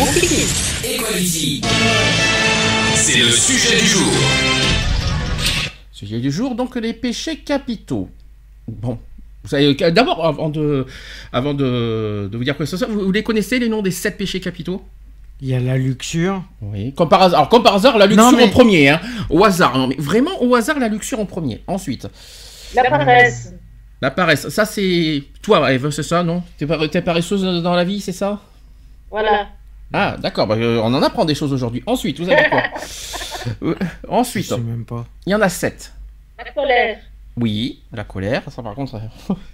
[0.00, 1.60] Equality.
[2.94, 4.12] C'est le sujet du jour.
[5.90, 8.08] Sujet du jour, donc les péchés capitaux.
[8.68, 8.96] Bon.
[9.42, 10.86] Vous savez, euh, d'abord, avant de,
[11.32, 13.82] avant de, de vous dire quoi que ce soit, vous, vous les connaissez les noms
[13.82, 14.84] des sept péchés capitaux?
[15.40, 16.44] Il y a la luxure.
[16.62, 16.94] Oui.
[16.94, 19.00] Comme par hasard, alors, comme par hasard, la luxure Non, mais- en premier, hein.
[19.30, 21.64] Au hasard, non, mais vraiment au hasard, la luxure en premier.
[21.66, 22.06] Ensuite,
[22.72, 23.52] La paresse.
[24.00, 24.48] la paresse.
[24.50, 26.44] Ça, c'est toi, Eve, c'est ça, non?
[26.56, 28.40] T'es paresseuse dans la vie, c'est ça?
[29.10, 29.48] Voilà.
[29.92, 30.46] Ah, d'accord.
[30.46, 31.82] bah, euh, on en apprend des choses aujourd'hui.
[31.86, 32.62] Ensuite, vous avez quoi
[33.62, 35.06] Euh, Je Ensuite, sais même pas.
[35.24, 35.92] il y en a sept.
[36.36, 36.98] La colère.
[37.36, 38.42] Oui, la colère.
[38.50, 39.00] Ça, par contre,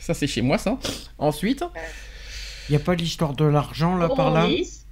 [0.00, 0.78] ça c'est chez moi, ça.
[1.18, 1.62] Ensuite,
[2.68, 4.84] Il y a pas l'histoire de l'argent là par là Gourmandise.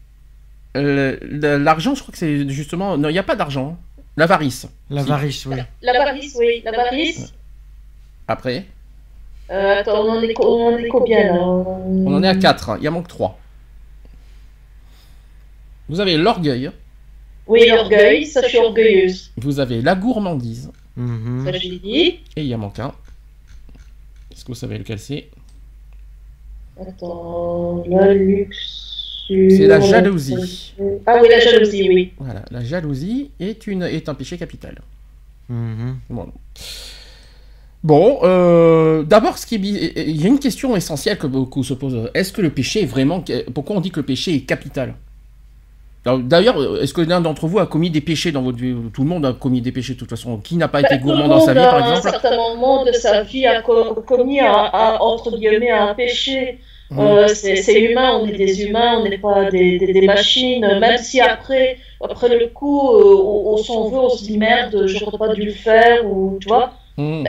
[0.77, 2.97] euh, le- l'argent, je crois que c'est justement.
[2.99, 3.77] Non, il n'y a pas d'argent.
[4.17, 4.69] L'avarice.
[4.91, 5.56] L'avarice, oui.
[5.81, 6.62] L'avarice, oui.
[6.65, 7.33] L'avarice.
[8.29, 8.67] Après,
[9.51, 11.41] Euh, attends, on en est, co- on en est combien là?
[11.43, 12.79] On en est à 4.
[12.81, 13.39] Il en manque 3.
[15.93, 16.71] Vous avez l'orgueil.
[17.47, 19.31] Oui, l'orgueil, ça je suis orgueilleuse.
[19.37, 20.71] Vous avez la gourmandise.
[20.97, 21.45] Mhm.
[21.45, 22.21] Ça j'ai dit.
[22.34, 22.95] Et il y en manque un.
[24.33, 25.29] Est-ce que vous savez lequel c'est?
[26.81, 29.51] Attends, la luxure.
[29.51, 30.75] C'est la jalousie.
[31.07, 32.12] Ah oui, la jalousie, oui.
[32.19, 34.81] Voilà, la jalousie est, une, est un péché capital.
[35.51, 35.99] Mhm.
[36.09, 36.29] Bon,
[37.84, 41.65] Bon, euh, d'abord, ce qui est bi- il y a une question essentielle que beaucoup
[41.65, 42.09] se posent.
[42.15, 43.23] Est-ce que le péché est vraiment...
[43.53, 44.95] Pourquoi on dit que le péché est capital?
[46.05, 48.75] D'ailleurs, est-ce que l'un d'entre vous a commis des péchés dans votre vie?
[48.92, 50.39] Tout le monde a commis des péchés de toute façon.
[50.39, 52.11] Qui n'a pas été Bah, le gourmand dans sa vie, à par un exemple?
[52.11, 56.59] certain moment de sa vie, a co- commis un, un- entre guillemets un péché.
[56.91, 56.99] Mhm.
[57.00, 60.66] Euh, c'est humain, on est des humains, on n'est pas des, des, des machines.
[60.81, 64.87] Même si après, après le coup, euh, on, on s'en veut, on se dit merde,
[64.87, 66.72] j'aurais pas dû le faire, ou tu vois?
[66.97, 67.25] Mmh.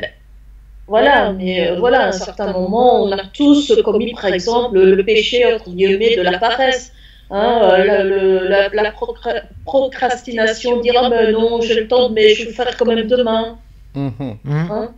[0.88, 4.96] Voilà, mais euh, voilà, à un certain moment, on a tous commis, par exemple, le,
[4.96, 6.92] le péché, entre guillemets, de la paresse.
[7.32, 12.10] Hein, euh, la, le- la- la procra- procrastination, dire ah ben non, j'ai le temps,
[12.10, 13.58] mais je vais le faire quand même demain.
[13.96, 14.12] Mhm.
[14.44, 14.68] Mhm.
[14.72, 14.92] Hein.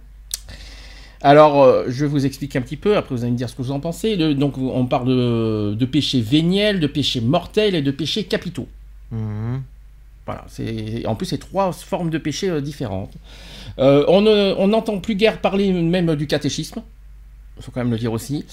[1.22, 3.62] Alors, euh, je vous expliquer un petit peu, après vous allez me dire ce que
[3.62, 4.16] vous en pensez.
[4.16, 8.68] Le- donc, on parle de, de péchés véniels, de péchés mortels et de péchés capitaux.
[9.12, 9.62] Mhm.
[10.26, 13.12] Voilà, c'est en plus c'est trois formes de péchés euh, différentes.
[13.80, 16.82] Euh, on ne- on n'entend plus guère parler même du catéchisme.
[17.58, 18.46] Il faut quand même le dire aussi.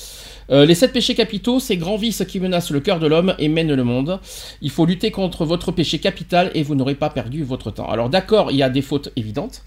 [0.50, 3.48] Euh, les sept péchés capitaux, c'est grands vices qui menacent le cœur de l'homme et
[3.48, 4.20] mènent le monde.
[4.60, 7.88] Il faut lutter contre votre péché capital et vous n'aurez pas perdu votre temps.
[7.88, 9.62] Alors d'accord, il y a des fautes évidentes.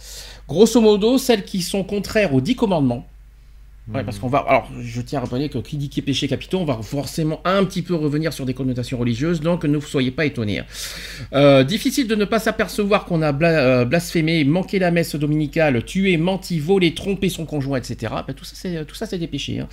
[0.48, 3.06] Grosso modo, celles qui sont contraires aux dix commandements.
[3.94, 4.40] Ouais, parce qu'on va.
[4.48, 7.40] Alors, je tiens à rappeler que qui dit qui est péché capitaux, on va forcément
[7.46, 10.64] un petit peu revenir sur des connotations religieuses, donc ne vous soyez pas étonnés.
[11.34, 15.86] Euh, difficile de ne pas s'apercevoir qu'on a bla- euh, blasphémé, manqué la messe dominicale,
[15.86, 18.12] tué, menti, volé, trompé son conjoint, etc.
[18.26, 19.60] Ben, tout ça, c'est tout ça, c'est des péchés.
[19.60, 19.68] hein.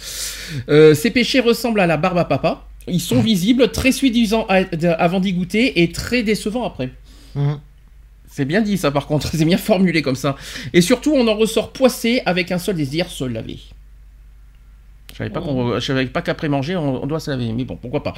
[0.69, 2.67] Euh, ces péchés ressemblent à la barbe à papa.
[2.89, 4.47] Ils sont visibles, très séduisants
[4.99, 6.91] avant d'y goûter et très décevants après.
[7.35, 7.61] Mhm.
[8.29, 10.37] C'est bien dit ça par contre, c'est bien formulé comme ça.
[10.75, 13.59] Et surtout, on en ressort poissé avec un seul désir, se laver.
[15.13, 17.65] Je savais pas, qu'on- je savais pas qu'après manger, on, on doit se laver, mais
[17.65, 18.15] bon, pourquoi pas.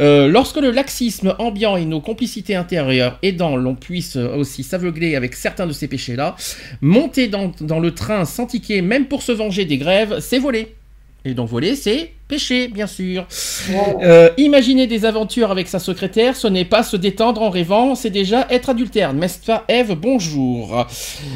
[0.00, 5.34] Euh, lorsque le laxisme ambiant et nos complicités intérieures aidant, l'on puisse aussi s'aveugler avec
[5.34, 6.34] certains de ces péchés-là,
[6.80, 10.74] monter dans, dans le train sans ticket, même pour se venger des grèves, c'est voler.
[11.24, 13.26] Et donc voler, c'est péché, bien sûr.
[14.02, 18.08] Euh, imaginer des aventures avec sa secrétaire, ce n'est pas se détendre en rêvant, c'est
[18.08, 19.12] déjà être adultère.
[19.12, 20.86] N'est-ce pas, Eve Bonjour.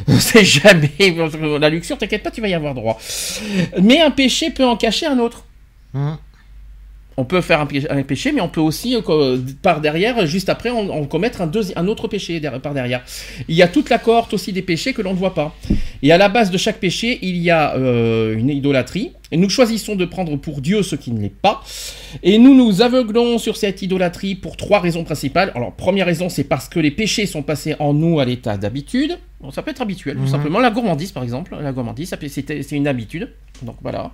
[0.18, 0.90] C'est jamais.
[1.60, 2.98] La luxure, t'inquiète pas, tu vas y avoir droit.
[3.82, 5.44] Mais un péché peut en cacher un autre.
[5.92, 6.16] Mhm.
[7.18, 10.50] On peut faire un péché, un péché, mais on peut aussi, euh, par derrière, juste
[10.50, 13.02] après, en, en commettre un, un autre péché der- par derrière.
[13.48, 15.54] Il y a toute la cohorte aussi des péchés que l'on ne voit pas.
[16.02, 19.12] Et à la base de chaque péché, il y a euh, une idolâtrie.
[19.32, 21.62] Et nous choisissons de prendre pour Dieu ce qui ne l'est pas.
[22.22, 25.50] Et nous nous aveuglons sur cette idolâtrie pour trois raisons principales.
[25.56, 29.18] Alors, première raison, c'est parce que les péchés sont passés en nous à l'état d'habitude.
[29.40, 30.28] Bon, ça peut être habituel, tout Mhm.
[30.28, 30.60] simplement.
[30.60, 31.56] La gourmandise, par exemple.
[31.60, 33.32] La gourmandise, c'est une habitude.
[33.62, 34.12] Donc voilà.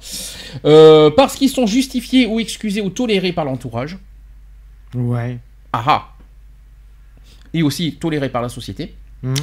[0.65, 3.99] Euh, parce qu'ils sont justifiés ou excusés ou tolérés par l'entourage.
[4.95, 5.37] Ouais.
[5.75, 6.09] Ah ah.
[7.53, 8.95] Et aussi tolérés par la société.
[9.23, 9.35] Mhm.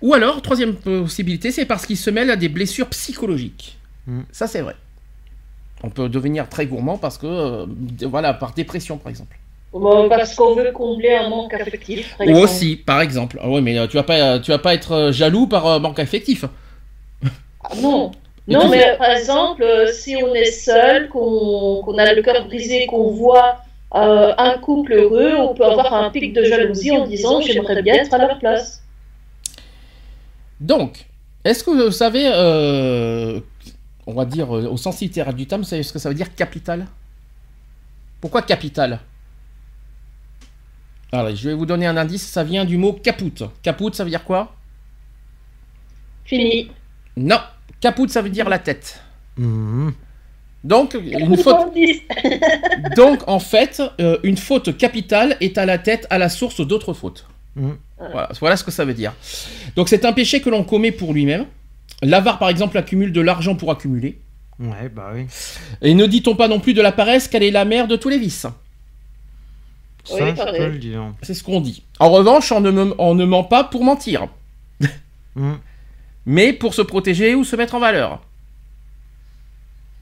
[0.00, 3.78] Ou alors, troisième possibilité, c'est parce qu'ils se mêlent à des blessures psychologiques.
[4.06, 4.24] Mhm.
[4.30, 4.76] Ça, c'est vrai.
[5.84, 7.66] On peut devenir très gourmand parce que, euh,
[8.02, 9.36] voilà, par dépression, par exemple.
[10.08, 12.16] Parce qu'on veut combler un manque affectif.
[12.16, 12.44] par Ou exemple.
[12.44, 13.38] aussi, par exemple.
[13.42, 15.98] Ah ouais, mais euh, tu vas pas, tu vas pas être euh, jaloux par manque
[15.98, 16.44] affectif.
[17.64, 18.12] Ah, non.
[18.48, 23.10] Non, tu mais par exemple, si on est seul, qu'on a le cœur brisé, qu'on
[23.10, 23.58] voit
[23.94, 27.94] euh, un couple heureux, on peut avoir un pic de jalousie en disant j'aimerais bien
[27.94, 28.82] être à leur place.
[30.60, 31.06] Donc,
[31.44, 33.40] est-ce que vous savez, euh,
[34.08, 36.34] on va dire euh, au sens littéral du terme, c'est ce que ça veut dire
[36.34, 36.86] capital
[38.22, 39.00] Pourquoi capital?
[41.12, 43.44] Alors, je vais vous donner un indice, ça vient du mot caput.
[43.62, 44.54] Caput, ça veut dire quoi?
[46.24, 46.70] Fini.
[47.16, 47.38] Non,
[47.80, 49.00] caput, ça veut dire la tête.
[49.36, 49.92] Mhm.
[50.64, 51.74] Donc, une faute,
[52.96, 56.94] donc en fait, euh, une faute capitale est à la tête, à la source d'autres
[56.94, 57.26] fautes.
[57.56, 57.76] Mhm.
[57.98, 59.12] Voilà, voilà ce que ça veut dire.
[59.76, 61.46] Donc c'est un péché que l'on commet pour lui-même.
[62.02, 64.20] L'avare, par exemple, accumule de l'argent pour accumuler.
[64.60, 65.26] Ouais, bah oui.
[65.82, 68.08] Et ne dit-on pas non plus de la paresse qu'elle est la mère de tous
[68.08, 68.46] les vices?
[70.04, 70.58] Ça, Oui, je pareil.
[70.60, 71.02] peux le dire.
[71.22, 71.82] C'est ce qu'on dit.
[71.98, 74.26] En revanche, on ne, me- on ne ment pas pour mentir,
[75.36, 75.58] Mhm.
[76.26, 78.20] mais pour se protéger ou se mettre en valeur.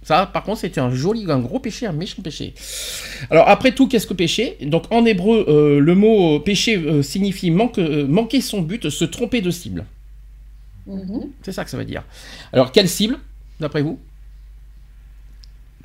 [0.02, 2.54] Ça, par contre, c'est un joli, un gros péché, un méchant péché.
[3.30, 4.56] Alors, après tout, qu'est-ce que péché?
[4.62, 8.88] Donc, en hébreu, euh, le mot euh, péché euh, signifie manque- euh, manquer son but,
[8.88, 9.84] se tromper de cible.
[10.86, 11.30] Mhm.
[11.42, 12.02] C'est ça que ça veut dire.
[12.52, 13.18] Alors, quelle cible,
[13.60, 13.98] d'après vous?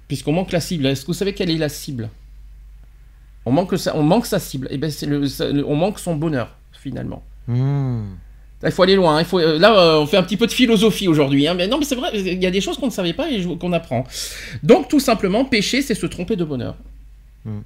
[0.07, 2.09] Puisqu'on manque la cible, est-ce que vous savez quelle est la cible?
[3.45, 4.67] On manque, sa, on manque sa cible.
[4.69, 5.25] Et ben, c'est le,
[5.65, 7.23] on manque son bonheur, finalement.
[8.61, 9.15] Là, il faut aller loin.
[9.17, 9.21] hein.
[9.21, 11.47] Il faut, euh, là, euh, on fait un petit peu de philosophie aujourd'hui.
[11.47, 11.55] hein.
[11.55, 13.43] Mais non, mais c'est vrai, il y a des choses qu'on ne savait pas et
[13.57, 14.05] qu'on apprend.
[14.61, 16.75] Donc, tout simplement, pécher, c'est se tromper de bonheur.
[17.45, 17.61] Hmm.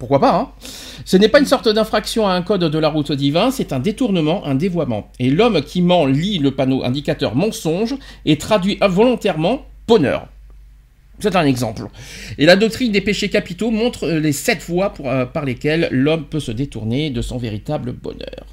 [0.00, 0.48] Pourquoi pas, hein
[1.04, 3.80] Ce n'est pas une sorte d'infraction à un code de la route divin, c'est un
[3.80, 5.12] détournement, un dévoiement.
[5.18, 7.94] Et l'homme qui ment lit le panneau indicateur mensonge
[8.24, 10.26] et traduit involontairement bonheur.
[11.18, 11.82] C'est un exemple.
[12.38, 16.24] Et la doctrine des péchés capitaux montre euh, les sept voies euh, par lesquelles l'homme
[16.24, 18.46] peut se détourner de son véritable bonheur.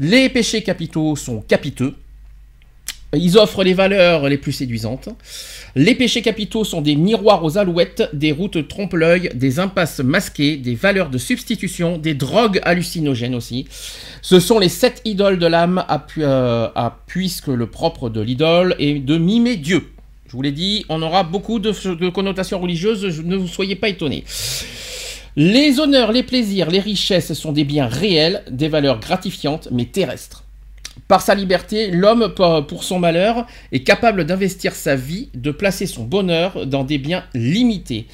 [0.00, 1.94] Les péchés capitaux sont capiteux.
[3.12, 5.10] Ils offrent les valeurs les plus séduisantes.
[5.76, 10.74] Les péchés capitaux sont des miroirs aux alouettes, des routes trompe-l'œil, des impasses masquées, des
[10.74, 13.66] valeurs de substitution, des drogues hallucinogènes aussi.
[14.20, 15.84] Ce sont les sept idoles de l'âme,
[16.18, 19.88] euh, à- puisque le propre de l'idole est de mimer Dieu.
[20.26, 23.88] Je vous l'ai dit, on aura beaucoup de, de connotations religieuses, ne vous soyez pas
[23.88, 24.24] étonnés.
[25.36, 30.44] Les honneurs, les plaisirs, les richesses sont des biens réels, des valeurs gratifiantes, mais terrestres.
[31.08, 32.34] Par sa liberté, l'homme,
[32.68, 37.24] pour son malheur, est capable d'investir sa vie, de placer son bonheur dans des biens
[37.34, 38.06] limités.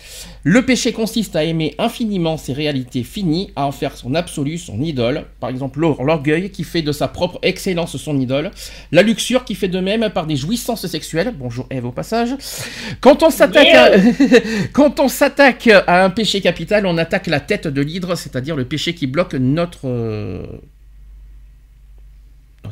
[0.43, 4.81] Le péché consiste à aimer infiniment ces réalités finies, à en faire son absolu, son
[4.81, 5.25] idole.
[5.41, 8.51] Par exemple, l'or- l'orgueil qui fait de sa propre excellence son idole.
[8.93, 11.35] La luxure qui fait de même par des jouissances sexuelles.
[11.37, 12.31] Bonjour Eve au passage.
[13.01, 13.91] Quand on s'attaque à...
[14.73, 18.65] Quand on s'attaque à un péché capital, on attaque la tête de l'hydre, c'est-à-dire le
[18.65, 19.87] péché qui bloque notre...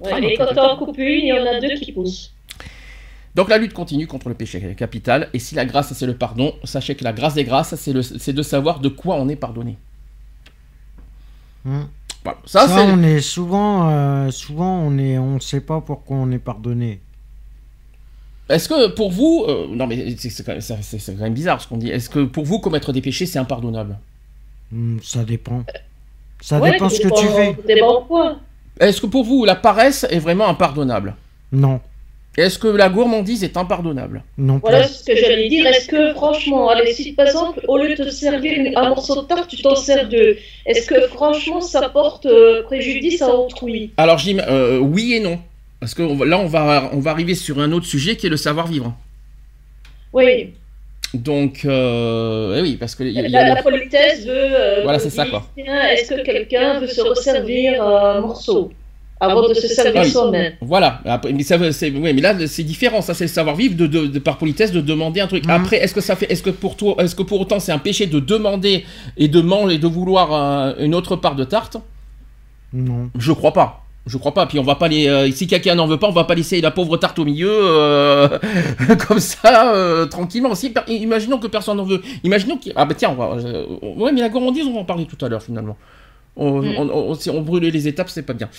[0.03, 2.33] Ouais, quand on en coupe une, il y en a deux qui poussent.
[3.35, 6.55] Donc la lutte continue contre le péché capital, et si la grâce c'est le pardon,
[6.65, 9.35] sachez que la grâce des grâces, c'est le- c'est de savoir de quoi on est
[9.37, 9.77] pardonné.
[11.65, 12.39] Voilà.
[12.45, 12.81] Ça, Ça, c'est...
[12.93, 17.01] on est souvent, euh, souvent, on est, on sait pas pourquoi on est pardonné.
[18.49, 19.45] Est-ce que pour vous...
[19.49, 21.79] euh, Non mais c'est- c'est quand, même- c'est- c'est- c'est quand même bizarre ce qu'on
[21.79, 21.89] dit.
[21.91, 23.99] Est-ce que pour vous, commettre des péchés, c'est impardonnable?
[24.71, 25.65] Hmm, ça dépend.
[26.41, 27.57] Ça Ouais, dépend ce que dépend- tu fais.
[27.67, 28.37] dépend quoi.
[28.81, 31.15] Est-ce que pour vous, la paresse est vraiment impardonnable?
[31.53, 31.81] Non,
[32.37, 34.25] Est-ce que la gourmandise est impardonnable?
[34.37, 34.69] Non plus.
[34.71, 35.67] Voilà ce que j'allais dire.
[35.67, 39.27] Est-ce que franchement, allez, si par exemple, au lieu de te servir un morceau de
[39.29, 43.93] tarte, tu t'en sers deux, est-ce que franchement ça porte euh, préjudice à autrui?
[43.97, 45.39] Alors j'im- euh, oui et non.
[45.79, 48.37] Parce que là, on va, on va arriver sur un autre sujet qui est le
[48.39, 48.93] savoir-vivre.
[50.13, 50.55] Oui,
[51.15, 53.05] Donc, euh, eh oui, parce que...
[53.05, 54.33] il y a- y la, a- la politesse veut.
[54.35, 55.47] euh, Voilà, vous c'est ça, quoi.
[55.57, 58.73] Est-ce que quelqu'un veut se resservir un morceau
[59.21, 60.11] avant de se servir Ah oui.
[60.11, 61.71] soi-même Voilà, Après, mais, ça, ouais,
[62.13, 65.21] mais là c'est différent, ça c'est le savoir-vivre de, de- de- par politesse de demander
[65.21, 65.45] un truc.
[65.45, 65.51] Mhm.
[65.53, 67.79] Après, est-ce que ça fait, est-ce que pour toi, est-ce que pour autant c'est un
[67.79, 68.85] péché de demander
[69.17, 71.77] et de manger et de vouloir euh, une autre part de tarte?
[72.73, 73.09] Non.
[73.17, 73.84] Je crois pas.
[74.07, 74.47] Je crois pas.
[74.47, 75.09] Puis on va pas les.
[75.09, 77.49] euh, si quelqu'un n'en veut pas, on va pas laisser la pauvre tarte au milieu
[77.51, 78.29] euh,
[79.09, 80.55] comme ça euh, tranquillement.
[80.55, 82.03] Si, imaginons que personne n'en veut.
[82.23, 82.73] Imaginons qu'il.
[82.77, 83.37] Ah bah tiens, on va.
[83.39, 83.65] euh,
[83.97, 85.77] ouais, mais la gourmandise, on va en parler tout à l'heure finalement.
[86.37, 86.75] On, Mm.
[86.79, 88.51] on- on- si on brûle les étapes, c'est pas bien.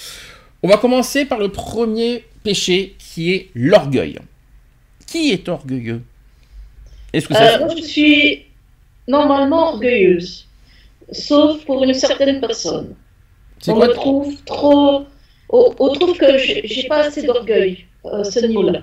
[0.64, 4.18] On va commencer par le premier péché qui est l'orgueil.
[5.06, 6.02] Qui est orgueilleux?
[7.14, 8.46] Est-ce que ça Euh, Moi, je suis
[9.08, 10.48] normalement orgueilleuse,
[11.12, 12.96] sauf pour une certaine personne.
[13.68, 15.06] On me trouve trop.
[15.50, 18.82] On, trouve que j'ai pas assez d'orgueil à ce niveau-là.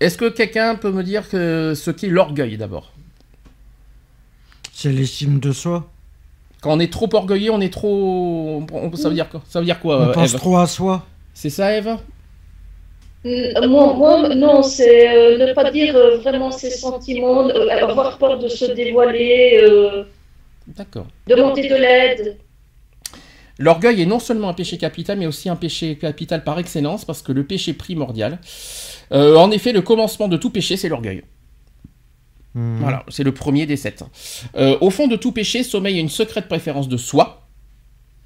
[0.00, 2.92] Est-ce que quelqu'un peut me dire que ce qu'est l'orgueil d'abord?
[4.72, 5.88] C'est l'estime de soi.
[6.60, 8.62] Quand on est trop orgueilleux, on est trop.
[8.94, 9.42] ça veut dire quoi?
[9.48, 11.06] Ça veut dire quoi, On euh, pense trop à soi.
[11.34, 11.96] C'est ça, Eve?
[13.26, 18.16] Euh, Moi, moi, non, c'est euh, ne pas dire euh, vraiment ses sentiments, euh, avoir
[18.16, 20.04] peur de se dévoiler, euh,
[20.66, 21.06] D'accord.
[21.26, 22.38] demander de l'aide.
[23.60, 27.20] L'orgueil est non seulement un péché capital, mais aussi un péché capital par excellence, parce
[27.20, 28.38] que le péché primordial.
[29.12, 31.22] euh, en effet, le commencement de tout péché, c'est l'orgueil.
[32.54, 32.78] Mhm.
[32.80, 34.02] Voilà, c'est le premier des sept.
[34.56, 37.46] Euh, au fond de tout péché sommeille une secrète préférence de soi.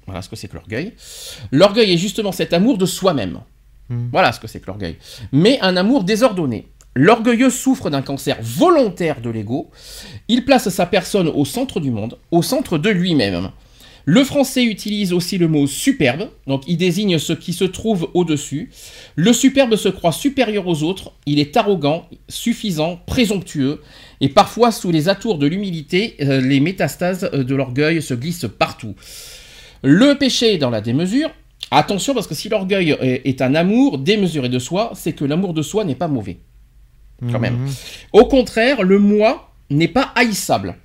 [0.05, 0.93] Voilà ce que c'est que l'orgueil.
[1.51, 3.41] L'orgueil est justement cet amour de soi-même.
[3.89, 4.09] Mhm.
[4.13, 4.95] Voilà ce que c'est que l'orgueil.
[5.33, 6.69] Mais un amour désordonné.
[6.95, 9.69] L'orgueilleux souffre d'un cancer volontaire de l'ego.
[10.29, 13.51] Il place sa personne au centre du monde, au centre de lui-même.
[14.07, 18.69] Le français utilise aussi le mot superbe, donc il désigne ce qui se trouve au-dessus.
[19.15, 23.81] Le superbe se croit supérieur aux autres, il est arrogant, suffisant, présomptueux,
[24.21, 28.47] et parfois sous les atours de l'humilité, euh, les métastases euh, de l'orgueil se glissent
[28.59, 28.93] partout.
[29.81, 31.31] Le péché est dans la démesure.
[31.71, 35.53] Attention parce que si l'orgueil est, est un amour démesuré de soi, c'est que l'amour
[35.55, 36.37] de soi n'est pas mauvais.
[37.31, 37.57] quand même.
[37.57, 37.73] Mhm.
[38.13, 40.75] Au contraire, le moi n'est pas haïssable.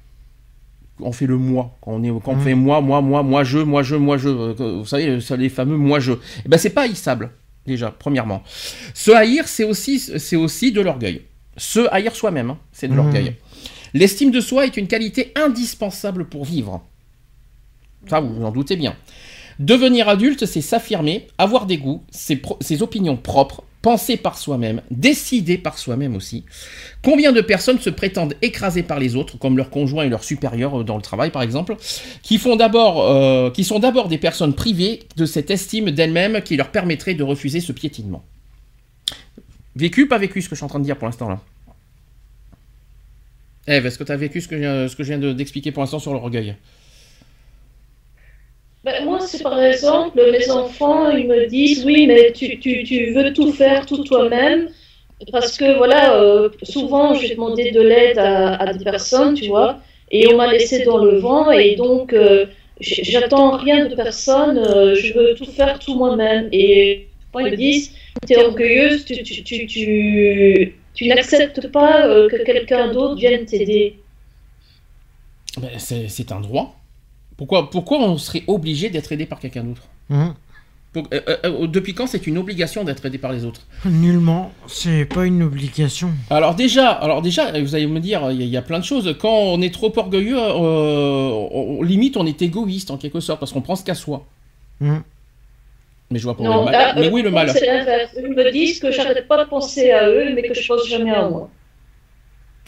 [1.03, 1.77] On fait le moi.
[1.81, 2.41] Quand on, est, quand on Mhm.
[2.43, 4.29] fait moi, moi, moi, moi, je, moi, je, moi, je.
[4.29, 6.13] euh, Vous savez, ça, les fameux moi, je.
[6.45, 7.31] Eh ben, c'est pas haïssable,
[7.67, 8.43] déjà, premièrement.
[8.95, 11.23] Se haïr, c'est aussi, c'est aussi de l'orgueil.
[11.57, 12.97] Se haïr soi-même, hein, c'est de Mhm.
[12.99, 13.35] l'orgueil.
[13.95, 16.83] L'estime de soi est une qualité indispensable pour vivre.
[18.09, 18.95] Ça, vous vous en doutez bien.
[19.59, 25.79] Devenir adulte, c'est s'affirmer, avoir des goûts, ses opinions propres, penser par soi-même, décider par
[25.79, 26.45] soi-même aussi.
[27.03, 30.81] Combien de personnes se prétendent écrasées par les autres, comme leurs conjoints et leurs supérieurs
[30.81, 35.51] euh, dans le travail par exemple, euh, qui sont d'abord des personnes privées de cette
[35.51, 38.23] estime d'elles-mêmes qui leur permettrait de refuser ce piétinement.
[39.77, 41.41] Vécu, pas vécu ce que je suis en train de dire pour l'instant là.
[43.67, 45.33] Eve, est-ce que tu as vécu ce que je viens, ce que je viens de-
[45.33, 46.57] d'expliquer pour l'instant sur l'orgueil
[48.83, 53.13] Ben, moi, c'est par exemple, mes enfants, ils me disent, oui, mais tu, tu, tu
[53.13, 54.71] veux tout faire tout toi-même.
[55.33, 60.33] Parce que, voilà, euh, souvent, j'ai demandé de l'aide à, des personnes, tu vois, et
[60.33, 62.47] on m'a laissé dans le vent, et donc, euh,
[62.81, 66.49] j'attends rien de personne, euh, je veux tout faire tout moi-même.
[66.53, 67.93] Et quand ils me disent,
[68.27, 73.45] tu es orgueilleuse, tu, tu, tu, tu, tu n'acceptes pas euh, que quelqu'un d'autre vienne
[73.45, 73.97] t'aider.
[75.61, 76.80] Ben, c'est un droit.
[77.41, 80.35] Pourquoi, pourquoi on serait obligé d'être aidé par quelqu'un d'autre Mhm.
[80.93, 84.53] Pour- euh, euh, euh, Depuis quand c'est une obligation d'être aidé par les autres Nullement.
[84.67, 86.11] C'est pas une obligation.
[86.29, 88.79] Alors déjà, alors déjà, vous allez me dire, il y, a- il y a plein
[88.79, 89.17] de choses.
[89.19, 93.41] Quand on est trop orgueilleux, euh, on- on- limite on est égoïste en quelque sorte
[93.41, 94.27] parce qu'on pense qu'à soi.
[94.81, 95.03] Mhm.
[96.11, 96.73] Mais je vois est Non, le mal.
[96.73, 97.47] là, Mais oui, le mal.
[98.19, 101.11] Ils me disent que j'arrête pas de penser à eux, mais que je pense jamais
[101.13, 101.49] à moi.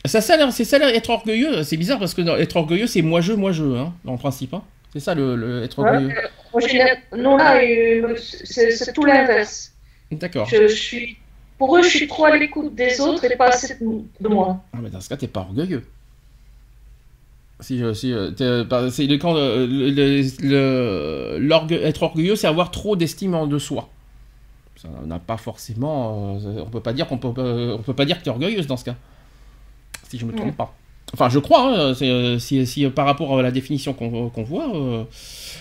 [0.04, 1.62] Ça, ça, c'est ça être orgueilleux.
[1.62, 4.52] C'est bizarre parce que être orgueilleux, c'est moi je, moi je, hein, en principe.
[4.54, 4.62] hein.
[4.92, 6.12] C'est ça le, le- être orgueilleux.
[6.52, 6.82] Moi, j'ai-
[7.16, 9.73] Non, là, euh, c'est tout l'inverse.
[10.11, 10.47] D'accord.
[10.47, 11.16] Je, je suis...
[11.56, 13.76] Pour eux, je suis trop à l'écoute des autres et pas assez
[14.21, 14.61] de, moi.
[14.73, 15.85] Ah, mais dans ce cas, t'es pas orgueilleux.
[17.61, 21.38] Si, si, euh, t'es- bah, c'est le, quand, euh, le- le-
[21.85, 23.88] être orgueilleux, c'est avoir trop d'estime en de soi.
[24.76, 26.40] Ça n'a pas forcément.
[26.44, 28.66] euh, on peut pas dire qu'on peut, euh, on peut pas dire que t'es orgueilleuse
[28.66, 28.97] dans ce cas.
[30.12, 30.52] Si je me trompe Ouais.
[30.52, 30.75] pas.
[31.14, 31.62] Enfin, je crois.
[31.75, 34.75] hein, c'est, euh, si, si, euh, par rapport à la définition qu'on, qu'on voit.
[34.76, 35.04] euh,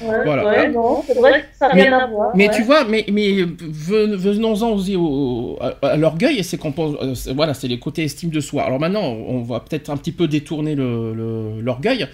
[0.02, 0.44] Ouais, Voilà.
[0.46, 2.32] ouais, non, c'est vrai que ça n'a Mais- rien à voir.
[2.36, 2.56] Mais ouais.
[2.56, 7.32] tu vois, mais, mais ven- venons-en aussi au, à, à l'orgueil, c'est qu'on pense, c'est-
[7.34, 8.64] voilà, c'est les côtés estime de soi.
[8.64, 12.08] Alors maintenant, on va peut-être un petit peu détourner le- le- l'orgueil,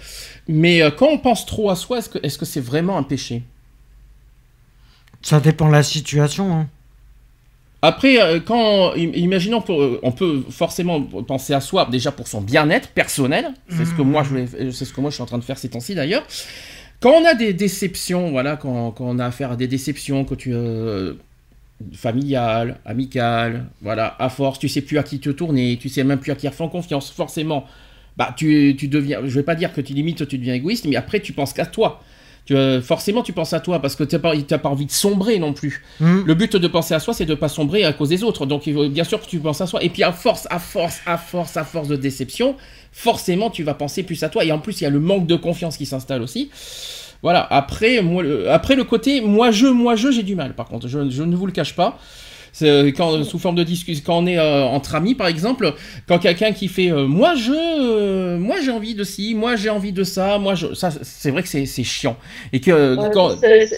[0.46, 3.42] mais quand on pense trop à soi, est-ce que est-ce que c'est vraiment un péché?
[5.22, 6.52] Ça dépend de la situation.
[6.52, 6.66] hein.
[7.80, 12.26] Après, euh, quand im- imaginons, pour, euh, on peut forcément penser à soi déjà pour
[12.26, 13.50] son bien-être personnel.
[13.70, 15.58] C'est ce que moi je c'est ce que moi je suis en train de faire
[15.58, 16.26] ces temps-ci d'ailleurs.
[17.00, 20.34] Quand on a des déceptions, voilà, quand, quand on a affaire à des déceptions, que
[20.34, 21.14] tu euh,
[21.94, 26.18] familiales, amicales, voilà, à force, tu sais plus à qui te tourner, tu sais même
[26.18, 27.64] plus à qui faire confiance, forcément,
[28.16, 30.96] bah tu, tu deviens, je vais pas dire que tu limites, tu deviens égoïste, mais
[30.96, 32.02] après tu penses qu'à toi.
[32.48, 34.86] Tu, euh, forcément, tu penses à toi parce que tu n'as pas, t'as pas envie
[34.86, 35.84] de sombrer non plus.
[36.00, 36.24] Mhm.
[36.24, 38.46] Le but de penser à soi, c'est de pas sombrer à cause des autres.
[38.46, 39.84] Donc, bien sûr que tu penses à soi.
[39.84, 42.56] Et puis, à force, à force, à force, à force de déception,
[42.90, 44.46] forcément, tu vas penser plus à toi.
[44.46, 46.48] Et en plus, il y a le manque de confiance qui s'installe aussi.
[47.22, 47.46] Voilà.
[47.50, 50.54] Après, moi, le, après le côté moi je, moi je, j'ai du mal.
[50.54, 51.98] Par contre, je, je ne vous le cache pas.
[52.52, 55.74] C'est quand sous forme de discussion, quand on est euh, entre amis, par exemple,
[56.06, 59.70] quand quelqu'un qui fait euh, moi je, euh, moi j'ai envie de ci, moi j'ai
[59.70, 62.16] envie de ça, moi je, ça, c'est vrai que c'est c'est chiant.
[62.52, 63.68] Et que quand, ouais,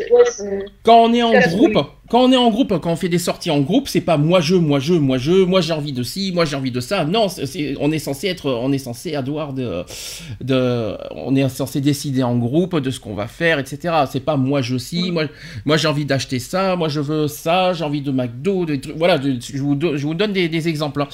[0.84, 1.78] quand on est en groupe,
[2.10, 4.40] Quand on est en groupe, quand on fait des sorties en groupe, c'est pas moi
[4.40, 7.04] je, moi je, moi je, moi j'ai envie de ci, moi j'ai envie de ça.
[7.04, 9.84] Non, c'est- on est censé être, on est censé avoir de,
[10.42, 13.94] de, on est censé décider en groupe de ce qu'on va faire, etc.
[14.10, 15.24] C'est pas moi je ci, moi,
[15.64, 18.96] moi j'ai envie d'acheter ça, moi je veux ça, j'ai envie de McDo, des trucs-
[18.96, 21.02] voilà, de- je vous, do- je vous donne des, des exemples.
[21.02, 21.08] hein.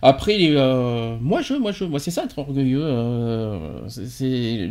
[0.00, 2.84] Après, euh, moi je, moi je, moi c'est ça être orgueilleux.
[2.84, 4.70] euh, c'est- c'est,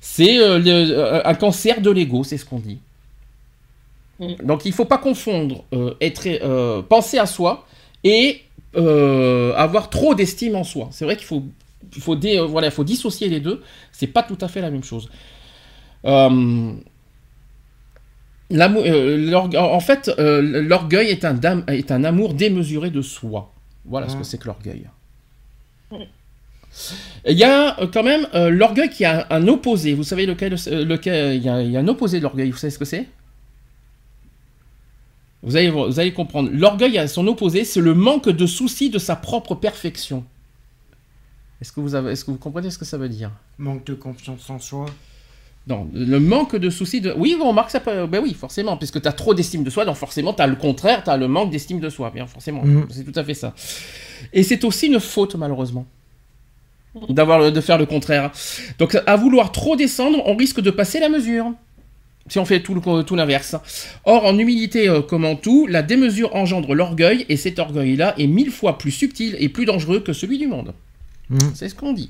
[0.00, 2.78] c'est euh, le- un cancer de l'ego, c'est ce qu'on dit.
[4.42, 7.66] Donc il faut pas confondre euh, être, euh, penser à soi
[8.04, 8.42] et
[8.76, 10.88] euh, avoir trop d'estime en soi.
[10.92, 11.42] C'est vrai qu'il faut,
[11.96, 13.62] il faut, dé- euh, voilà, il faut dissocier les deux.
[13.92, 15.08] C'est pas tout à fait la même chose.
[16.04, 16.72] Euh,
[18.52, 23.52] euh, en fait, euh, l'orgueil est un, dam- est un amour démesuré de soi.
[23.84, 24.24] Voilà ce que Mm.
[24.24, 24.86] c'est que l'orgueil.
[27.26, 29.94] Il y a quand même euh, l'orgueil qui a un opposé.
[29.94, 32.50] Vous savez lequel, lequel il, y a, il y a un opposé de l'orgueil.
[32.50, 33.06] Vous savez ce que c'est?
[35.42, 36.50] Vous allez, vous allez comprendre.
[36.52, 40.24] L'orgueil a son opposé, c'est le manque de souci de sa propre perfection.
[41.60, 43.30] Est-ce que, vous avez, est-ce que vous comprenez ce que ça veut dire?
[43.58, 44.86] Manque de confiance en soi.
[45.66, 47.12] Non, le manque de souci de...
[47.16, 48.06] Oui, on remarque ça peut...
[48.06, 50.56] Ben oui, forcément, puisque tu as trop d'estime de soi, donc forcément, tu as le
[50.56, 52.10] contraire, tu as le manque d'estime de soi.
[52.10, 52.86] Bien, forcément, Mhm.
[52.90, 53.54] c'est tout à fait ça.
[54.32, 55.86] Et c'est aussi une faute, malheureusement.
[57.10, 58.32] D'avoir de faire le contraire.
[58.78, 61.52] Donc, à vouloir trop descendre, on risque de passer la mesure.
[62.30, 63.56] Si on fait tout, le- tout l'inverse.
[64.04, 68.26] Or, en humilité euh, comme en tout, la démesure engendre l'orgueil, et cet orgueil-là est
[68.26, 70.72] mille fois plus subtil et plus dangereux que celui du monde.
[71.28, 71.52] Mhm.
[71.54, 72.08] C'est ce qu'on dit.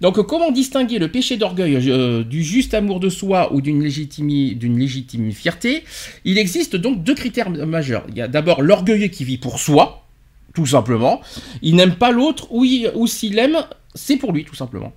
[0.00, 4.28] Donc, comment distinguer le péché d'orgueil euh, du juste amour de soi ou d'une légitime,
[4.54, 5.84] d'une légitime fierté?
[6.24, 8.04] Il existe donc deux critères majeurs.
[8.08, 10.06] Il y a d'abord l'orgueilleux qui vit pour soi,
[10.54, 11.20] tout simplement.
[11.62, 13.58] Il n'aime pas l'autre, ou, il- ou s'il aime,
[13.94, 14.92] c'est pour lui, tout simplement.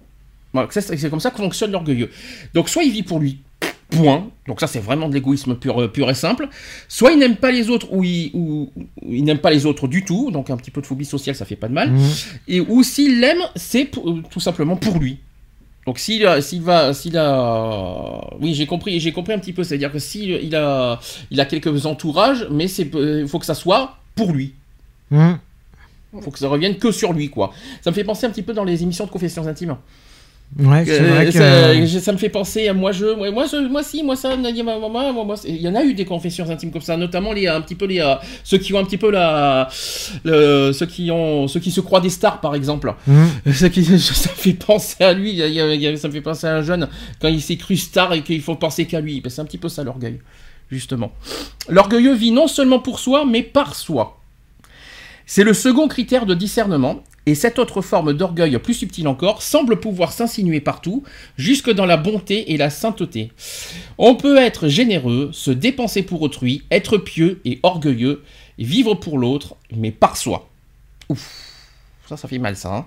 [0.53, 2.11] Voilà, c'est c'est comme ça que fonctionne l'orgueilleux.
[2.53, 3.39] Donc, soit il vit pour lui,
[3.97, 4.27] point.
[4.47, 6.47] Donc ça, c'est vraiment de l'égoïsme pur, euh, pur et simple.
[6.87, 8.71] Soit il n'aime pas les autres, ou il, ou-
[9.07, 10.31] il n'aime pas les autres du tout.
[10.31, 11.91] Donc un petit peu de phobie sociale, ça fait pas de mal.
[11.91, 12.09] Mhm.
[12.47, 15.19] Et ou s'il l'aime, c'est euh, tout simplement pour lui.
[15.85, 19.63] Donc s'il a- s'il va, s'il a, oui j'ai compris, j'ai compris un petit peu,
[19.63, 23.55] c'est-à-dire que s'il il a, il a quelques entourages, mais c'est, il faut que ça
[23.55, 24.53] soit pour lui.
[25.11, 25.37] Mhm.
[26.21, 27.51] faut que ça revienne que sur lui, quoi.
[27.81, 29.75] Ça me fait penser un petit peu dans les émissions de confessions intimes.
[30.59, 31.31] Ouais, c'est vrai que.
[31.99, 35.35] ça, me fait penser à moi je moi moi, je- moi si moi ça moi,
[35.45, 37.85] il y en a eu des confessions intimes comme ça notamment les un petit peu
[37.85, 39.67] les euh, ceux qui ont un petit peu la
[40.23, 43.53] le- ceux qui ont ceux qui se croient des stars par exemple Mhm.
[43.53, 45.81] ça, qui- ça me fait penser à lui il y a- il y a- il
[45.81, 46.87] y a- ça me fait penser à un jeune
[47.19, 49.57] quand il s'est cru star et qu'il faut penser qu'à lui Ben, c'est un petit
[49.57, 50.19] peu ça l'orgueil
[50.69, 51.11] justement
[51.69, 54.19] l'orgueilleux vit non seulement pour soi mais par soi
[55.25, 59.79] c'est le second critère de discernement, et cette autre forme d'orgueil plus subtile encore semble
[59.79, 61.03] pouvoir s'insinuer partout,
[61.37, 63.31] jusque dans la bonté et la sainteté.
[63.97, 68.23] On peut être généreux, se dépenser pour autrui, être pieux et orgueilleux,
[68.59, 70.49] vivre pour l'autre, mais par soi.
[71.09, 71.31] Ouf,
[72.07, 72.75] ça, fait mal ça.
[72.75, 72.85] hein.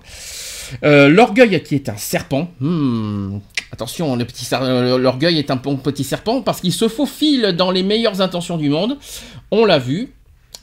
[0.83, 2.51] Euh, l'orgueil qui est un serpent.
[2.59, 3.39] hmm,
[3.71, 8.21] Attention, euh, l'orgueil est un bon petit serpent parce qu'il se faufile dans les meilleures
[8.21, 8.97] intentions du monde.
[9.51, 10.13] On l'a vu.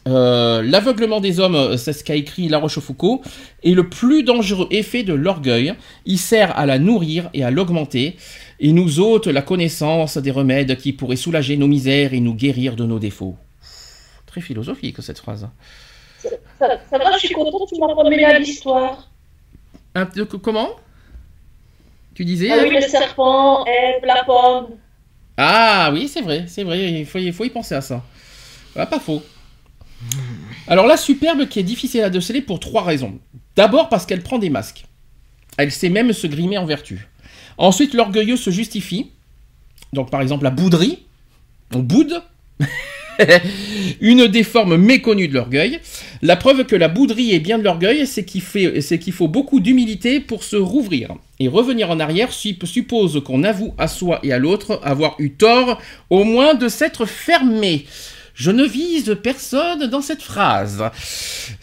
[0.07, 3.21] Euh, L'aveuglement des hommes, euh, c'est ce qu'a écrit La Rochefoucauld,
[3.63, 5.75] est le plus dangereux effet de l'orgueil.
[6.05, 8.17] Il sert à la nourrir et à l'augmenter,
[8.61, 12.77] et nous ôte la connaissance des remèdes qui pourraient soulager nos misères et nous guérir
[12.77, 13.37] de nos défauts.
[14.27, 15.49] Très philosophique cette phrase.
[16.59, 19.11] Ça, ça va, je suis contente, tu m'as remis à l'histoire.
[19.95, 20.71] Un peu- comment?
[22.15, 24.69] Tu disais Ah oui, le serpent, Ève, la pomme.
[25.37, 28.03] Ah oui, c'est vrai, c'est vrai, il faut, il faut y penser à ça.
[28.77, 29.23] Ah, pas faux.
[30.67, 33.19] Alors la superbe qui est difficile à déceler pour trois raisons.
[33.57, 34.85] D'abord parce qu'elle prend des masques.
[35.57, 37.07] Elle sait même se grimer en vertu.
[37.59, 39.11] Ensuite, l'orgueilleux se justifie.
[39.93, 41.01] Donc par exemple la bouderie.
[41.75, 42.23] On boude.
[44.01, 45.79] Une des formes méconnues de l'orgueil.
[46.23, 48.43] La preuve que la bouderie est bien de l'orgueil, c'est qu'il
[49.13, 51.15] faut beaucoup d'humilité pour se rouvrir.
[51.39, 55.31] Et revenir en arrière sup- suppose qu'on avoue à soi et à l'autre avoir eu
[55.31, 57.87] tort, au moins de s'être fermé.
[58.35, 60.83] Je ne vise personne dans cette phrase.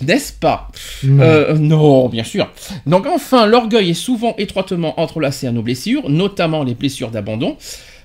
[0.02, 0.70] N'est-ce pas
[1.04, 1.22] Non.
[1.22, 2.50] Euh, non, bien sûr.
[2.86, 7.58] Donc enfin, l'orgueil est souvent étroitement entrelacé à nos blessures, notamment les blessures d'abandon.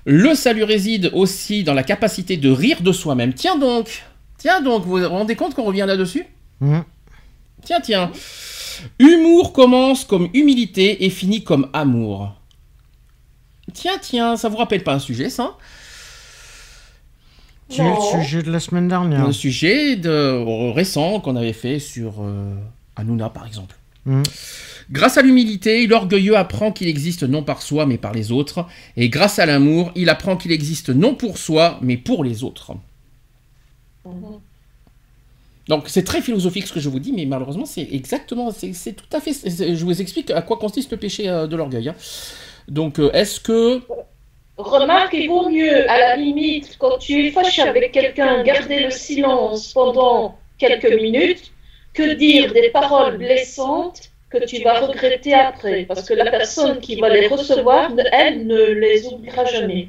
[0.05, 3.35] Le salut réside aussi dans la capacité de rire de soi-même.
[3.35, 4.05] Tiens donc,
[4.39, 6.25] tiens donc, vous vous rendez compte qu'on revient là-dessus?
[6.61, 6.85] Mhm.
[7.65, 8.11] Tiens, tiens.
[8.99, 12.35] Humour commence comme humilité et finit comme amour.
[13.73, 15.57] Tiens, tiens, ça vous rappelle pas un sujet, ça?
[17.69, 17.97] C'est Non.
[17.97, 19.25] le sujet de la semaine dernière.
[19.25, 22.55] Un sujet de, récent qu'on avait fait sur euh,
[22.95, 23.77] Hanouna, par exemple.
[24.05, 24.23] Mhm.
[24.93, 28.67] Grâce à l'humilité, l'orgueilleux apprend qu'il existe non par soi, mais par les autres.
[28.97, 32.73] Et grâce à l'amour, il apprend qu'il existe non pour soi, mais pour les autres.
[34.05, 34.39] Mhm.
[35.69, 39.05] Donc c'est très philosophique ce que je vous dis, mais malheureusement c'est exactement, c'est tout
[39.13, 39.33] à fait.
[39.75, 41.89] Je vous explique à quoi consiste le péché euh, de l'orgueil.
[41.89, 41.95] hein.
[42.69, 43.83] Donc euh, est-ce que
[44.59, 48.90] Remarque, il vaut mieux, à la limite, quand tu es fâché avec quelqu'un, garder le
[48.90, 51.53] silence pendant quelques minutes
[51.92, 55.85] que dire des paroles blessantes que tu vas regretter après.
[55.85, 59.88] Parce que la personne qui va les recevoir, elle ne les oubliera jamais.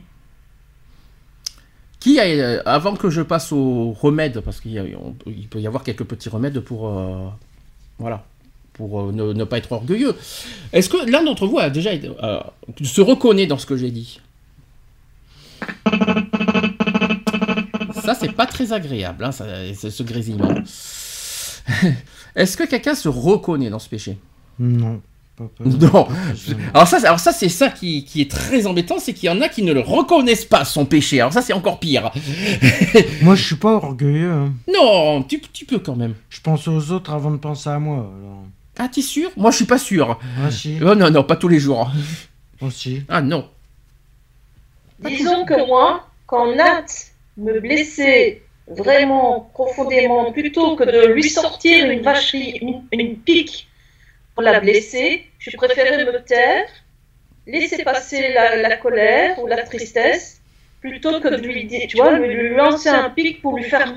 [2.00, 4.98] qui euh, avant que je passe au remède, parce qu'il
[5.50, 7.28] peut y avoir quelques petits remèdes pour euh,
[8.00, 8.26] voilà
[8.74, 10.16] pour euh, ne, pas être orgueilleux.
[10.72, 11.92] Est-ce que l'un d'entre vous a déjà
[12.84, 14.20] se reconnaît dans ce que j'ai dit?
[18.08, 19.46] Ça, c'est pas très agréable, hein, ça-
[19.80, 20.54] ce ce grésillement.
[22.36, 24.18] Est-ce que quelqu'un se reconnaît dans ce péché?
[24.60, 25.02] Non.
[25.36, 26.08] Pas, pas- Non.
[26.74, 29.30] Alors ça, c'est- alors ça c'est ça qui, qui est très embêtant, c'est qu'il y
[29.30, 31.20] en a qui ne le reconnaissent pas son péché.
[31.20, 32.12] Alors ça, c'est encore pire.
[33.22, 34.32] Moi, je suis pas orgueilleux.
[34.32, 34.54] hein.
[34.74, 36.16] Non, tu, tu peux quand même.
[36.30, 37.98] Je pense aux autres avant de penser à moi.
[37.98, 38.44] Alors.
[38.80, 39.30] Ah, t'es sûr?
[39.36, 40.20] Moi, je suis pas sûr.
[40.44, 40.78] Ah, si.
[40.82, 41.92] Oh non, non, pas tous les jours.
[42.62, 43.04] Aussi.
[43.10, 43.48] Ah non.
[45.00, 46.86] Disons que moi, quand Nat
[47.38, 53.68] me blessait vraiment profondément, plutôt que de lui sortir une vacherie, une, une pique
[54.34, 56.66] pour la blesser, je préférais me taire,
[57.46, 60.42] laisser passer la, la colère ou la tristesse,
[60.82, 63.94] plutôt que de lui dire, tu vois, lui, lui lancer un pic pour lui faire.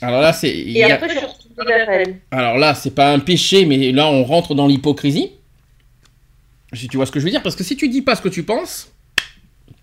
[0.00, 0.50] Alors là, c'est.
[0.50, 2.16] Et a- après, je retournais vers elle.
[2.30, 5.32] Alors là, c'est pas un péché, mais là, on rentre dans l'hypocrisie.
[6.72, 8.22] Si tu vois ce que je veux dire, parce que si tu dis pas ce
[8.22, 8.91] que tu penses,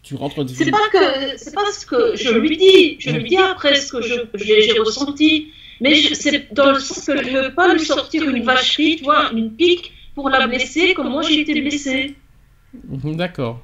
[0.09, 0.43] tu rentres.
[0.47, 3.91] C'est pas que c'est pas ce que je lui dis, je lui dis après ce
[3.93, 5.31] que j'ai ressenti,
[5.81, 9.29] mais c'est dans le sens que je veux pas lui sortir une vacherie, tu vois,
[9.33, 12.15] une pique pour la blesser comme moi j'ai été blessée.
[12.73, 13.61] Mhm, D'accord.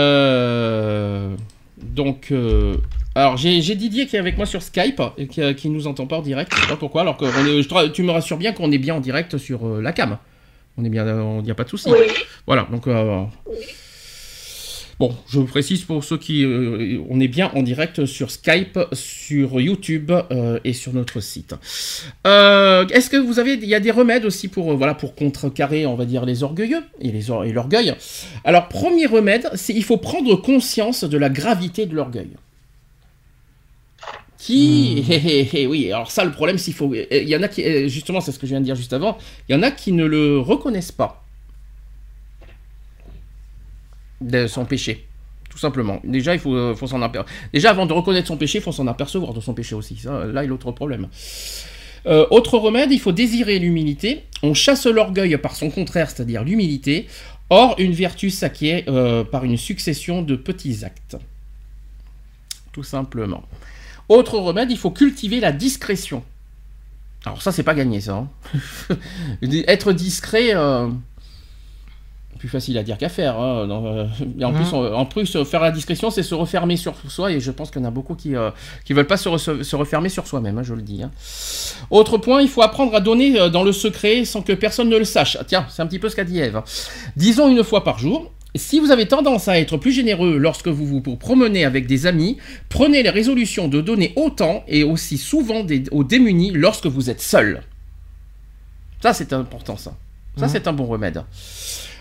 [0.00, 1.36] Euh,
[1.82, 2.76] Donc, euh,
[3.14, 6.06] alors j'ai Didier qui est avec moi sur Skype et qui, euh, qui nous entend
[6.06, 6.52] pas en direct.
[6.54, 7.00] Je sais pas pourquoi.
[7.02, 9.36] Alors que on est- je te- tu me rassures bien qu'on est bien en direct
[9.38, 10.18] sur euh, la cam.
[10.80, 11.04] On est bien,
[11.40, 11.90] il n'y a pas de souci.
[11.90, 11.98] Oui.
[12.46, 12.66] Voilà.
[12.70, 13.24] Donc, euh,
[14.98, 19.60] bon, je précise pour ceux qui, euh, on est bien en direct sur Skype, sur
[19.60, 21.54] YouTube euh, et sur notre site.
[22.26, 25.84] Euh, Est-ce que vous avez, il y a des remèdes aussi pour, voilà, pour contrecarrer,
[25.86, 27.94] on va dire, les orgueilleux et les or- et l'orgueil?
[28.44, 32.30] Alors, premier remède, c'est il faut prendre conscience de la gravité de l'orgueil.
[34.40, 37.48] Qui, hé, hé, hé, oui, alors ça, le problème, qu'il faut, il y en a
[37.48, 39.62] qui, euh, justement, c'est ce que je viens de dire juste avant, il y en
[39.62, 41.22] a qui ne le reconnaissent pas
[44.22, 45.06] de son péché.
[45.50, 46.00] Tout simplement.
[46.04, 47.26] Déjà, il faut, euh, faut s'en apercevoir.
[47.52, 49.96] Déjà, avant de reconnaître son péché, il faut s'en apercevoir de son péché aussi.
[49.96, 51.08] Ça, là est l'autre problème.
[52.06, 54.24] Euh, autre remède, il faut désirer l'humilité.
[54.42, 57.08] On chasse l'orgueil par son contraire, c'est-à-dire l'humilité.
[57.50, 61.16] Or, une vertu s'acquiert euh, par une succession de petits actes.
[62.72, 63.42] Tout simplement.
[64.10, 66.24] Autre remède, il faut cultiver la discrétion.
[67.24, 68.14] Alors ça, c'est pas gagné, ça.
[68.16, 68.96] hein.
[69.68, 70.88] Être discret, euh,
[72.40, 73.38] plus facile à dire qu'à faire.
[73.38, 73.66] hein.
[73.68, 74.06] Non, euh,
[74.38, 74.56] et en, Mhm.
[74.56, 77.52] plus, on- en plus, euh, faire la discrétion, c'est se refermer sur soi, et je
[77.52, 78.50] pense qu'il y en a beaucoup qui ne
[78.90, 81.02] veulent pas se, re- se refermer sur soi-même, hein, je le dis.
[81.90, 85.04] Autre point, il faut apprendre à donner dans le secret sans que personne ne le
[85.04, 85.36] sache.
[85.38, 86.60] Ah, tiens, c'est un petit peu ce qu'a dit Ève.
[87.16, 88.32] Disons une fois par jour.
[88.56, 92.36] Si vous avez tendance à être plus généreux lorsque vous vous promenez avec des amis,
[92.68, 97.20] prenez les résolutions de donner autant et aussi souvent des- aux démunis lorsque vous êtes
[97.20, 97.62] seul.
[99.02, 99.96] Ça, c'est important, ça.
[100.36, 100.52] Ça, Mhm.
[100.52, 101.22] c'est un bon remède.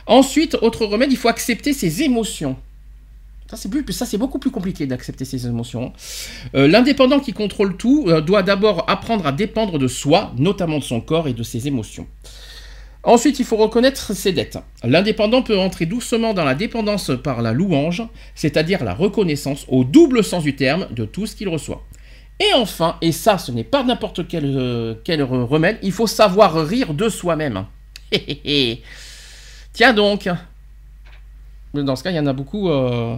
[0.08, 2.56] Ensuite, autre remède, il faut accepter ses émotions.
[3.50, 5.92] Ça, c'est plus, ça, c'est beaucoup plus compliqué d'accepter ses émotions.
[6.56, 10.84] Euh, L'indépendant qui contrôle tout euh, doit d'abord apprendre à dépendre de soi, notamment de
[10.84, 12.08] son corps et de ses émotions.
[13.04, 14.58] Ensuite, il faut reconnaître ses dettes.
[14.84, 18.04] L'indépendant peut entrer doucement dans la dépendance par la louange,
[18.36, 21.84] c'est-à-dire la reconnaissance au double sens du terme de tout ce qu'il reçoit.
[22.42, 26.94] Et enfin, et ça, ce n'est pas n'importe quel, euh, remède, il faut savoir rire
[26.94, 27.66] de soi-même.
[29.74, 30.30] Tiens donc.
[31.74, 32.70] Dans ce cas, il y en a beaucoup.
[32.70, 33.16] euh,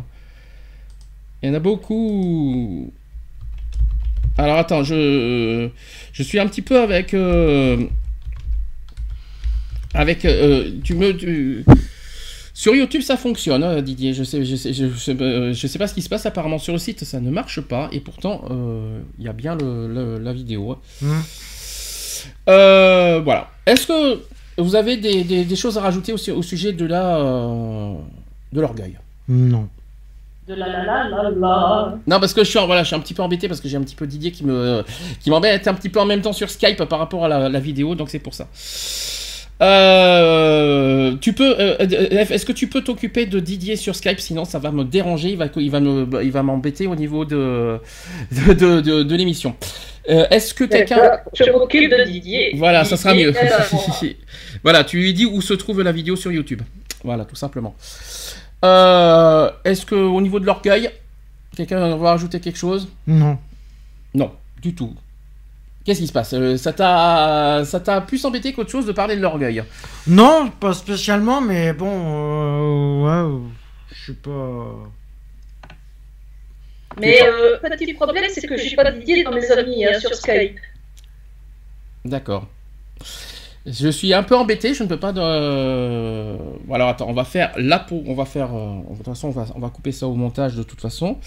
[1.41, 2.91] Il y en a beaucoup.
[4.38, 5.70] Alors attends, je
[6.13, 7.86] je suis un petit peu avec euh,
[9.94, 11.66] avec euh, tu me tu-
[12.54, 14.14] sur YouTube ça fonctionne hein, Didier.
[14.14, 16.60] Je sais je sais je, sais euh, je sais pas ce qui se passe apparemment
[16.60, 19.88] sur le site ça ne marche pas et pourtant euh, il y a bien le,
[19.88, 20.72] le- la vidéo.
[21.04, 21.06] hein.
[22.50, 23.50] Euh, voilà.
[23.66, 24.20] Est-ce que
[24.58, 27.94] vous avez des, des- des choses à rajouter au, su- au sujet de la euh,
[28.54, 28.98] de l'orgueil?
[29.28, 29.68] Non.
[30.48, 31.98] De la la la la la.
[32.08, 33.78] Non, parce que je suis, voilà, je suis un petit peu embêté parce que j'ai
[33.78, 34.84] un petit peu Didier qui me
[35.22, 37.60] qui m'embête un petit peu en même temps sur Skype par rapport à la, la
[37.60, 38.48] vidéo, donc c'est pour ça.
[39.62, 44.19] Euh, tu peux, euh, euh, F, est-ce que tu peux t'occuper de Didier sur Skype?
[44.19, 45.30] Sinon, ça va me déranger.
[45.30, 47.80] Il va, il va me, il va m'embêter au niveau de
[48.32, 49.56] de, de, de- de l'émission.
[50.10, 51.19] Euh, est-ce que quelqu'un.
[51.34, 52.54] Je m'occupe de Didier.
[52.58, 53.34] voilà, ça sera mieux.
[54.63, 56.62] voilà, tu lui dis où se trouve la vidéo sur YouTube.
[57.04, 57.76] Voilà, tout simplement.
[58.65, 60.89] Euh, est-ce que au niveau de l'orgueil,
[61.56, 62.88] quelqu'un va rajouter quelque chose?
[63.08, 63.38] Non.
[64.13, 64.93] Non, du tout.
[65.84, 66.34] Qu'est-ce qui se passe?
[66.34, 69.63] Euh, Ça t'a, ça t'a plus embêté qu'autre chose de parler de l'orgueil?
[70.08, 71.89] Non, pas spécialement, mais bon,
[73.04, 73.41] euh, ouais,
[73.91, 74.76] je sais pas.
[77.00, 80.60] Mais euh, petit problème, c'est que j'ai pas Didier dans mes amis hein, sur Skype.
[82.06, 82.48] D'accord.
[83.65, 85.13] Je suis un peu embêté, je ne peux pas.
[85.13, 86.38] De...
[86.65, 88.54] Bon, alors attends, on va faire là pour, on va faire.
[88.54, 91.17] euh, De toute façon, on va, on va couper ça au montage de toute façon.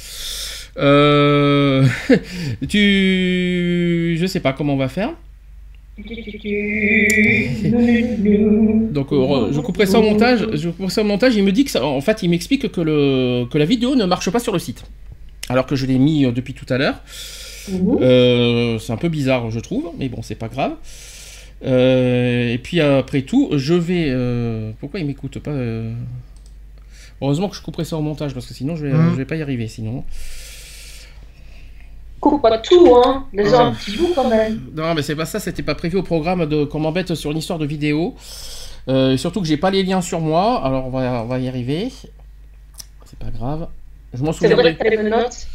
[0.76, 1.86] Euh...
[2.68, 5.10] tu, je sais pas comment on va faire.
[8.92, 10.46] Donc euh, je couperai ça au montage.
[10.54, 11.34] Je couperai ça au montage.
[11.36, 14.04] Il me dit que ça, en fait, il m'explique que le que la vidéo ne
[14.04, 14.84] marche pas sur le site,
[15.48, 16.96] alors que je l'ai mis euh, depuis tout à l'heure.
[18.00, 20.72] Euh, c'est un peu bizarre, je trouve, mais bon, c'est pas grave.
[21.64, 24.06] Euh, et puis après tout, je vais.
[24.08, 25.54] euh, Pourquoi il m'écoute pas
[27.22, 29.10] Heureusement que je couperai ça au montage parce que sinon je vais, Mhm.
[29.12, 29.68] je vais pas y arriver.
[29.68, 30.04] Sinon,
[32.30, 33.26] Coupe pas tout, hein.
[33.34, 33.66] Les Ah.
[33.66, 34.70] un petit bout quand même.
[34.74, 35.38] non, mais c'est pas ça.
[35.40, 38.14] C'était pas prévu au programme de qu'on m'embête sur une histoire de vidéo.
[38.88, 40.64] Euh, surtout que j'ai pas les liens sur moi.
[40.64, 41.92] Alors on va, on va y arriver.
[43.04, 43.68] C'est pas grave.
[44.14, 45.46] Je m'en C'est vrai menottes.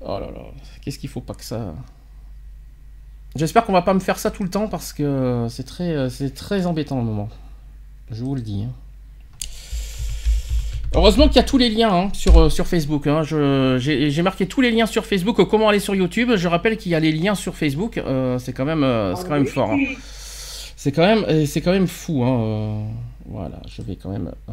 [0.00, 0.40] Oh là là,
[0.82, 1.74] qu'est-ce qu'il faut pas que ça.
[3.36, 6.34] J'espère qu'on va pas me faire ça tout le temps parce que c'est très, c'est
[6.34, 7.28] très embêtant au moment.
[8.10, 8.64] Je vous le dis.
[8.64, 8.72] hein.
[10.94, 13.06] Heureusement qu'il y a tous les liens hein, sur, euh, sur Facebook.
[13.06, 13.22] hein.
[13.22, 15.40] J'ai marqué tous les liens sur Facebook.
[15.40, 17.96] euh, Comment aller sur YouTube Je rappelle qu'il y a les liens sur Facebook.
[17.98, 19.70] euh, c'est quand même, euh, c'est quand même fort.
[19.70, 19.78] hein.
[20.76, 22.22] C'est quand même, c'est quand même fou.
[22.24, 22.84] hein, euh,
[23.26, 24.32] Voilà, je vais quand même.
[24.50, 24.52] euh,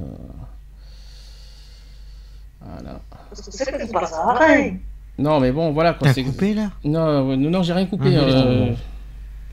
[2.61, 3.01] Voilà.
[3.29, 4.79] Parce que c'est que pas pareil.
[5.17, 6.07] Non, mais bon, voilà quoi.
[6.07, 6.71] T'as c'est- coupé là?
[6.85, 8.15] Non, non, non, j'ai rien coupé.
[8.15, 8.71] Ah, euh,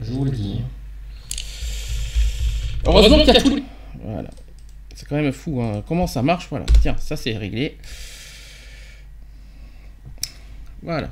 [0.01, 0.61] je vous le dis.
[2.85, 3.59] Heureusement qu'il y a tout.
[4.05, 4.29] Voilà.
[4.97, 5.61] C'est quand même fou.
[5.63, 5.85] hein.
[5.87, 6.65] Comment ça marche Voilà.
[6.81, 7.77] Tiens, ça c'est réglé.
[10.83, 11.11] Voilà.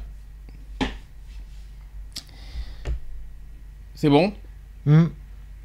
[3.94, 4.32] C'est bon?
[4.86, 5.04] Hmm.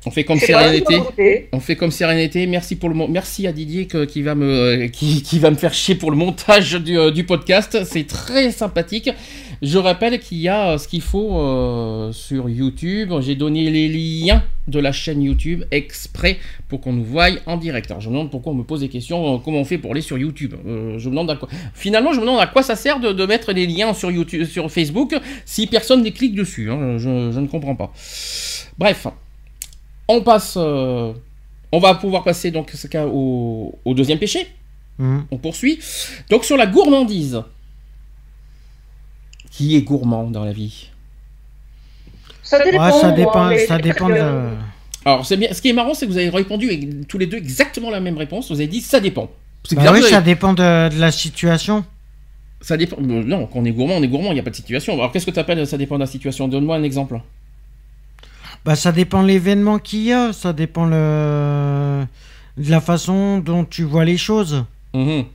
[0.06, 0.94] On fait comme sérénité.
[0.94, 1.50] une nouveauté.
[1.52, 2.46] On fait comme sérénité.
[2.48, 5.74] Merci pour le merci à Didier que- qui va me qui, qui va me faire
[5.74, 7.84] chier pour le montage du, euh, du podcast.
[7.86, 9.10] C'est très sympathique.
[9.62, 13.12] Je rappelle qu'il y a ce qu'il faut euh, sur YouTube.
[13.20, 16.38] J'ai donné les liens de la chaîne YouTube exprès
[16.70, 17.92] pour qu'on nous voie en direct.
[17.92, 19.36] Alors je me demande pourquoi on me pose des questions.
[19.36, 21.50] euh, comment on fait pour aller sur YouTube Euh, Je me demande à quoi.
[21.74, 24.46] Finalement, je me demande à quoi ça sert de, de mettre des liens sur YouTube,
[24.46, 25.14] sur Facebook
[25.46, 26.72] si personne ne clique dessus.
[26.72, 26.98] hein.
[26.98, 27.92] Je, je ne comprends pas.
[28.78, 29.08] Bref.
[30.08, 30.56] On passe.
[30.58, 34.48] on va pouvoir passer donc ce cas au, au deuxième péché.
[34.98, 35.20] Hmm.
[35.32, 35.80] On poursuit.
[36.30, 37.42] Donc sur la gourmandise.
[39.60, 40.90] Qui est gourmand dans la vie
[42.44, 42.82] Ça dépend.
[42.82, 44.52] Ouais, ça moi, dépend, ça c'est dépend de.
[45.04, 45.52] Alors c'est bien.
[45.52, 48.18] Ce qui est marrant, c'est que vous avez répondu tous les deux exactement la même
[48.18, 48.48] réponse.
[48.50, 49.30] Vous avez dit ça dépend.
[49.66, 51.84] C'est Bah oui, ça dépend de, de la situation.
[52.62, 53.02] ça dépend.
[53.02, 54.32] Non, quand on est gourmand, on est gourmand.
[54.32, 54.94] Il n'y a pas de situation.
[54.94, 56.48] Alors qu'est-ce que tu appelles ça dépend de la situation?
[56.48, 57.20] Donne-moi un exemple.
[58.64, 62.06] Bah ça dépend de l'événement qu'il y a, ça dépend le...
[62.58, 64.64] de la façon dont tu vois les choses.
[64.94, 65.26] Mhm.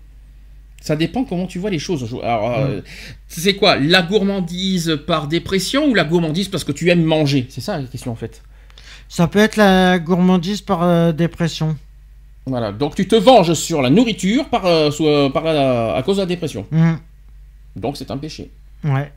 [0.84, 2.04] Ça dépend comment tu vois les choses.
[2.22, 2.82] Alors, euh,
[3.26, 7.46] c'est quoi La gourmandise par dépression ou la gourmandise parce que tu aimes manger?
[7.48, 8.42] C'est ça la question en fait.
[9.08, 11.74] Ça peut être la gourmandise par euh, dépression.
[12.44, 16.02] Voilà, donc tu te venges sur la nourriture par, euh, sous- euh, par la- à
[16.02, 16.66] cause de la dépression.
[16.70, 16.96] Hmm.
[17.76, 18.50] Donc c'est un péché.
[18.84, 19.10] Ouais.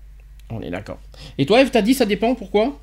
[0.49, 0.99] On est d'accord.
[1.38, 2.80] Et toi, Eve, t'as dit ça dépend, pourquoi?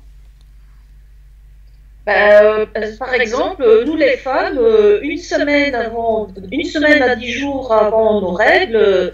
[2.05, 2.65] Bah, euh,
[2.99, 7.73] par exemple, euh, nous les femmes, euh, une semaine avant, une semaine à dix jours
[7.73, 9.13] avant nos règles,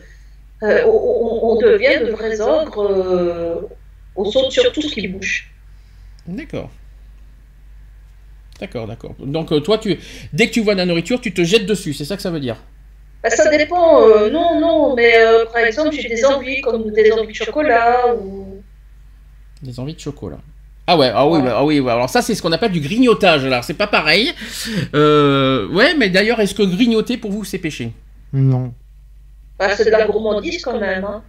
[0.63, 2.84] euh, on, devient de vrais ogres.
[2.84, 3.62] euh,
[4.15, 5.49] on saute sur tout ce qui bouge.
[6.27, 6.69] D'accord.
[8.60, 9.15] D'accord, d'accord.
[9.19, 9.97] Donc euh, toi, tu,
[10.34, 12.30] dès que tu vois de la nourriture, tu te jettes dessus, c'est ça que ça
[12.30, 12.58] veut dire?
[13.23, 14.01] Bah, ça dépend.
[14.01, 18.13] euh, non, non, mais euh, par exemple, j'ai des envies comme des envies de chocolat
[18.15, 18.62] ou.
[19.63, 20.39] Des envies de chocolat.
[20.91, 21.43] Ah ouais, ah oui, Ouais.
[21.45, 21.91] bah, ah oui, ouais.
[21.91, 24.34] alors ça c'est ce qu'on appelle du grignotage, alors c'est pas pareil.
[24.93, 27.93] Euh, ouais, mais d'ailleurs, est-ce que grignoter pour vous c'est péché?
[28.34, 28.73] Non.
[29.58, 31.06] Bah, c'est de la gourmandise quand même.
[31.06, 31.23] Hein.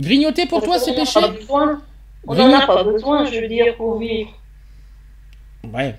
[0.00, 1.20] Grignoter pour toi c'est péché?
[1.20, 1.82] pas besoin.
[2.26, 4.30] On n'en a pas besoin, je veux dire, pour vivre.
[5.72, 5.96] Ouais,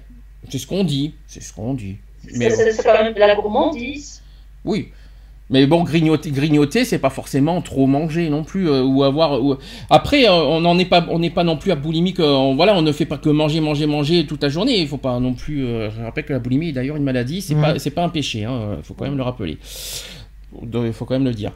[0.49, 1.97] c'est ce qu'on dit, c'est ce qu'on dit.
[2.25, 4.21] C'est Mais c'est- c'est quand même de la gourmandise.
[4.65, 4.91] oui,
[5.49, 9.43] Mais bon, grignoter, grignoter, c'est pas forcément trop manger non plus euh, ou avoir.
[9.43, 9.58] ou-
[9.89, 12.19] Après, euh, on n'en est pas, on n'est pas non plus à boulimique.
[12.21, 14.79] euh, on- voilà, on ne fait pas que manger, manger, manger toute la journée.
[14.79, 15.65] Il faut pas non plus.
[15.65, 17.41] euh, je rappelle que la boulimie est d'ailleurs une maladie.
[17.41, 17.62] C'est Ouais.
[17.62, 18.39] pas, c'est pas un péché.
[18.41, 19.58] Il faut quand même le rappeler.
[20.63, 21.51] Il faut quand même le dire.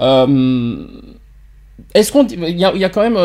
[0.00, 0.86] Euh,
[1.94, 3.18] Est-ce qu'on, il y y a quand même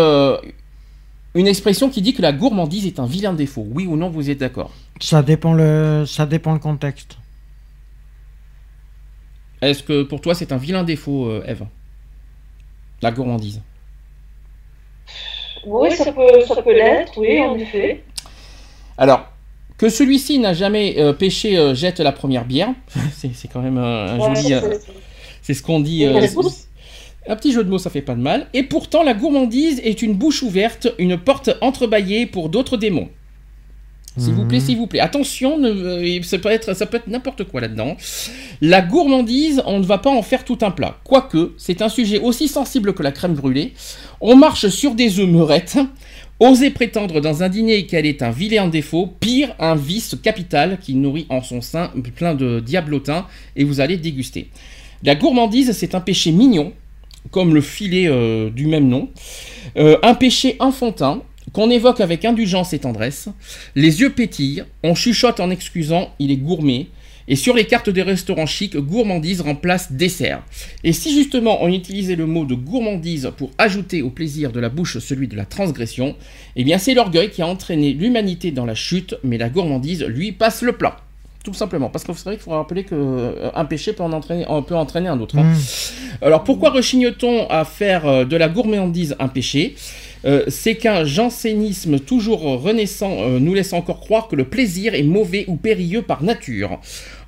[1.34, 3.66] une expression qui dit que la gourmandise est un vilain défaut.
[3.72, 4.72] Oui ou non, vous êtes d'accord?
[5.00, 7.18] Ça dépend le, ça dépend le contexte.
[9.62, 11.66] Est-ce que pour toi c'est un vilain défaut, euh, Eve?
[13.02, 13.62] La gourmandise.
[15.66, 18.04] Oui, ça peut, ça peut l'être, oui, en effet.
[18.98, 19.28] Alors,
[19.78, 22.70] que celui-ci n'a jamais euh, péché euh, jette la première bière.
[23.14, 24.54] c'est c'est quand même un, un Ouais, joli.
[24.54, 24.62] euh,
[25.42, 26.06] c'est- ce qu'on dit.
[26.06, 26.28] euh,
[27.28, 28.48] un petit jeu de mots, ça fait pas de mal.
[28.54, 33.10] Et pourtant, la gourmandise est une bouche ouverte, une porte entrebâillée pour d'autres démons.
[34.18, 34.66] S'il vous plaît, Mhm.
[34.66, 35.00] s'il vous plaît.
[35.00, 37.96] Attention, ne- euh, ça peut être, ça peut être n'importe quoi là-dedans.
[38.60, 40.98] La gourmandise, on ne va pas en faire tout un plat.
[41.06, 43.74] Quoique, c'est un sujet aussi sensible que la crème brûlée.
[44.20, 45.78] On marche sur des œufs meurettes.
[46.42, 50.96] Oser prétendre dans un dîner qu'elle est un vilain défaut, pire, un vice capital qui
[50.96, 54.50] nourrit en son sein plein de diablotins, et vous allez déguster.
[55.04, 56.74] La gourmandise, c'est un péché mignon,
[57.30, 59.10] comme le filet euh, du même nom.
[59.78, 61.22] Euh, un péché enfantin,
[61.54, 63.28] qu'on évoque avec indulgence et tendresse.
[63.76, 66.88] Les yeux pétillent, on chuchote en excusant, il est gourmet.
[67.28, 70.42] Et sur les cartes des restaurants chics, gourmandise remplace dessert.
[70.84, 74.70] Et si justement on utilisait le mot de gourmandise pour ajouter au plaisir de la
[74.70, 76.16] bouche celui de la transgression,
[76.56, 80.32] eh bien c'est l'orgueil qui a entraîné l'humanité dans la chute, mais la gourmandise, lui,
[80.32, 80.98] passe le plat.
[81.44, 81.90] Tout simplement.
[81.90, 85.08] Parce que vous savez qu'il faut rappeler qu'un péché peut en entraîner, en- peut entraîner
[85.08, 85.38] un autre.
[85.38, 85.44] hein.
[85.44, 86.26] Mmh.
[86.26, 89.76] Alors pourquoi rechigne-t-on à faire euh, de la gourmandise un péché?
[90.24, 95.04] Euh, C'est qu'un jansénisme toujours renaissant euh, nous laisse encore croire que le plaisir est
[95.04, 96.80] mauvais ou périlleux par nature.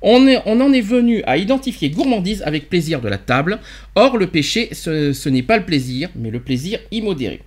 [0.02, 3.58] On, est- on en est venu à identifier gourmandise avec plaisir de la table.
[3.96, 7.40] Or le péché, ce, ce n'est pas le plaisir, mais le plaisir immodéré.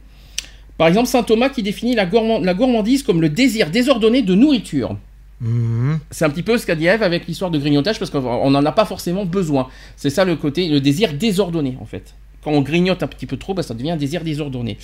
[0.77, 4.35] Par exemple, saint Thomas qui définit la, gourmand- la gourmandise comme le désir désordonné de
[4.35, 4.97] nourriture.
[5.39, 5.99] Mhm.
[6.11, 8.65] C'est un petit peu ce qu'a dit Ève avec l'histoire de grignotage parce qu'on n'en
[8.65, 9.69] a pas forcément besoin.
[9.95, 12.15] C'est ça le côté, le désir désordonné en fait.
[12.43, 14.77] Quand on grignote un petit peu trop, bah, ça devient un désir désordonné.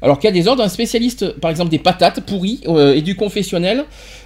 [0.00, 3.02] Alors qu'il y a des ordres, un spécialiste, par exemple des patates pourries euh, et
[3.02, 3.84] du confessionnel,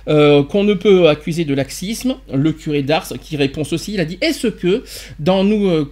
[0.08, 4.04] euh, qu'on ne peut accuser de laxisme, le curé d'Ars qui répond ceci, il a
[4.04, 4.84] dit Est-ce que,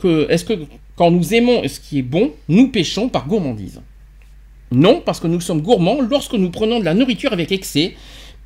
[0.04, 3.80] euh, quand nous aimons ce qui est bon, nous péchons par gourmandise?
[4.72, 7.94] Non, parce que nous sommes gourmands lorsque nous prenons de la nourriture avec excès,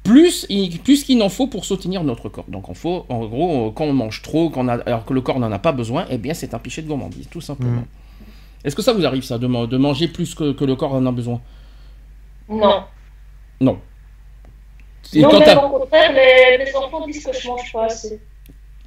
[0.05, 2.45] plus, il- plus qu'il n'en faut pour soutenir notre corps.
[2.49, 4.53] Donc en, gros, quand on mange trop,
[4.87, 7.27] alors que le corps n'en a pas besoin, eh bien c'est un péché de gourmandise,
[7.31, 7.81] tout simplement.
[7.83, 8.04] Mm.
[8.65, 10.95] Est-ce que ça vous arrive ça, de, ma- de manger plus que, que le corps
[10.95, 11.41] en a besoin?
[12.49, 12.85] Non.
[13.61, 13.79] Non.
[15.15, 18.21] Et non, quand même au contraire, mes enfants disent que je mange pas assez.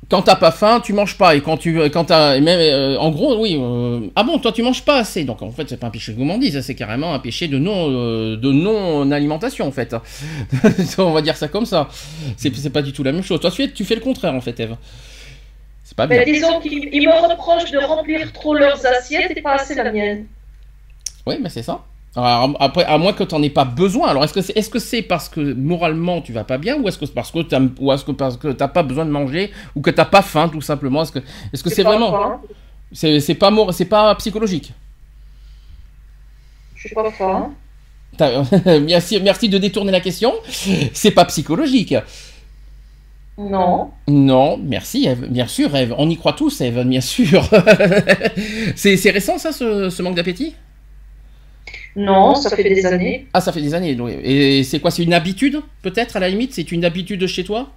[0.10, 1.36] quand t'as pas faim, tu manges pas.
[1.36, 3.58] Et quand tu, quand t'as, et même, euh, en gros, oui.
[3.60, 5.24] euh, ah bon, toi tu manges pas assez.
[5.26, 7.90] Donc en fait, c'est pas un péché de gourmandise, c'est carrément un péché de non,
[7.92, 9.96] euh, de non alimentation en fait.
[10.98, 11.88] On va dire ça comme ça.
[12.38, 13.40] C'est, pas du tout la même chose.
[13.40, 14.76] Toi, tu fais le contraire en fait, Eve.
[15.98, 16.20] C'est pas bien.
[16.20, 19.92] Mais disons qu'ils ils me reprochent de remplir trop leurs assiettes et pas assez la
[19.92, 20.26] mienne.
[21.26, 21.84] Oui, mais c'est ça.
[22.16, 24.10] Alors, après, à moins que tu n'en aies pas besoin.
[24.10, 26.88] Alors, est-ce que c'est est -ce c'est parce que moralement tu vas pas bien ou
[26.88, 30.22] est-ce que c'est parce que tu t'as pas besoin de manger ou que t'as pas
[30.22, 31.02] faim tout simplement?
[31.02, 32.42] Est-ce que est-ce que c'est vraiment
[32.92, 34.74] c'est c'est pas c'est pas psychologique?
[36.76, 37.52] Je suis pas faim.
[39.30, 40.32] Merci de détourner la question.
[40.94, 41.96] C'est pas psychologique.
[43.38, 43.92] Non.
[44.08, 45.28] Non, merci Eve.
[45.30, 45.94] Bien sûr Eve.
[45.98, 47.48] On y croit tous Eve, bien sûr.
[48.76, 50.56] c'est récent ça ce, ce manque d'appétit
[51.96, 53.28] Non, ça fait des années.
[53.34, 53.94] Ah, ça fait des années.
[53.96, 57.28] donc- Et c'est quoi C'est une habitude peut-être à la limite C'est une habitude de
[57.28, 57.70] chez toi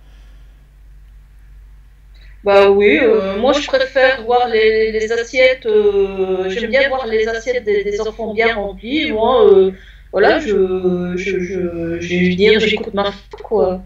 [2.43, 7.29] Bah oui, euh, moi je préfère voir les, les assiettes, euh, j'aime bien voir les
[7.29, 9.13] assiettes des, des enfants bien remplies.
[9.13, 9.73] Moi, euh,
[10.11, 11.39] voilà, je, je,
[12.01, 13.83] je, dire, j'écoute ma foi, quoi.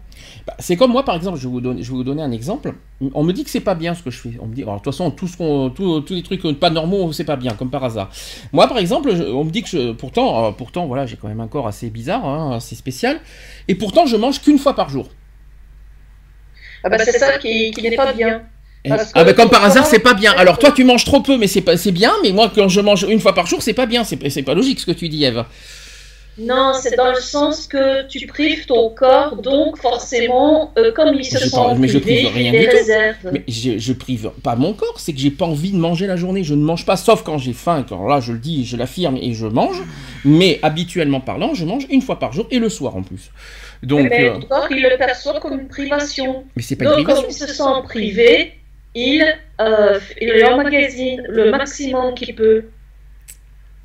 [0.47, 2.31] Bah, c'est comme moi, par exemple, je vais, vous donner, je vais vous donner un
[2.31, 2.73] exemple.
[3.15, 4.33] On me dit que c'est pas bien ce que je fais.
[4.39, 7.11] On me dit, alors, de toute façon, tout ce qu'on- tous les trucs pas normaux,
[7.13, 8.11] c'est pas bien, comme par hasard.
[8.53, 11.27] Moi, par exemple, je- on me dit que je, pourtant, euh, pourtant, voilà, j'ai quand
[11.27, 13.19] même un corps assez bizarre, hein, assez spécial,
[13.67, 15.09] et pourtant, je mange qu'une fois par jour.
[16.83, 18.43] Ah bah c'est ça qui, qui n'est pas bien.
[19.15, 20.31] Ah bah comme par hasard, c'est pas bien.
[20.33, 22.11] Alors toi, tu manges trop peu, mais c'est pas, c'est bien.
[22.21, 24.03] Mais moi, quand je mange une fois par jour, c'est pas bien.
[24.03, 25.43] C'est, c'est pas logique ce que tu dis, Eve.
[26.37, 31.23] Non, c'est dans le sens que tu prives ton corps, donc forcément, euh, comme ils
[31.23, 33.15] se pas- mais je prive rien il réserve.
[33.31, 36.17] Mais je, je prive pas mon corps, c'est que j'ai pas envie de manger la
[36.17, 36.43] journée.
[36.43, 37.85] Je ne mange pas, sauf quand j'ai faim.
[37.87, 39.81] Quand là, je le dis, je l'affirme et je mange.
[40.25, 43.31] Mais habituellement parlant, je mange une fois par jour et le soir en plus.
[43.83, 46.43] Donc, mais euh, ton corps, il le perçoit comme une privation.
[46.55, 47.45] mais c'est pas une Donc, comme privation.
[47.45, 48.53] ils se sont privés,
[48.93, 49.23] il,
[49.61, 52.65] euh, il emmagasine le maximum qu'il peut.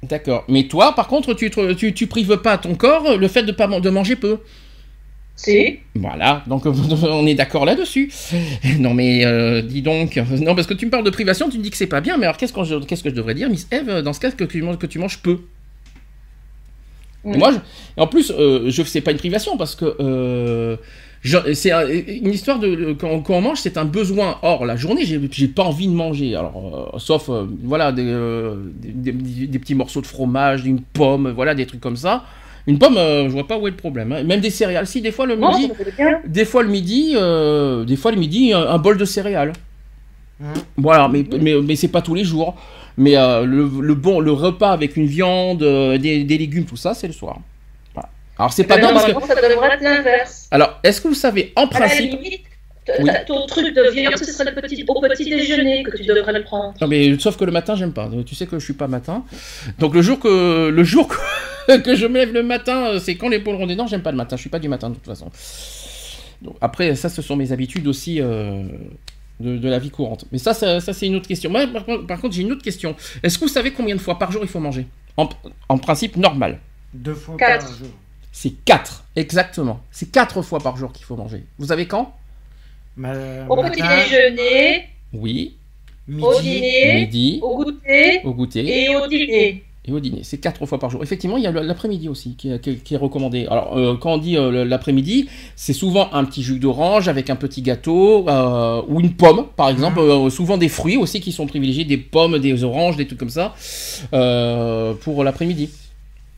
[0.02, 0.44] D'accord.
[0.48, 3.52] Mais toi, par contre, tu, te- tu, tu prives pas ton corps le fait de
[3.52, 4.38] pas de manger peu.
[5.36, 5.78] Si.
[5.94, 8.12] Voilà, donc on est d'accord là-dessus.
[8.78, 11.62] Non mais euh, dis donc, non parce que tu me parles de privation, tu me
[11.62, 13.48] dis que c'est pas bien, mais alors qu'est-ce que je, qu'est-ce que je devrais dire,
[13.50, 15.40] Miss Eve, dans ce cas que tu manges, que tu manges peu?
[17.24, 17.58] Moi, je-
[18.00, 20.76] en plus, euh, je c'est pas une privation parce que euh,
[21.52, 24.38] c'est un- une histoire de quand, quand on mange, c'est un besoin.
[24.42, 26.34] Or la journée, j'ai pas envie de manger.
[26.34, 30.80] Alors euh, sauf euh, voilà des, euh, des, des- des petits morceaux de fromage, une
[30.80, 32.24] pomme, voilà des trucs comme ça.
[32.66, 34.12] Une pomme, je vois pas où est le problème.
[34.12, 34.22] hein.
[34.22, 34.86] Même des céréales.
[34.86, 35.68] Si des fois le midi,
[36.26, 37.14] des fois le midi,
[37.86, 39.52] des fois le midi, un, un bol de céréales.
[40.42, 42.54] Hein Voilà, mais, mais, mais c'est pas tous les jours.
[42.96, 47.12] Mais le, le bon, le repas avec une viande, des légumes, tout ça, c'est le
[47.14, 47.38] soir.
[48.40, 49.10] Alors c'est pas bien parce que.
[49.12, 50.48] normalement, ça devrait être l'inverse.
[50.50, 52.12] Alors, est-ce que vous savez, en À la principe.
[52.12, 52.40] limite,
[53.00, 53.10] Oui.
[53.26, 56.42] ton truc de viande, ce serait le petit, au petit déjeuner que tu devrais le
[56.42, 56.74] prendre.
[56.80, 58.08] Non mais sauf que le matin j'aime pas.
[58.26, 59.24] Tu sais que je suis pas matin.
[59.78, 63.14] Donc le jour que le jour que, que je me lève le matin, euh, c'est
[63.16, 63.76] quand les poules rondées.
[63.76, 64.36] Non, j'aime pas le matin.
[64.36, 65.30] Je suis pas du matin de toute façon.
[66.42, 68.62] Donc, après ça, ce sont mes habitudes aussi euh,
[69.38, 70.24] de, de la vie courante.
[70.32, 71.50] Mais ça, ça, ça, c'est une autre question.
[71.50, 72.96] Moi, par contre, par contre, j'ai une autre question.
[73.22, 74.86] Est-ce que vous savez combien de fois par jour il faut manger?
[75.18, 75.28] En,
[75.68, 76.58] en principe normal.
[76.94, 77.66] Deux fois Quatre.
[77.66, 77.88] par jour.
[78.32, 79.80] C'est 4, exactement.
[79.90, 81.44] C'est 4 fois par jour qu'il faut manger.
[81.58, 82.14] Vous savez quand?
[83.48, 85.56] Au petit déjeuner, Oui,
[86.08, 88.84] au midi, dîner, midi, au goûter au goûter.
[88.84, 89.64] et au dîner.
[89.86, 91.02] Et au dîner, c'est quatre fois par jour.
[91.02, 93.46] Effectivement, il y a l'après-midi aussi qui est, qui est- qui est recommandé.
[93.50, 97.30] Alors, euh, quand on dit euh, le- l'après-midi, c'est souvent un petit jus d'orange avec
[97.30, 99.98] un petit gâteau euh, ou une pomme, par exemple.
[100.00, 103.30] Euh, souvent des fruits aussi qui sont privilégiés, des pommes, des oranges, des trucs comme
[103.30, 103.54] ça,
[104.12, 105.70] euh, pour l'après-midi.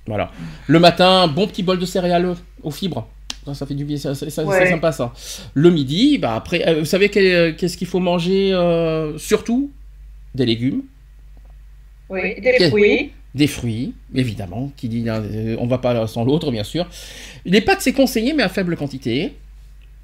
[0.07, 0.31] Voilà.
[0.67, 3.09] Le matin, bon petit bol de céréales aux fibres.
[3.45, 4.57] Ça, ça fait du bien, ça- ça- ça- Ouais.
[4.61, 5.13] c'est sympa ça.
[5.55, 9.71] Le midi, bah après, euh, vous savez quel- qu'est-ce qu'il faut manger euh, surtout?
[10.35, 10.83] Des légumes.
[12.09, 13.13] Oui, des fruits.
[13.35, 16.87] Des fruits, évidemment, qui dit euh, on va pas sans l'autre, bien sûr.
[17.47, 19.33] Les pâtes, c'est conseillé, mais à faible quantité.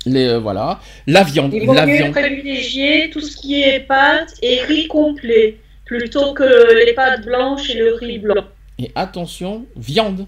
[0.07, 0.80] Les, euh, voilà.
[1.07, 1.53] La viande.
[1.53, 2.12] Il vaut La mieux viande.
[2.12, 7.74] privilégier tout ce qui est pâtes et riz complet plutôt que les pâtes blanches et
[7.78, 8.44] le riz blanc.
[8.79, 10.26] Et attention, viande.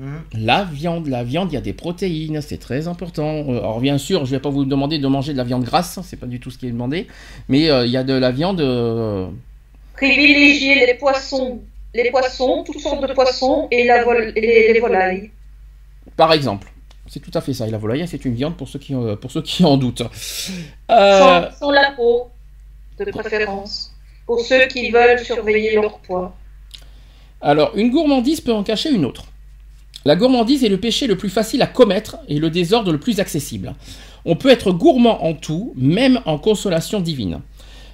[0.00, 0.22] Hum.
[0.34, 3.44] La viande, la viande, il y a des protéines, c'est très important.
[3.48, 5.98] Euh, Alors bien sûr, je vais pas vous demander de manger de la viande grasse,
[6.04, 7.08] c'est pas du tout ce qui est demandé,
[7.48, 9.26] mais euh, il y a de la viande, euh,
[9.94, 11.60] Privilégier les poissons,
[11.94, 15.30] les poissons, toutes sortes de poissons et, la vol- et les, les volailles.
[16.16, 16.68] par exemple.
[17.06, 17.66] C'est tout à fait ça.
[17.66, 20.02] Et la volaille, c'est une viande pour ceux qui, euh, pour ceux qui en doutent.
[20.90, 22.28] Euh, Sans, sans la peau,
[22.98, 23.92] de préférence.
[24.26, 26.36] Pour ceux qui veulent surveiller leur poids.
[27.40, 29.24] Alors, une gourmandise peut en cacher une autre.
[30.04, 33.20] La gourmandise est le péché le plus facile à commettre et le désordre le plus
[33.20, 33.74] accessible.
[34.24, 37.40] On peut être gourmand en tout, même en consolation divine.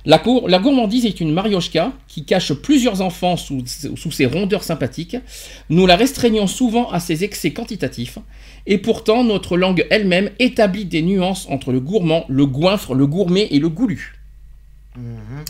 [0.04, 4.62] La, gour- la gourmandise est une mariochka qui cache plusieurs enfants sous, sous ses rondeurs
[4.62, 5.16] sympathiques.
[5.68, 8.18] Nous la restreignons souvent à ses excès quantitatifs.
[8.66, 13.48] Et pourtant, notre langue elle-même établit des nuances entre le gourmand, le goinfre, le gourmet
[13.50, 14.14] et le goulu.
[14.96, 15.44] Mhm.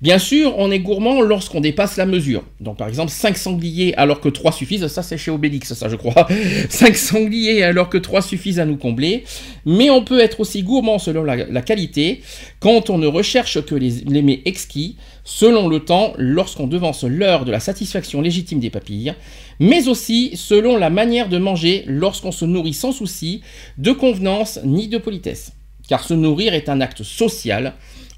[0.00, 2.44] Bien sûr, on est gourmand lorsqu'on dépasse la mesure.
[2.60, 5.96] Donc par exemple, 5 sangliers alors que 3 suffisent, ça c'est chez Obélix, ça je
[5.96, 6.28] crois.
[6.68, 9.24] 5 sangliers alors que 3 suffisent à nous combler.
[9.66, 12.22] Mais on peut être aussi gourmand selon la, qualité,
[12.60, 17.44] quand on ne recherche que les, les mets exquis, selon le temps, lorsqu'on devance l'heure
[17.44, 19.14] de la satisfaction légitime des papilles,
[19.58, 23.42] mais aussi selon la manière de manger lorsqu'on se nourrit sans souci
[23.78, 25.52] de convenance ni de politesse.
[25.88, 27.74] Car se nourrir est un acte social,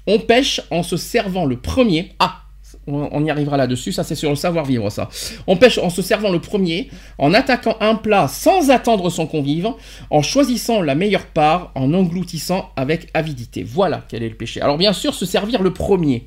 [0.07, 2.13] on pêche en se servant le premier.
[2.19, 2.37] Ah,
[2.87, 5.07] on y arrivera là-dessus, ça c'est sur le savoir-vivre ça.
[5.45, 6.89] On pêche en se servant le premier,
[7.19, 9.69] en attaquant un plat sans attendre son convive,
[10.09, 13.61] en choisissant la meilleure part, en engloutissant avec avidité.
[13.63, 14.61] Voilà quel est le péché.
[14.61, 16.25] Alors bien sûr, se servir le premier.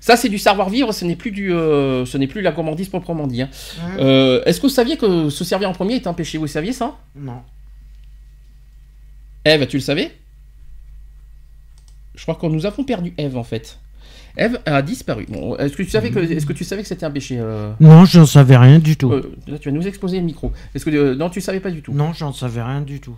[0.00, 3.26] Ça c'est du savoir-vivre, ce n'est plus du, euh, ce n'est plus la gourmandise proprement
[3.26, 3.40] dit.
[3.40, 3.48] hein.
[3.98, 6.36] Euh, Est-ce que vous saviez que se servir en premier est un péché?
[6.36, 6.98] Vous saviez ça?
[7.16, 7.40] Non.
[9.46, 10.12] Eve, tu le savais?
[12.14, 13.78] Je crois que nous avons perdu Eve en fait.
[14.36, 15.26] Eve a disparu.
[15.28, 17.70] Bon, est-ce que tu savais que, est-ce que tu savais que c'était un péché euh,
[17.80, 19.12] Non, j'en savais rien du tout.
[19.12, 20.52] euh, là, tu vas nous exploser le micro.
[20.74, 21.92] Est-ce que euh, non, tu savais pas du tout.
[21.92, 23.16] Non, j'en savais rien du tout.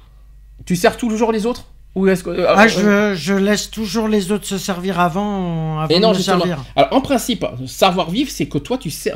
[0.66, 4.44] Tu sers toujours les autres Ou est-ce que Ah, je, je laisse toujours les autres
[4.46, 6.62] se servir avant, avant Et non, de me servir.
[6.74, 9.14] Alors en principe, savoir vivre, c'est que toi tu sers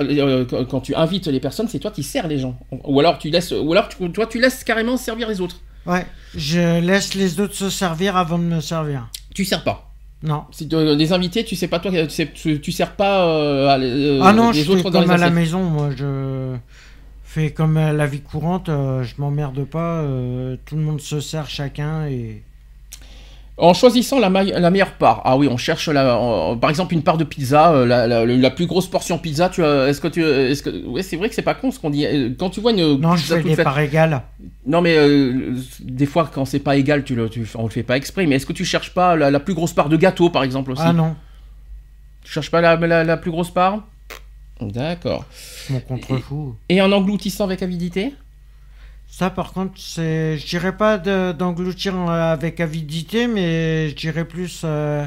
[0.48, 2.58] quand quand tu invites les personnes, c'est toi qui sers les gens.
[2.84, 5.60] Ou alors tu laisses, ou alors tu- toi tu laisses carrément servir les autres.
[5.86, 9.08] Ouais, je laisse les autres se servir avant de me servir.
[9.34, 9.90] Tu sers pas.
[10.22, 10.44] Non.
[10.50, 13.68] Si tu- des invités, tu sais pas toi, tu, sais- tu, tu sers pas euh,
[13.68, 15.90] à- euh, ah non, les je autres fais dans comme les à la maison, moi
[15.96, 16.56] je
[17.24, 21.20] fais comme à la vie courante, euh, je m'emmerde pas, euh, tout le monde se
[21.20, 22.42] sert chacun et...
[23.60, 25.20] En choisissant la, meilleure part.
[25.24, 28.50] Ah oui, on cherche la, par exemple une part de pizza, euh, la, la- la
[28.50, 29.48] plus grosse portion pizza.
[29.50, 31.90] Tu est-ce que tu, est-ce que, ouais, c'est vrai que c'est pas con ce qu'on
[31.90, 32.06] dit.
[32.06, 34.22] Euh, Quand tu vois une Non, je pizza fais toute des parts égales.
[34.66, 37.82] Non mais euh, des fois quand c'est pas égal, tu le, tu, on le fait
[37.82, 38.26] pas exprès.
[38.26, 40.82] Mais est-ce que tu cherches pas la, plus grosse part de gâteau par exemple aussi?
[40.84, 41.14] Ah non,
[42.24, 43.82] Tu cherches pas la, la, la plus grosse part?
[44.60, 45.24] D'accord.
[45.70, 46.54] mon contrefou.
[46.68, 48.14] Et en engloutissant avec avidité?
[49.10, 54.24] Ça, par contre, c'est, je dirais pas de- d'engloutir euh, avec avidité, mais je dirais
[54.24, 54.62] plus.
[54.64, 55.06] euh,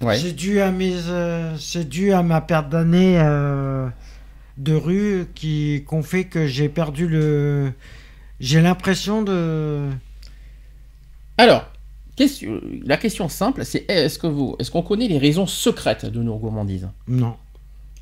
[0.00, 0.16] Ouais.
[0.16, 3.88] C'est dû à mes, euh, c'est dû à ma perte d'année euh,
[4.56, 7.72] de rue qui qu'on fait que j'ai perdu le.
[8.38, 9.88] J'ai l'impression de.
[11.36, 11.68] Alors,
[12.14, 16.22] question- la question simple, c'est est-ce que vous, est-ce qu'on connaît les raisons secrètes de
[16.22, 16.88] nos gourmandises?
[17.08, 17.36] Non.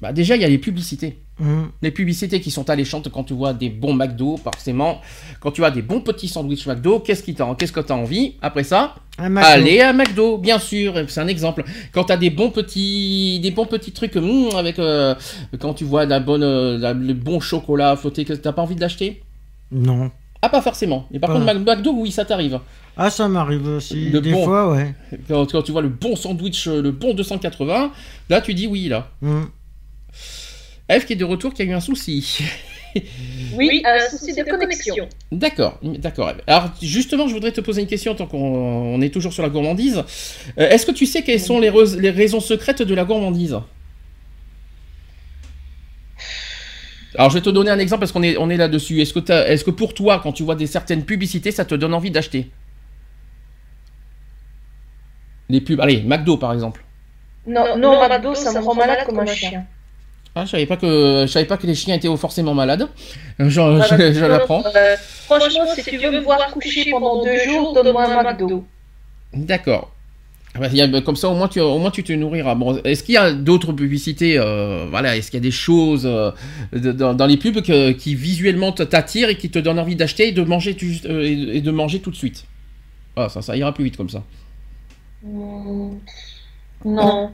[0.03, 1.17] Bah déjà, il y a les publicités.
[1.39, 5.03] Hum, Les publicités qui sont alléchantes quand tu vois des bons McDo, forcément.
[5.41, 8.35] Quand tu as des bons petits sandwichs McDo, qu'est-ce qui qu'est-ce que tu as envie
[8.41, 8.95] Après ça.
[9.19, 11.63] Allez à McDo, bien sûr, c'est un exemple.
[11.93, 15.15] Quand t'as des bons petits, des bons petits trucs, hum, avec, euh,
[15.59, 18.75] quand tu vois la bonne, euh, la- le bon chocolat flotté, que t'as pas envie
[18.77, 19.23] de l'acheter
[19.71, 20.11] Non.
[20.41, 21.07] Ah, pas forcément.
[21.13, 21.39] Et par Pas.
[21.41, 22.61] contre, McDo, oui, ça t'arrive.
[22.97, 24.09] Ah, ça m'arrive aussi.
[24.11, 24.45] Le Des bon.
[24.45, 24.95] fois, ouais.
[25.29, 27.91] Quand, quand tu vois le bon sandwich, euh, le bon 280,
[28.31, 29.09] là, tu dis oui, là.
[29.23, 29.49] Hum.
[30.91, 32.39] F qui est de retour, qui a eu un souci.
[33.55, 35.09] Oui, un souci de connexion.
[35.31, 36.33] D'accord, d'accord.
[36.47, 39.49] Alors justement, je voudrais te poser une question tant qu'on on est toujours sur la
[39.51, 40.03] gourmandise.
[40.59, 43.59] Euh, Est-ce que tu sais quelles sont les, rais- les raisons secrètes de la gourmandise?
[47.19, 49.01] Alors je vais te donner un exemple parce qu'on est, on est là-dessus.
[49.01, 51.75] Est-ce que, t'as- est-ce que pour toi, quand tu vois des certaines publicités, ça te
[51.75, 52.51] donne envie d'acheter?
[55.49, 56.85] Les pubs, allez, McDo par exemple.
[57.47, 59.67] Non, non, McDo, ça me rend malade comme un chien.
[60.39, 62.89] Ah, je savais pas que je savais pas que les chiens étaient forcément malades.
[63.41, 64.63] Euh, Je, Voilà, je- je l'apprends.
[64.67, 68.65] euh, franchement, si tu veux me voir coucher pendant deux jours, donne-moi un McDo.
[69.33, 69.93] D'accord.
[70.55, 72.55] Ah bah, a- comme ça, au moins, tu, au moins tu te nourriras.
[72.55, 76.05] Bon, est-ce qu'il y a d'autres publicités euh, Voilà, est-ce qu'il y a des choses
[76.07, 76.31] euh,
[76.73, 80.29] de- dans, dans les pubs que- qui visuellement t'attirent et qui te donnent envie d'acheter
[80.29, 82.45] et de manger tu- euh, et, et de manger tout de suite?
[83.17, 84.23] Ah, ça, ça ira plus vite comme ça.
[85.23, 85.95] Hmm,
[86.85, 87.31] Non.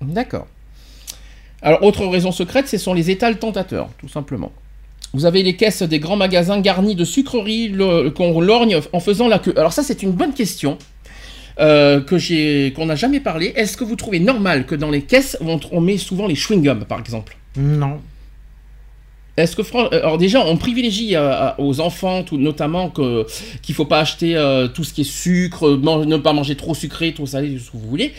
[0.00, 0.46] D'accord.
[1.62, 4.50] Alors, autre raison secrète, ce sont les étals tentateurs, tout simplement.
[5.14, 7.72] Vous avez les caisses des grands magasins garnis de sucreries
[8.16, 9.54] qu'on lorgne en faisant la queue.
[9.56, 10.78] Alors ça, c'est une bonne question
[11.60, 13.52] euh, que j'ai, qu'on n'a jamais parlé.
[13.54, 16.84] Est-ce que vous trouvez normal que dans les caisses, on, on met souvent les chewing-gums,
[16.86, 17.36] par exemple?
[17.56, 18.00] Non.
[19.36, 23.26] Est-ce que fran- euh, alors déjà on privilégie euh, aux enfants tout, notamment que
[23.62, 26.74] qu'il faut pas acheter euh, tout ce qui est sucre, man- ne pas manger trop
[26.74, 28.12] sucré, trop salé, tout ce que vous voulez.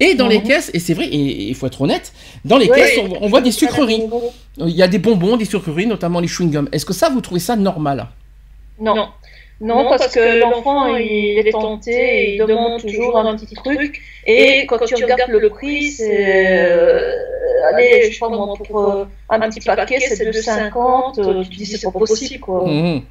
[0.00, 0.44] Et dans les Mhm.
[0.44, 2.12] caisses, et c'est vrai, et il faut être honnête,
[2.44, 4.04] dans les Ouais, caisses on, on voit des sucreries.
[4.58, 6.68] Il y a des bonbons, des sucreries, notamment les chewing-gums.
[6.72, 8.06] Est-ce que ça vous trouvez ça normal?
[8.80, 9.08] Non.
[9.60, 14.00] Non, parce que l'enfant, il est tenté et il demande toujours un petit truc.
[14.24, 16.68] Et quand tu regardes le prix, c'est.
[16.70, 17.12] euh,
[17.72, 21.18] allez, je sais pas moi, pour euh, un petit paquet, c'est 2,50.
[21.18, 22.64] euh, Tu te dis, c'est pas possible, quoi.
[22.68, 23.02] Mhm.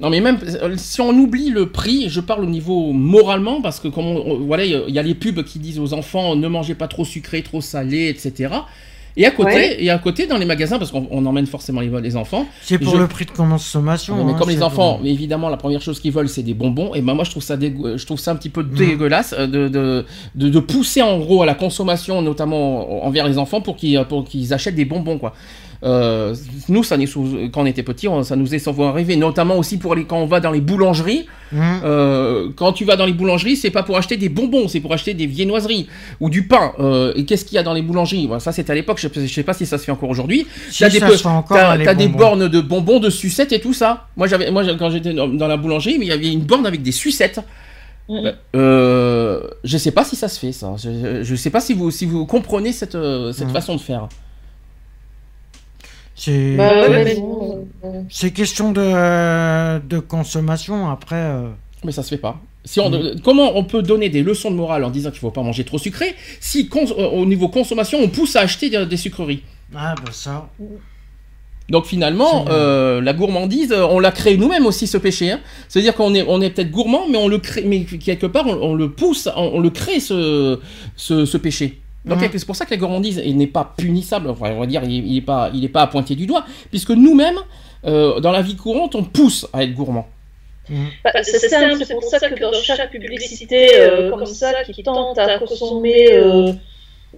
[0.00, 3.78] Non mais même euh, si on oublie le prix, je parle au niveau moralement parce
[3.78, 6.48] que comme on- on- voilà, il y a- les pubs qui disent aux enfants ne
[6.48, 8.54] mangez pas trop sucré, trop salé, etc.
[9.14, 9.76] Et à côté, Ouais.
[9.84, 12.46] et à côté dans les magasins parce qu'on on emmène forcément les, les enfants.
[12.62, 14.24] C'est pour Je- le prix de consommation.
[14.24, 16.94] mais hein, comme les enfants, pour- évidemment la première chose qu'ils veulent c'est des bonbons.
[16.94, 18.74] Et ben moi je trouve ça je trouve ça un petit peu Mhm.
[18.74, 23.36] dégueulasse euh, de, de, de, de pousser en gros à la consommation, notamment envers les
[23.36, 25.34] enfants pour qu'ils pour qu'ils achètent des bonbons quoi.
[25.84, 26.34] Euh,
[26.68, 27.06] nous, ça, nous-
[27.52, 30.18] quand on était petits, on- ça nous est souvent arrivé, notamment aussi pour les, quand
[30.18, 31.26] on va dans les boulangeries.
[31.52, 31.60] Hum.
[31.84, 34.92] Euh, quand tu vas dans les boulangeries, c'est pas pour acheter des bonbons, c'est pour
[34.92, 35.88] acheter des viennoiseries
[36.20, 36.72] ou du pain.
[36.78, 38.26] Euh, et qu'est-ce qu'il y a dans les boulangeries?
[38.26, 38.98] Voilà, Ça, c'était à l'époque.
[39.00, 40.46] Je, je sais pas si ça se fait encore aujourd'hui.
[40.70, 42.18] Si T'as des, ça peu- se fait encore, t'as- des bonbons.
[42.18, 44.06] bornes de bonbons, de sucettes et tout ça.
[44.16, 46.64] Moi, j'avais, moi, j'avais- quand j'étais dans la boulangerie, mais il y avait une borne
[46.66, 47.40] avec des sucettes.
[48.08, 48.32] Mhm.
[48.56, 50.74] Euh, je sais pas si ça se fait, ça.
[50.82, 53.52] Je, je sais pas si vous, si vous comprenez cette, euh, cette Mhm.
[53.52, 54.08] façon de faire.
[56.24, 57.66] C'est Bah ouais, mais bon,
[58.08, 60.88] c'est question de, de consommation.
[60.88, 61.48] Après, euh,
[61.82, 62.40] Mais ça se fait pas.
[62.64, 62.92] Si on,
[63.24, 65.78] Comment on peut donner des leçons de morale en disant qu'il faut pas manger trop
[65.78, 69.42] sucré si cons- euh, au niveau consommation on pousse à acheter des, des sucreries?
[69.74, 70.48] Ah bah ça.
[71.68, 75.32] Donc finalement, euh, la gourmandise, on l'a créé nous-mêmes aussi ce péché.
[75.32, 75.40] Hein.
[75.68, 78.54] C'est-à-dire qu'on est, on est peut-être gourmand, mais on le crée, mais quelque part on,
[78.62, 80.60] on le pousse, on, on le crée ce,
[80.94, 81.81] ce, ce péché.
[82.04, 82.30] Donc Mhm.
[82.32, 84.28] c'est pour ça que la gourmandise n'est pas punissable.
[84.30, 86.44] Enfin, on va dire, il, il est pas, il est pas à pointer du doigt,
[86.70, 87.38] puisque nous-mêmes,
[87.86, 90.08] euh, dans la vie courante, on pousse à être gourmand.
[90.70, 90.86] Hum.
[91.04, 95.18] bah, c'est simple, c'est pour ça que dans chaque publicité euh, comme ça qui tente
[95.18, 96.52] à consommer euh,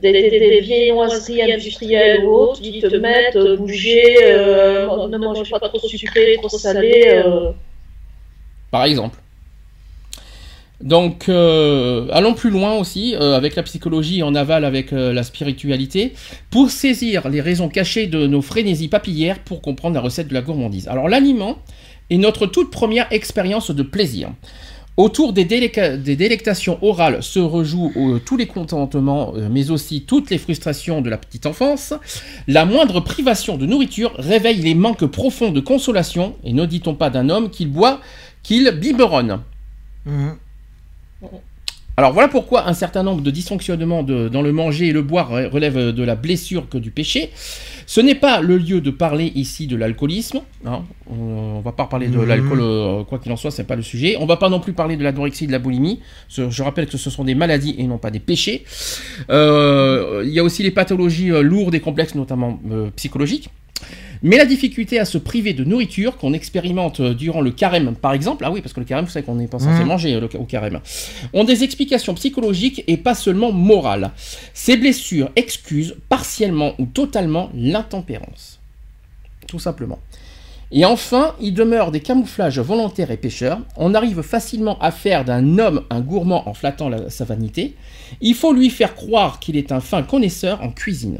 [0.03, 5.51] des, des, des viennoiseries industrielles ou autres, ils te mettent euh, bouger, euh, ne mangez
[5.51, 7.05] pas trop sucré, trop salé.
[7.25, 7.53] euh.
[8.71, 9.19] par exemple.
[10.81, 15.23] Donc, euh, allons plus loin aussi, euh, avec la psychologie en aval avec euh, la
[15.23, 16.15] spiritualité,
[16.51, 20.43] pour saisir les raisons cachées de nos frénésies papillaires pour comprendre la recette de la
[20.43, 20.89] gourmandise.
[20.89, 21.59] Alors, l'aliment
[22.11, 24.31] est notre toute première expérience de plaisir.
[24.97, 31.11] Autour des, délectations orales se rejouent tous les contentements, mais aussi toutes les frustrations de
[31.11, 31.95] la petite enfance.
[32.47, 37.11] La moindre privation de nourriture réveille les manques profonds de consolation, et ne dit-on pas
[37.11, 38.01] d'un homme qu'il boit,
[38.45, 39.41] qu'il biberonne.
[40.07, 40.37] Mhm.
[41.97, 45.31] Alors voilà pourquoi un certain nombre de dysfonctionnements de- dans le manger et le boire
[45.33, 47.31] re- relèvent de la blessure que du péché.
[47.87, 50.41] Ce n'est pas le lieu de parler ici de l'alcoolisme.
[50.67, 50.83] hein.
[51.09, 52.25] On, va pas parler de Mhm.
[52.27, 54.17] l'alcool, euh, quoi qu'il en soit, c'est pas le sujet.
[54.19, 56.01] On va pas non plus parler de l'anorexie, de la boulimie.
[56.29, 58.65] Ce- je rappelle que ce sont des maladies et non pas des péchés.
[59.31, 62.59] Euh, Il y a aussi les pathologies euh, lourdes et complexes, notamment
[62.97, 63.51] psychologiques.
[64.27, 68.15] Mais la difficulté à se priver de nourriture qu'on expérimente euh, durant le carême, par
[68.15, 69.87] exemple, ah oui, parce que le carême, vous savez qu'on n'est pas censé Mhm.
[69.87, 70.81] manger euh, le- au carême,
[71.35, 74.13] ont des explications psychologiques et pas seulement morales.
[74.55, 78.61] Ces blessures excusent partiellement ou totalement l'intempérance.
[79.47, 79.99] Tout simplement.
[80.73, 83.61] Et enfin, il demeure des camouflages volontaires et pécheurs.
[83.77, 87.77] On arrive facilement à faire d'un homme un gourmand en flattant la- sa vanité.
[88.23, 91.19] Il faut lui faire croire qu'il est un fin connaisseur en cuisine.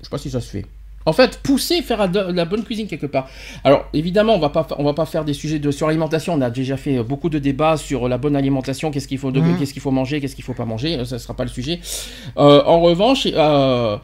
[0.00, 0.66] Je sais pas si ça se fait.
[1.06, 3.26] En fait, pousser, faire de la bonne cuisine quelque part.
[3.64, 6.34] Alors, évidemment, on va pas, on va pas faire des sujets de sur l'alimentation.
[6.34, 9.30] On a déjà fait euh, beaucoup de débats sur la bonne alimentation, qu'est-ce qu'il faut,
[9.32, 9.58] de- Mhm.
[9.58, 10.98] qu'est-ce qu'il faut manger, qu'est-ce qu'il faut pas manger?
[10.98, 11.80] Euh, Ça sera pas le sujet.
[12.36, 13.96] Euh, en revanche, euh,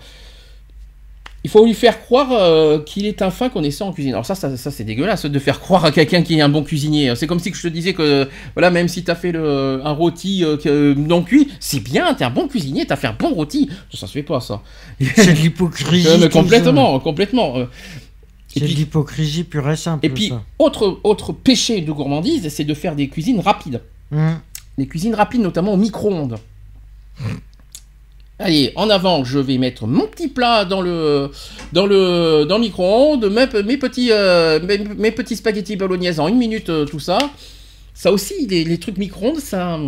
[1.46, 4.14] il faut lui faire croire euh, qu'il est un fin connaisseur en cuisine.
[4.14, 6.64] Alors ça, ça, ça, c'est dégueulasse de faire croire à quelqu'un qui est un bon
[6.64, 7.14] cuisinier.
[7.14, 9.92] C'est comme si je te disais que, voilà, même si tu as fait le, un
[9.92, 13.06] rôti euh, que- non cuit, c'est bien, tu es un bon cuisinier, tu as fait
[13.06, 13.70] un bon rôti.
[13.94, 14.60] Ça se fait pas, ça.
[15.00, 16.08] C'est de l'hypocrisie.
[16.08, 17.56] Euh, complètement, complètement.
[17.58, 17.66] euh.
[18.48, 20.04] C'est de l'hypocrisie pure et simple.
[20.04, 20.42] et puis ça.
[20.58, 23.82] autre, autre péché de gourmandise, c'est de faire des cuisines rapides.
[24.10, 24.40] Mhm.
[24.78, 26.38] Des cuisines rapides, notamment au micro-ondes.
[28.38, 31.30] Allez, en avant, je vais mettre mon petit plat dans le,
[31.72, 36.28] dans le, dans le micro-ondes, mes, mes petits, euh, mes, mes petits spaghettis bolognaise en
[36.28, 37.16] une minute, euh, tout ça.
[37.94, 39.80] Ça aussi, les, les trucs micro-ondes, ça,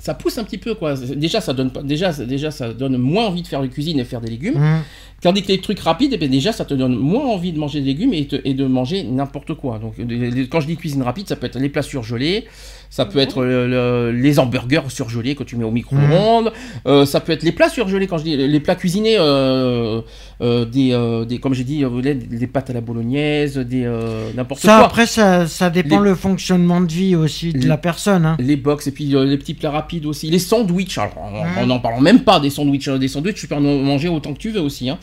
[0.00, 0.94] ça pousse un petit peu, quoi.
[0.96, 4.22] Déjà, ça donne déjà, déjà, ça donne moins envie de faire de cuisine et faire
[4.22, 4.58] des légumes.
[4.58, 4.80] Mhm.
[5.20, 7.80] Tandis que les trucs rapides, eh bien, déjà, ça te donne moins envie de manger
[7.80, 9.78] des légumes et, te- et de manger n'importe quoi.
[9.78, 12.46] Donc, les- les- quand je dis cuisine rapide, ça peut être les plats surgelés,
[12.92, 16.52] ça peut être le- le- les hamburgers surgelés que tu mets au micro-ondes,
[16.86, 20.00] euh, ça peut être les plats surgelés, quand je dis les plats cuisinés, euh,
[20.40, 24.30] euh, des, euh, des, comme j'ai dit, euh, des, pâtes à la bolognaise, des euh,
[24.34, 24.86] n'importe Ça, quoi.
[24.86, 28.26] après, ça, ça dépend Les- le fonctionnement de vie aussi de Les- la personne.
[28.26, 28.36] hein.
[28.40, 30.28] Les box et puis euh, les petits plats rapides aussi.
[30.28, 31.58] Les sandwichs, alors en- Mhm.
[31.58, 32.88] en n'en parlant même pas des sandwichs.
[32.88, 34.90] euh, Des sandwichs, tu peux en manger autant que tu veux aussi.
[34.90, 34.98] Hein.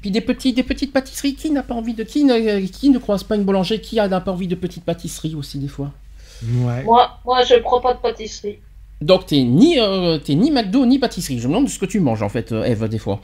[0.00, 2.02] Puis des, petits, des petites pâtisseries, qui n'a pas envie de.
[2.02, 4.84] Qui ne, qui ne croise pas une boulangerie Qui a- n'a pas envie de petites
[4.84, 5.92] pâtisseries aussi des fois?
[6.42, 6.82] Ouais.
[6.84, 8.58] Moi, moi, je prends pas de pâtisserie.
[9.00, 11.38] Donc t'es ni, euh, t'es ni McDo ni pâtisserie.
[11.40, 13.20] Je me demande ce que tu manges en fait, euh, Eve, des fois.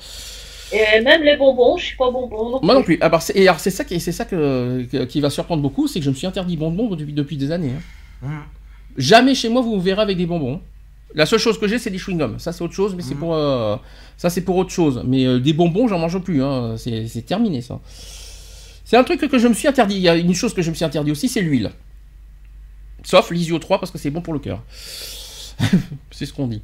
[0.73, 2.51] Et même les bonbons, je suis pas bonbon.
[2.51, 2.99] non Moi non plus.
[3.01, 5.63] Ah, bah, c'est- et alors c'est ça, qui, c'est ça que, que- qui va surprendre
[5.63, 7.71] beaucoup, c'est que je me suis interdit bonbons depuis, depuis des années.
[7.77, 8.27] hein.
[8.27, 8.41] Mhm.
[8.97, 10.61] Jamais chez moi vous me verrez avec des bonbons.
[11.15, 12.39] La seule chose que j'ai c'est des chewing-gums.
[12.39, 13.21] Ça c'est autre chose, mais c'est Mhm.
[13.21, 13.77] pour euh,
[14.17, 15.03] ça c'est pour autre chose.
[15.07, 16.43] Mais euh, des bonbons j'en mange plus.
[16.43, 16.75] hein.
[16.77, 17.79] C'est, c'est terminé ça.
[18.85, 19.95] C'est un truc que je me suis interdit.
[19.95, 21.71] Il y a une chose que je me suis interdit aussi, c'est l'huile.
[23.05, 24.63] Sauf l'isio 3 parce que c'est bon pour le cœur.
[26.11, 26.63] c'est ce qu'on dit.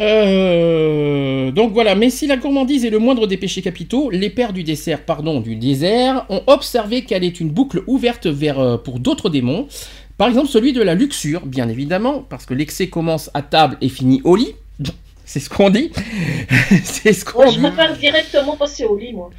[0.00, 4.52] Euh, donc voilà, mais si la gourmandise est le moindre des péchés capitaux, les pères
[4.52, 8.98] du dessert, pardon, du désert, ont observé qu'elle est une boucle ouverte vers, euh, pour
[8.98, 9.68] d'autres démons.
[10.16, 13.88] Par exemple, celui de la luxure, bien évidemment, parce que l'excès commence à table et
[13.88, 14.54] finit au lit.
[15.26, 15.92] C'est ce qu'on dit.
[16.82, 17.60] C'est ce qu'on je dit.
[17.60, 19.30] préfère directement passer au lit, moi.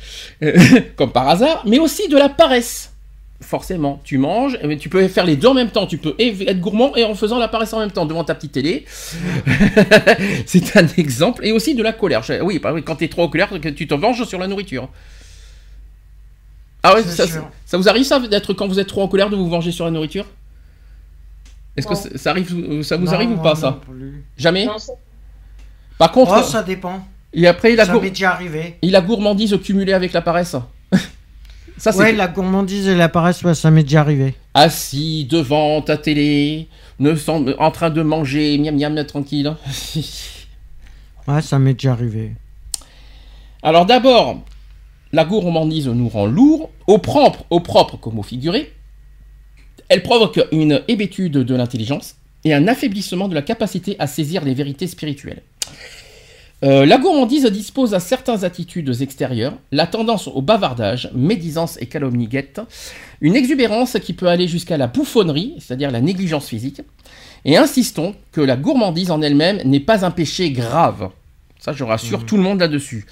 [0.96, 2.91] comme par hasard, mais aussi de la paresse.
[3.42, 5.88] Forcément, tu manges, mais tu peux faire les deux en même temps.
[5.88, 8.52] Tu peux être gourmand et en faisant la paresse en même temps devant ta petite
[8.52, 8.86] télé.
[10.46, 11.46] C'est un exemple.
[11.46, 12.22] Et aussi de la colère.
[12.24, 14.48] Je- Oui, bah oui, quand tu es trop en colère, tu te venges sur la
[14.48, 14.90] nourriture.
[16.84, 19.50] Ah ouais, ça, vous arrive ça d'être quand vous êtes trop en colère de vous
[19.50, 20.26] venger sur la nourriture?
[21.78, 23.80] Est-ce que ça, ça arrive, ça vous Non, arrive ou pas non ça?
[23.88, 24.24] plus.
[24.38, 24.68] Jamais?
[25.98, 27.06] Par contre, Oh, ça dépend.
[27.34, 28.78] et après il a, Ça gour- m'est déjà arrivé.
[28.82, 30.56] il a gourmandise cumulée avec la paresse?
[31.82, 34.36] Ça Ouais, la gourmandise et la paresse, ouais, ça m'est déjà arrivé.
[34.54, 36.68] assis devant ta télé,
[37.00, 37.14] ne
[37.60, 39.54] en train de manger, miam miam, tranquille.
[41.28, 42.32] Ouais, ça m'est déjà arrivé.
[43.62, 44.42] Alors d'abord,
[45.12, 48.74] la gourmandise nous rend lourd, au propre, au propre comme au figuré.
[49.88, 54.56] Elle provoque une hébétude de l'intelligence et un affaiblissement de la capacité à saisir les
[54.56, 55.44] vérités spirituelles.
[56.64, 62.28] Euh, la gourmandise dispose à certaines attitudes extérieures, la tendance au bavardage, médisance et calomnie
[62.28, 62.62] guette,
[63.20, 66.82] une exubérance qui peut aller jusqu'à la bouffonnerie, c'est-à-dire la négligence physique,
[67.46, 71.10] et insistons que la gourmandise en elle-même n'est pas un péché grave.
[71.60, 73.06] Ça, je rassure tout le monde là-dessus.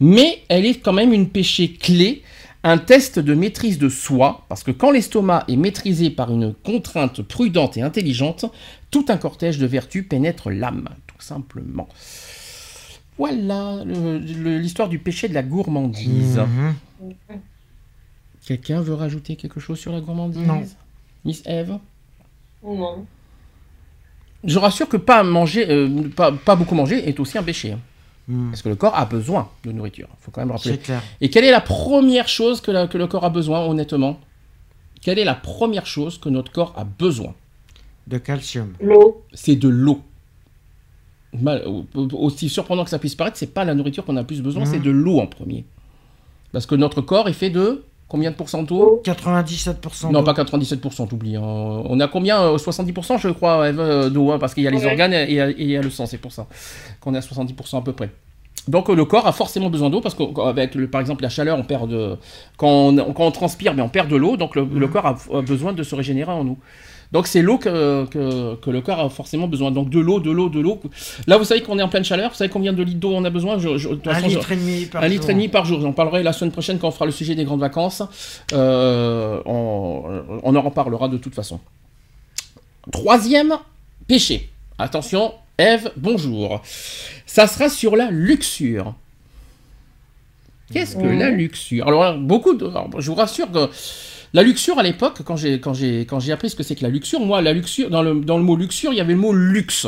[0.00, 2.22] Mais elle est quand même une péché clé,
[2.64, 7.22] un test de maîtrise de soi, parce que quand l'estomac est maîtrisé par une contrainte
[7.22, 8.46] prudente et intelligente,
[8.90, 11.88] tout un cortège de vertus pénètre l'âme, tout simplement.
[13.18, 16.38] Voilà l'histoire du péché de la gourmandise.
[16.38, 16.74] Mhm.
[18.46, 20.62] Quelqu'un veut rajouter quelque chose sur la gourmandise Non.
[21.24, 21.78] Miss Eve
[22.64, 23.06] Non.
[24.44, 27.72] Je rassure que pas manger, euh, pas, pas beaucoup manger est aussi un péché.
[27.72, 27.80] hein.
[28.28, 28.50] Mhm.
[28.50, 30.08] Parce que le corps a besoin de nourriture.
[30.12, 30.72] Il faut quand même rappeler.
[30.72, 31.02] C'est clair.
[31.20, 34.20] Et quelle est la première chose que, la- que le corps a besoin, honnêtement?
[35.00, 37.34] Quelle est la première chose que notre corps a besoin?
[38.06, 38.72] De calcium.
[38.80, 39.24] L'eau.
[39.32, 40.02] C'est de l'eau.
[41.32, 41.64] Mal-
[42.14, 44.62] aussi surprenant que ça puisse paraître, c'est pas la nourriture qu'on a le plus besoin,
[44.64, 44.70] Mhm.
[44.72, 45.64] c'est de l'eau en premier.
[46.52, 49.02] Parce que notre corps est fait de combien de pourcents d'eau?
[49.04, 51.36] 97% Non, pas 97%, t'oublies.
[51.36, 51.42] hein.
[51.42, 52.40] On a combien?
[52.40, 54.86] Euh, 70% je crois euh, d'eau, hein, parce qu'il y a les Ouais.
[54.90, 56.46] organes et il y a le sang, c'est pour ça
[57.00, 58.10] qu'on est à 70% à peu près.
[58.68, 61.58] Donc euh, le corps a forcément besoin d'eau parce qu'avec le, par exemple la chaleur,
[61.58, 62.16] on perd de
[62.56, 65.42] quand on, quand on transpire, mais on perd de l'eau, donc le, le corps a,
[65.42, 66.58] besoin de se régénérer en nous.
[67.12, 69.70] Donc c'est l'eau que, que, que le corps a forcément besoin.
[69.70, 70.80] Donc de l'eau, de l'eau, de l'eau.
[71.26, 72.30] Là, vous savez qu'on est en pleine chaleur.
[72.30, 73.58] Vous savez combien de litres d'eau on a besoin?
[73.58, 75.12] Je- je- de toute Un façon, je- litre et demi par un jour.
[75.12, 75.80] litre et demi par jour.
[75.80, 78.02] J'en parlerai la semaine prochaine quand on fera le sujet des grandes vacances.
[78.52, 81.60] Euh, on, on en reparlera de toute façon.
[82.90, 83.56] Troisième
[84.06, 84.50] péché.
[84.78, 86.60] Attention, Eve, bonjour.
[87.24, 88.94] Ça sera sur la luxure.
[90.72, 91.86] Qu'est-ce que la luxure?
[91.86, 92.66] Alors, là, beaucoup de.
[92.66, 93.68] alors, je vous rassure que
[94.32, 96.82] la luxure à l'époque, quand j'ai quand j'ai quand j'ai appris ce que c'est que
[96.82, 99.18] la luxure, moi, la luxure dans le dans le mot luxure, il y avait le
[99.18, 99.86] mot luxe.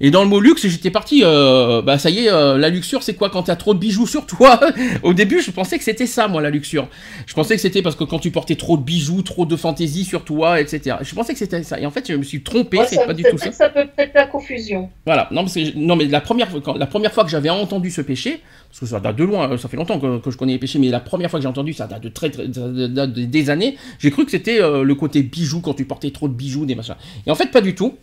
[0.00, 3.02] Et dans le mot luxe, j'étais parti, euh, bah ça y est, euh, la luxure,
[3.02, 4.60] c'est quoi quand t'as trop de bijoux sur toi?
[5.02, 6.86] Au début, je pensais que c'était ça, moi, la luxure.
[7.26, 10.04] Je pensais que c'était parce que quand tu portais trop de bijoux, trop de fantaisie
[10.04, 10.98] sur toi, etc.
[11.02, 11.80] Je pensais que c'était ça.
[11.80, 13.50] Et en fait, je me suis trompé, Ouais, c'est pas du tout ça.
[13.50, 14.88] ça peut peut-être la confusion.
[15.04, 17.50] Voilà, non, parce que, non mais la première, fois- quand, la première fois que j'avais
[17.50, 18.40] entendu ce péché,
[18.70, 20.58] parce que ça date de loin, euh, ça fait longtemps que, que je connais les
[20.60, 23.50] péchés, mais la première fois que j'ai entendu ça date de très, très de- des
[23.50, 26.66] années, j'ai cru que c'était euh, le côté bijoux quand tu portais trop de bijoux,
[26.66, 26.94] des machins.
[27.26, 27.96] Et en fait, pas du tout.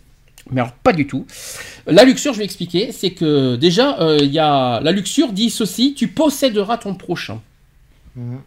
[0.51, 1.25] Mais alors, pas du tout.
[1.87, 5.49] La luxure, je vais expliquer, c'est que déjà, euh, il y a la luxure dit
[5.49, 7.41] ceci tu posséderas ton prochain.
[8.15, 8.41] Mhm.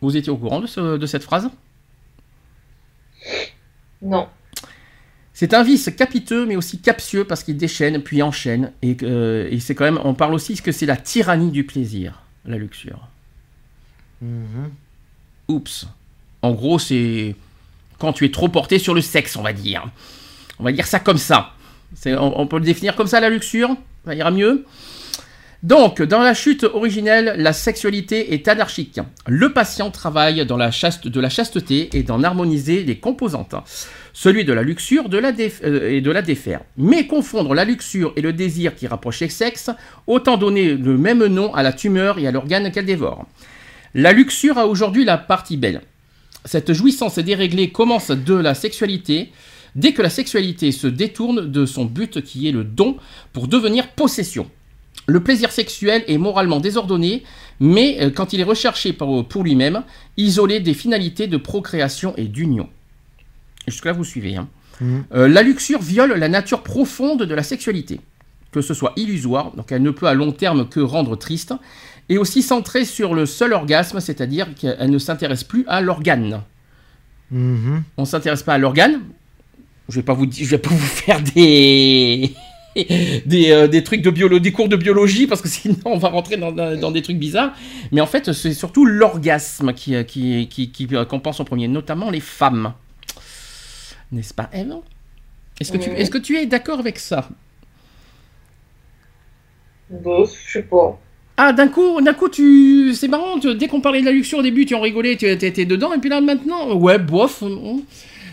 [0.00, 1.50] Vous étiez au courant de, ce- de cette phrase?
[4.02, 4.28] Non.
[5.32, 8.72] C'est un vice capiteux, mais aussi captieux parce qu'il déchaîne puis enchaîne.
[8.82, 12.22] Et, euh, et c'est quand même, on parle aussi que c'est la tyrannie du plaisir,
[12.44, 13.08] la luxure.
[14.20, 14.70] Mhm.
[15.48, 15.86] Oups.
[16.42, 17.36] En gros, c'est
[17.98, 19.88] quand tu es trop porté sur le sexe, on va dire.
[20.60, 21.54] On va dire ça comme ça.
[22.06, 23.76] On, peut le définir comme ça, la luxure?
[24.04, 24.64] Ça ira mieux?
[25.62, 29.00] Donc, dans la chute originelle, la sexualité est anarchique.
[29.26, 33.54] Le patient travaille dans la de la chasteté et d'en harmoniser les composantes.
[34.12, 36.60] Celui de la luxure euh, et de la défaire.
[36.76, 39.70] Mais confondre la luxure et le désir qui rapproche les sexes,
[40.06, 43.26] autant donner le même nom à la tumeur et à l'organe qu'elle dévore.
[43.94, 45.82] La luxure a aujourd'hui la partie belle.
[46.44, 49.30] Cette jouissance déréglée commence de la sexualité,
[49.74, 52.96] dès que la sexualité se détourne de son but qui est le don
[53.32, 54.50] pour devenir possession.
[55.06, 57.24] Le plaisir sexuel est moralement désordonné,
[57.58, 59.82] mais euh, quand il est recherché pour lui-même,
[60.16, 62.68] isolé des finalités de procréation et d'union.
[63.66, 64.36] Jusque-là, vous suivez.
[64.36, 64.48] hein.
[64.80, 65.04] Mhm.
[65.14, 68.00] Euh, la luxure viole la nature profonde de la sexualité,
[68.52, 71.54] que ce soit illusoire, donc elle ne peut à long terme que rendre triste,
[72.08, 76.42] et aussi centrée sur le seul orgasme, c'est-à-dire qu'elle ne s'intéresse plus à l'organe.
[77.30, 77.82] Mhm.
[77.96, 79.00] On ne s'intéresse pas à l'organe.
[79.90, 82.32] Je vais pas vous dire- je vais pas vous faire des
[83.26, 86.08] des, euh, des trucs de biologie, des cours de biologie parce que sinon on va
[86.08, 87.52] rentrer dans, dans- des trucs bizarres.
[87.92, 91.44] Mais en fait, c'est surtout l'orgasme qui euh, qui qui, qui euh, qu'on pense en
[91.44, 92.72] premier, notamment les femmes.
[94.12, 94.74] N'est-ce pas, Eve?
[95.60, 95.96] Est-ce que tu Oui.
[95.98, 97.28] est-ce que tu es d'accord avec ça?
[99.90, 100.98] Bof, je sais pas.
[101.36, 103.38] Ah, d'un coup, d'un coup, tu, c'est marrant.
[103.40, 105.92] tu- Dès qu'on parlait de la luxure au début, tu en rigolais, tu étais dedans,
[105.92, 107.42] et puis là maintenant, ouais, bof.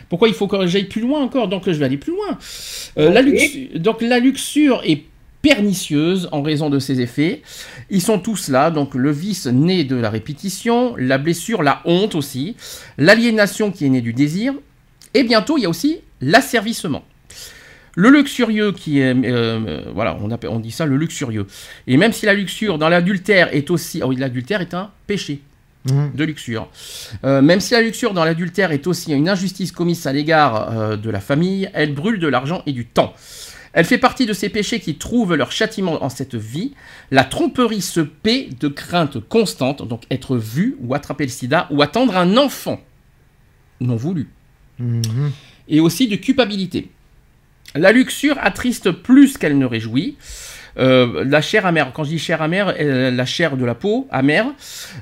[0.09, 2.37] Pourquoi il faut que j'aille plus loin encore Donc je vais aller plus loin.
[2.97, 5.03] Euh, la luxure, donc la luxure est
[5.41, 7.41] pernicieuse en raison de ses effets.
[7.89, 12.15] Ils sont tous là, donc le vice né de la répétition, la blessure, la honte
[12.15, 12.55] aussi,
[12.97, 14.53] l'aliénation qui est née du désir,
[15.13, 17.05] et bientôt il y a aussi l'asservissement.
[17.95, 21.47] Le luxurieux qui est, euh, voilà, on, appelle- on dit ça le luxurieux.
[21.87, 25.39] Et même si la luxure dans l'adultère est aussi, oh oui, l'adultère est un péché
[25.89, 26.11] Mhm.
[26.15, 26.69] de luxure.
[27.23, 30.97] Euh, même si la luxure dans l'adultère est aussi une injustice commise à l'égard euh,
[30.97, 33.13] de la famille, elle brûle de l'argent et du temps.
[33.73, 36.73] Elle fait partie de ces péchés qui trouvent leur châtiment en cette vie.
[37.11, 41.81] La tromperie se paie de crainte constante, donc être vu ou attraper le sida ou
[41.81, 42.79] attendre un enfant
[43.79, 44.27] non voulu.
[44.79, 45.31] Mhm.
[45.67, 46.89] Et aussi de culpabilité.
[47.75, 50.17] La luxure attriste plus qu'elle ne réjouit.
[50.77, 54.07] Euh, la chair amère, quand je dis chair amère, euh, la chair de la peau
[54.11, 54.45] amère,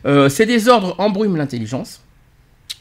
[0.06, 2.02] euh, ces désordres embrument l'intelligence.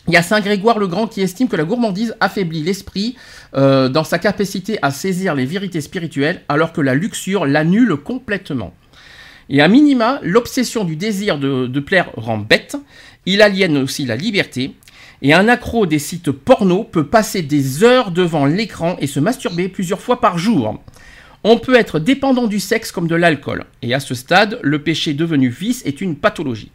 [0.06, 3.16] Il y a Saint Grégoire le Grand qui estime que la gourmandise affaiblit l'esprit
[3.54, 8.74] dans sa capacité à saisir les vérités spirituelles, alors que la luxure l'annule complètement.
[9.48, 12.76] Et à minima, l'obsession du désir de, de plaire rend bête,
[13.24, 14.74] il aliène aussi la liberté,
[15.22, 19.68] et un accro des sites porno peut passer des heures devant l'écran et se masturber
[19.68, 20.82] plusieurs fois par jour.
[21.44, 25.12] On peut être dépendant du sexe comme de l'alcool, et à ce stade, le péché
[25.12, 26.70] devenu vice est une pathologie.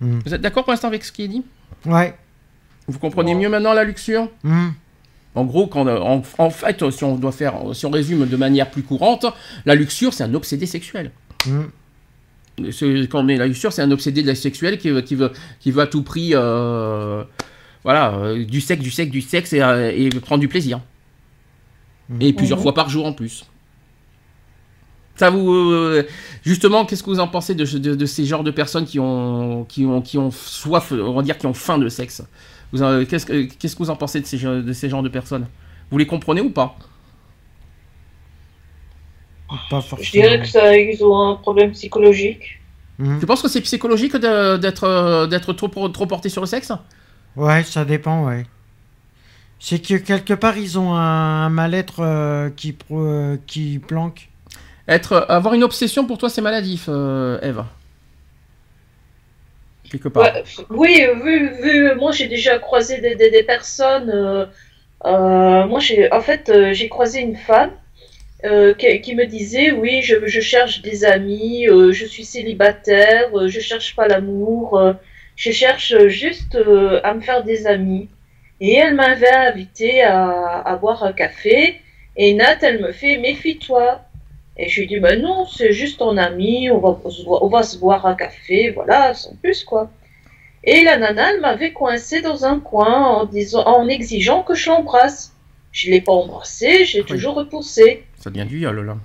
[0.00, 0.20] Mhm.
[0.26, 1.44] Vous êtes d'accord pour l'instant avec ce qui est dit?
[1.86, 2.14] Ouais.
[2.88, 4.28] Vous comprenez mieux maintenant la luxure?
[4.42, 4.72] Mhm.
[5.36, 8.68] En gros, quand, en, en fait, si on doit faire, si on résume de manière
[8.68, 9.26] plus courante,
[9.64, 11.12] la luxure, c'est un obsédé sexuel.
[12.72, 15.14] C'est- Quand on est la luxure, c'est un obsédé de la sexuelle qui, veut- qui
[15.14, 15.30] veut,
[15.60, 17.22] qui veut à tout prix, euh,
[17.84, 20.80] voilà, euh, du sexe, du sexe, du sexe et, euh, et prendre du plaisir.
[22.20, 23.46] Et plusieurs fois par jour en plus.
[25.20, 26.06] Ça vous, euh,
[26.44, 29.64] justement, qu'est-ce que vous en pensez de, de- de ces genres de personnes qui ont,
[29.68, 32.22] qui ont, qui ont soif, on va dire, qui ont faim de sexe?
[32.72, 35.08] Vous en- Qu'est-ce que qu'est-ce que vous en pensez de ces, de ces genres de
[35.10, 35.46] personnes?
[35.90, 36.76] Vous les comprenez ou pas?
[39.68, 40.22] Pas Je forcément.
[40.22, 42.60] dirais que ça, ils ont un problème psychologique.
[42.98, 43.18] Mhm.
[43.20, 46.72] Tu penses que c'est psychologique de- d'être euh, d'être trop, trop porté sur le sexe?
[47.36, 48.46] Ouais, ça dépend, ouais.
[49.58, 54.29] C'est que quelque part, ils ont un, un mal-être euh, qui, pro- euh, qui planque.
[54.90, 57.64] Être, avoir une obsession pour toi, c'est maladif, euh, Eve.
[59.88, 60.32] Quelque part.
[60.68, 64.10] Oui, vu, moi j'ai déjà croisé des, personnes.
[64.10, 64.46] euh,
[65.06, 67.70] euh, moi, j'ai, en fait, euh, j'ai croisé une femme
[68.44, 73.60] euh, qui, me disait, oui, je, cherche des amis, euh, je suis célibataire, euh, je
[73.60, 74.92] cherche pas l'amour, euh,
[75.36, 78.08] je cherche juste euh, à me faire des amis.
[78.60, 81.80] Et elle m'avait invité à, à boire un café.
[82.16, 84.02] Et Nat, elle me fait, méfie-toi.
[84.62, 87.48] Et je lui dis, ben non, c'est juste ton ami, on va, se voir- on
[87.48, 89.90] va se boire un café, voilà, sans plus, quoi.
[90.64, 94.68] Et la nana, elle m'avait coincé dans un coin en, disant, en exigeant que je
[94.68, 95.32] l'embrasse.
[95.72, 98.04] Je l'ai pas embrassé, j'ai toujours repoussé.
[98.18, 98.96] Ça devient du viol, là.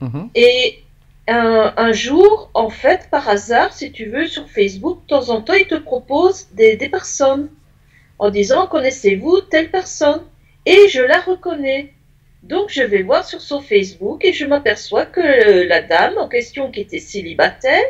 [0.00, 0.28] Mhm.
[0.36, 0.78] Et
[1.26, 5.40] un, un jour, en fait, par hasard, si tu veux, sur Facebook, de temps en
[5.42, 7.48] temps, ils te proposent des, des personnes
[8.20, 10.22] en disant connaissez-vous telle personne?
[10.66, 11.94] Et je la reconnais.
[12.42, 16.70] Donc je vais voir sur son Facebook et je m'aperçois que la dame en question
[16.70, 17.84] qui était célibataire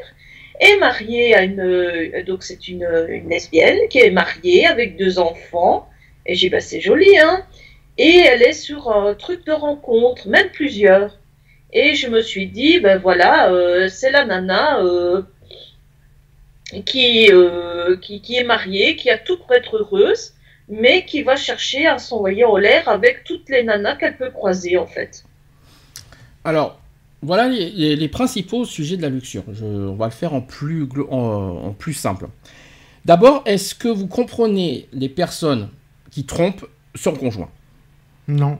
[0.58, 5.18] est mariée à une euh, donc c'est une, une lesbienne qui est mariée avec deux
[5.18, 5.88] enfants.
[6.26, 7.44] Et j'ai dit bah c'est joli hein.
[7.96, 11.18] Et elle est sur un truc de rencontre même plusieurs.
[11.72, 15.22] Et je me suis dit ben voilà euh, c'est la nana euh,
[16.74, 20.34] euh, qui est mariée qui a tout pour être heureuse
[20.70, 24.78] mais qui va chercher à s'envoyer en l'air avec toutes les nanas qu'elle peut croiser
[24.78, 25.24] en fait.
[26.44, 26.80] Alors,
[27.22, 29.44] voilà les, les- les principaux sujets de la luxure.
[29.52, 32.28] Je- on va le faire en plus, en plus simple.
[33.04, 35.68] D'abord, est-ce que vous comprenez les personnes
[36.10, 37.50] qui trompent son conjoint?
[38.28, 38.58] Non.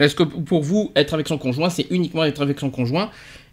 [0.00, 3.10] Est-ce que pour vous, être avec son conjoint, c'est uniquement être avec son conjoint?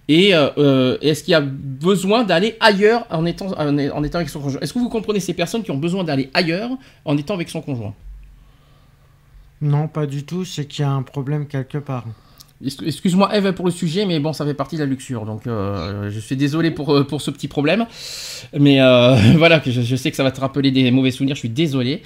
[0.08, 4.18] Et euh, euh, est-ce qu'il y a besoin d'aller ailleurs en étant, en, en étant
[4.18, 4.60] avec son conjoint?
[4.62, 6.72] Est-ce que vous comprenez ces personnes qui ont besoin d'aller ailleurs
[7.06, 7.96] en étant avec son conjoint?
[9.62, 10.44] Non, pas du tout.
[10.46, 12.06] C'est qu'il y a un problème quelque part.
[12.66, 15.48] Ex- Excuse-moi Eve pour le sujet, mais bon, ça fait partie de la luxure, donc
[15.48, 17.86] euh, je suis désolé pour, pour ce petit problème.
[18.60, 21.40] Mais euh, voilà, je, je sais que ça va te rappeler des mauvais souvenirs, je
[21.42, 22.02] suis désolé.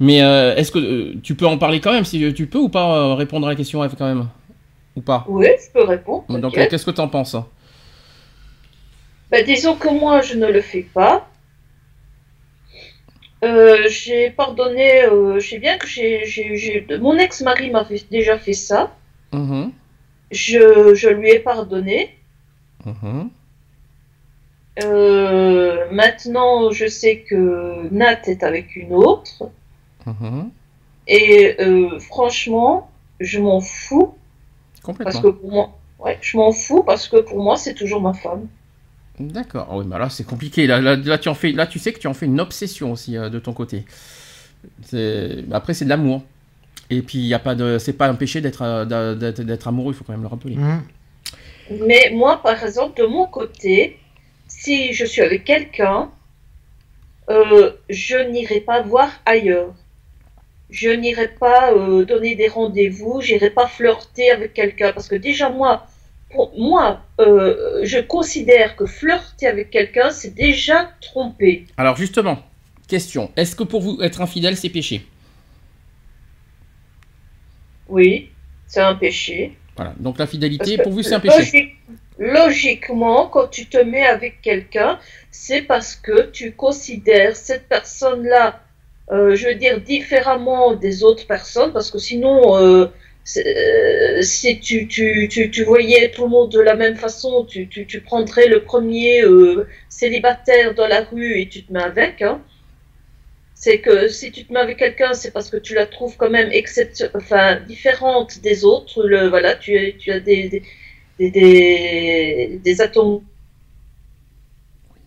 [0.00, 3.14] Mais euh, est-ce que tu peux en parler quand même, si tu peux ou pas
[3.16, 4.28] répondre à la question Eve quand même?
[4.98, 6.24] Ou pas Oui, je peux répondre.
[6.40, 7.36] Donc euh, qu'est-ce que tu en penses
[9.30, 11.28] Ben, disons que moi, je ne le fais pas.
[13.44, 18.92] Euh, j'ai pardonné, euh, je sais bien que j'ai, mon ex-mari m'a déjà fait ça.
[19.32, 19.70] Mhm,
[20.32, 22.16] Je, je lui ai pardonné.
[24.82, 29.44] Euh, maintenant, je sais que Nat est avec une autre.
[30.06, 30.50] Mhm.
[31.06, 31.56] Et
[32.00, 32.90] franchement,
[33.20, 34.17] je m'en fous.
[34.94, 38.14] Parce que pour moi, ouais, je m'en fous parce que pour moi, c'est toujours ma
[38.14, 38.46] femme.
[39.20, 39.66] D'accord.
[39.70, 40.66] Ah oui, mais là c'est compliqué.
[40.66, 42.92] Là, là, là, tu en fais, là, tu sais que tu en fais une obsession
[42.92, 43.84] aussi euh, de ton côté.
[45.52, 46.22] Après, c'est de l'amour.
[46.90, 49.68] Et puis, il y a pas de, c'est pas un péché d'être, euh, d'être, d'être
[49.68, 49.92] amoureux.
[49.92, 50.56] Il faut quand même le rappeler.
[50.56, 50.82] Mhm.
[51.86, 53.98] Mais moi, par exemple, de mon côté,
[54.46, 56.10] si je suis avec quelqu'un,
[57.28, 59.74] euh, je n'irai pas voir ailleurs.
[60.70, 64.92] Je n'irai pas euh, donner des rendez-vous, j'irai pas flirter avec quelqu'un.
[64.92, 65.86] Parce que déjà, moi,
[66.30, 71.64] pour moi, euh, je considère que flirter avec quelqu'un, c'est déjà tromper.
[71.76, 72.38] Alors justement,
[72.86, 75.06] question, est-ce que pour vous, être infidèle, c'est péché?
[77.88, 78.30] Oui,
[78.66, 79.56] c'est un péché.
[79.76, 81.38] Voilà, donc la fidélité, pour vous, c'est un péché.
[81.38, 81.76] logique-
[82.18, 84.98] logiquement, quand tu te mets avec quelqu'un,
[85.30, 88.60] c'est parce que tu considères cette personne-là,
[89.12, 92.86] euh, je veux dire, différemment des autres personnes, parce que sinon, euh,
[93.36, 97.68] euh, si tu, tu, tu, tu voyais tout le monde de la même façon, tu,
[97.68, 102.22] tu, tu prendrais le premier euh, célibataire dans la rue et tu te mets avec.
[102.22, 102.40] Hein.
[103.54, 106.30] C'est que si tu te mets avec quelqu'un, c'est parce que tu la trouves quand
[106.30, 106.50] même
[107.14, 109.06] enfin, différente des autres.
[109.06, 110.62] Le, voilà, tu, tu as des, des,
[111.18, 113.22] des, des, des atomes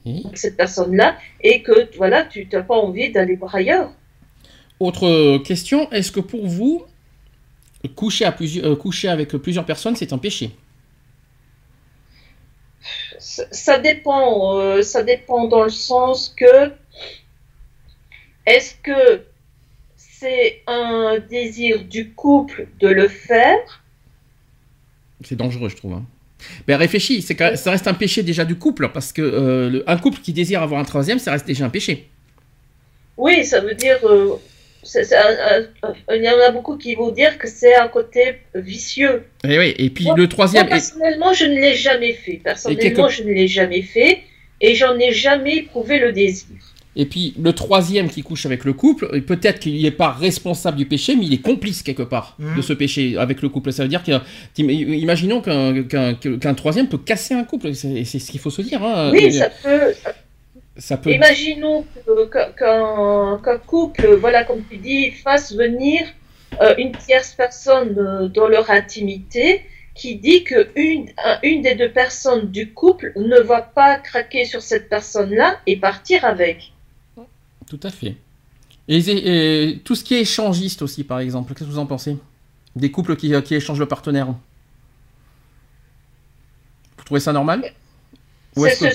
[0.05, 0.23] Oui.
[0.25, 3.91] avec cette personne-là et que voilà, tu n'as pas envie d'aller voir ailleurs.
[4.79, 6.85] Autre question, est-ce que pour vous,
[7.95, 10.51] coucher, à plusieurs, euh, coucher avec plusieurs personnes, c'est un péché?
[13.19, 16.71] Ça, ça dépend, euh, ça dépend dans le sens que
[18.47, 19.23] est-ce que
[19.95, 23.83] c'est un désir du couple de le faire?
[25.23, 25.93] C'est dangereux, je trouve.
[25.93, 26.05] hein.
[26.67, 29.83] Ben réfléchis, c'est que ça reste un péché déjà du couple, parce que euh, le-
[29.89, 32.07] un couple qui désire avoir un troisième, ça reste déjà un péché.
[33.17, 33.97] Oui, ça veut dire.
[34.03, 34.35] euh,
[36.11, 39.23] il y en a beaucoup qui vont dire que c'est un côté vicieux.
[39.47, 42.39] Et oui, et puis Moi- le Moi, troisième, et- personnellement, je ne l'ai jamais fait.
[42.43, 44.21] Personnellement, quelque- je ne l'ai jamais fait
[44.59, 46.47] et j'en ai jamais éprouvé le désir.
[46.95, 50.85] Et puis le troisième qui couche avec le couple, peut-être qu'il n'est pas responsable du
[50.85, 52.57] péché, mais il est complice quelque part Mhm.
[52.57, 53.71] de ce péché avec le couple.
[53.71, 54.11] Ça veut dire que,
[54.53, 58.61] t'im- imaginons qu'un qu'un- qu'un troisième peut casser un couple, c'est ce qu'il faut se
[58.61, 58.83] dire.
[58.83, 59.11] hein.
[59.13, 59.93] Oui, ça peut.
[60.77, 61.11] ça peut.
[61.11, 61.85] Imaginons
[62.57, 66.01] qu'un qu'un couple, voilà, comme tu dis, fasse venir
[66.61, 69.61] euh, une tierce personne euh, dans leur intimité
[69.95, 74.43] qui dit que une, un- une des deux personnes du couple ne va pas craquer
[74.45, 76.70] sur cette personne-là et partir avec.
[77.71, 78.17] Tout à fait.
[78.89, 82.17] Et, et tout ce qui est échangiste aussi, par exemple, qu'est-ce que vous en pensez?
[82.75, 84.27] Des couples qui, qui échangent le partenaire.
[86.97, 87.71] Vous trouvez ça normal?
[88.57, 88.85] Ou que-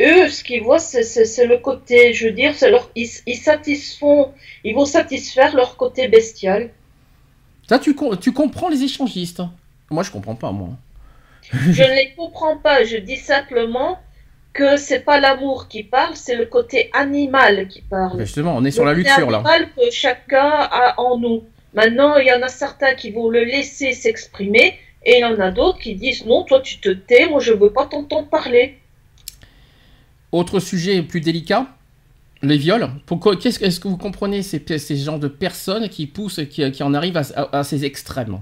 [0.00, 4.32] eux, ce qu'ils voient, c'est- le côté, je veux dire, c'est leur, ils, ils satisfont,
[4.64, 6.70] ils vont satisfaire leur côté bestial.
[7.68, 9.42] Ça, tu, tu comprends les échangistes
[9.90, 10.70] Moi, je comprends pas, moi.
[11.52, 12.84] Je ne les comprends pas.
[12.84, 14.00] Je dis simplement
[14.52, 18.18] que c'est pas l'amour qui parle, c'est le côté animal qui parle.
[18.18, 19.38] Mais Justement, on est sur la Le luxure, là.
[19.38, 21.44] animal que chacun a en nous.
[21.74, 25.38] Maintenant, il y en a certains qui vont le laisser s'exprimer et il y en
[25.40, 28.78] a d'autres qui disent non, toi tu te tais, moi je veux pas t'entendre parler.
[30.32, 31.66] Autre sujet plus délicat
[32.42, 32.88] les viols.
[33.06, 36.68] Pourquoi qu'est-ce que- Est-ce que vous comprenez ces, ces genres de personnes qui poussent, qui,
[36.72, 38.40] qui en arrivent à, à- à ces extrêmes?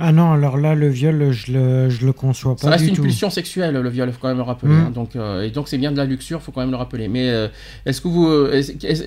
[0.00, 2.90] Ah non, alors là, le viol, je le, je le conçois Ça pas reste du
[2.90, 3.02] une tout.
[3.02, 4.72] pulsion sexuelle, le viol, il faut quand même le rappeler.
[4.72, 4.86] Mm.
[4.86, 4.90] hein.
[4.92, 7.06] donc, euh, et donc c'est bien de la luxure, il faut quand même le rappeler.
[7.06, 7.46] Mais euh,
[7.86, 8.26] est-ce que vous...
[8.26, 8.60] euh,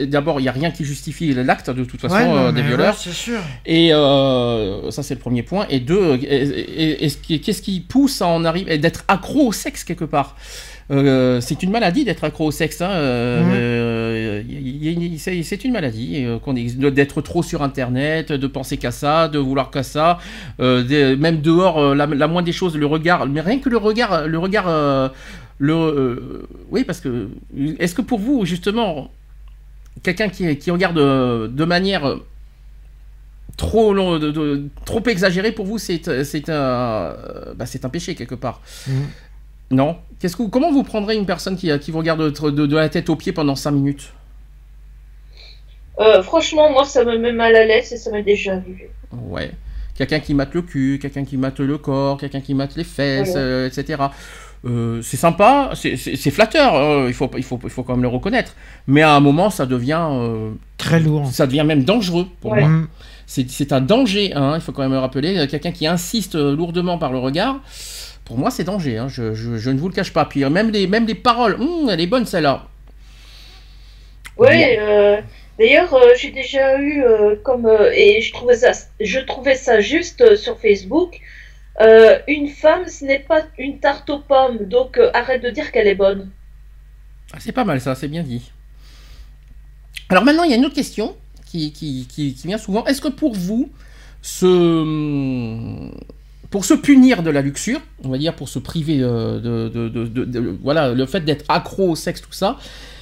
[0.05, 2.61] D'abord, il n'y a rien qui justifie l'acte, de toute façon, Ouais, non, euh, des
[2.61, 2.93] violeurs.
[2.93, 3.39] ouais, c'est sûr.
[3.65, 5.65] Et ça, c'est le premier point.
[5.69, 10.37] Et deux, qu'est-ce qui pousse à en arriver, d'être accro au sexe quelque part?
[10.89, 12.81] Euh, c'est une maladie d'être accro au sexe.
[12.81, 16.25] hein, euh, euh, c'est une maladie
[16.91, 20.17] d'être trop sur Internet, de penser qu'à ça, de vouloir qu'à ça.
[20.59, 24.27] des- même dehors, la, la moindre des choses, le regard, mais rien que le regard,
[24.27, 25.11] le regard,
[25.59, 27.27] le, oui, parce que
[27.79, 29.11] est-ce que pour vous justement,
[30.03, 32.15] quelqu'un qui, qui regarde de manière
[33.57, 37.15] trop long, de- de- trop exagérée pour vous, c'est c'est un,
[37.57, 38.61] bah, c'est un péché quelque part.
[38.87, 38.93] Mhm.
[39.71, 39.97] Non.
[40.19, 42.75] Qu'est-ce que vous- comment vous prendrez une personne qui, qui vous regarde de, de- de
[42.75, 44.11] la tête aux pieds pendant 5 minutes?
[45.99, 48.89] Euh, franchement, moi ça me met mal à l'aise et ça m'est déjà arrivé.
[49.11, 49.51] Ouais.
[49.95, 53.33] Quelqu'un qui mate le cul, quelqu'un qui mate le corps, quelqu'un qui mate les fesses,
[53.35, 54.03] euh, etc.
[54.65, 55.95] Euh, c'est sympa, c'est-
[56.31, 58.55] flatteur, euh, il, faut, il, faut, il faut quand même le reconnaître.
[58.85, 61.27] Mais à un moment, ça devient, euh, Très lourd.
[61.31, 62.59] ça devient même dangereux pour Ouais.
[62.61, 62.69] moi.
[62.69, 62.87] Mm.
[63.29, 65.37] C'est c'est un danger, hein, il faut quand même le rappeler.
[65.37, 67.59] Euh, Quelqu'un qui insiste euh, lourdement par le regard,
[68.27, 68.97] pour moi, c'est danger.
[68.97, 70.25] hein, je, je- je ne vous le cache pas.
[70.25, 72.67] Puis euh, même les, même les paroles, Hum, elle est bonne celle-là.
[74.37, 74.47] Oui,
[74.77, 75.21] euh,
[75.57, 80.35] d'ailleurs, euh, j'ai déjà eu euh, comme et je trouvais ça, je trouvais ça juste
[80.35, 81.19] sur Facebook.
[82.27, 85.95] une femme, ce n'est pas une tarte aux pommes, donc arrête de dire qu'elle est
[85.95, 86.31] bonne.
[87.33, 88.51] Ah, c'est pas mal ça, c'est bien dit.
[90.09, 91.15] Alors maintenant, il y a une autre question
[91.45, 92.85] qui, qui, qui, qui vient souvent.
[92.85, 93.69] Est-ce que pour vous,
[94.21, 94.45] ce,
[96.49, 99.89] pour se punir de la luxure, on va dire pour se priver euh, de, de-
[99.89, 102.57] de- de- de- voilà, le fait d'être accro au sexe, tout ça,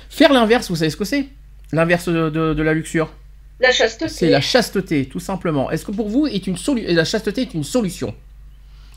[0.09, 1.27] faire l'inverse, vous savez ce que c'est?
[1.71, 3.11] L'inverse de, de- de la luxure?
[3.59, 4.09] La chasteté.
[4.09, 5.71] C'est la chasteté, tout simplement.
[5.71, 8.13] Est-ce que pour vous, est une la chasteté est une solution?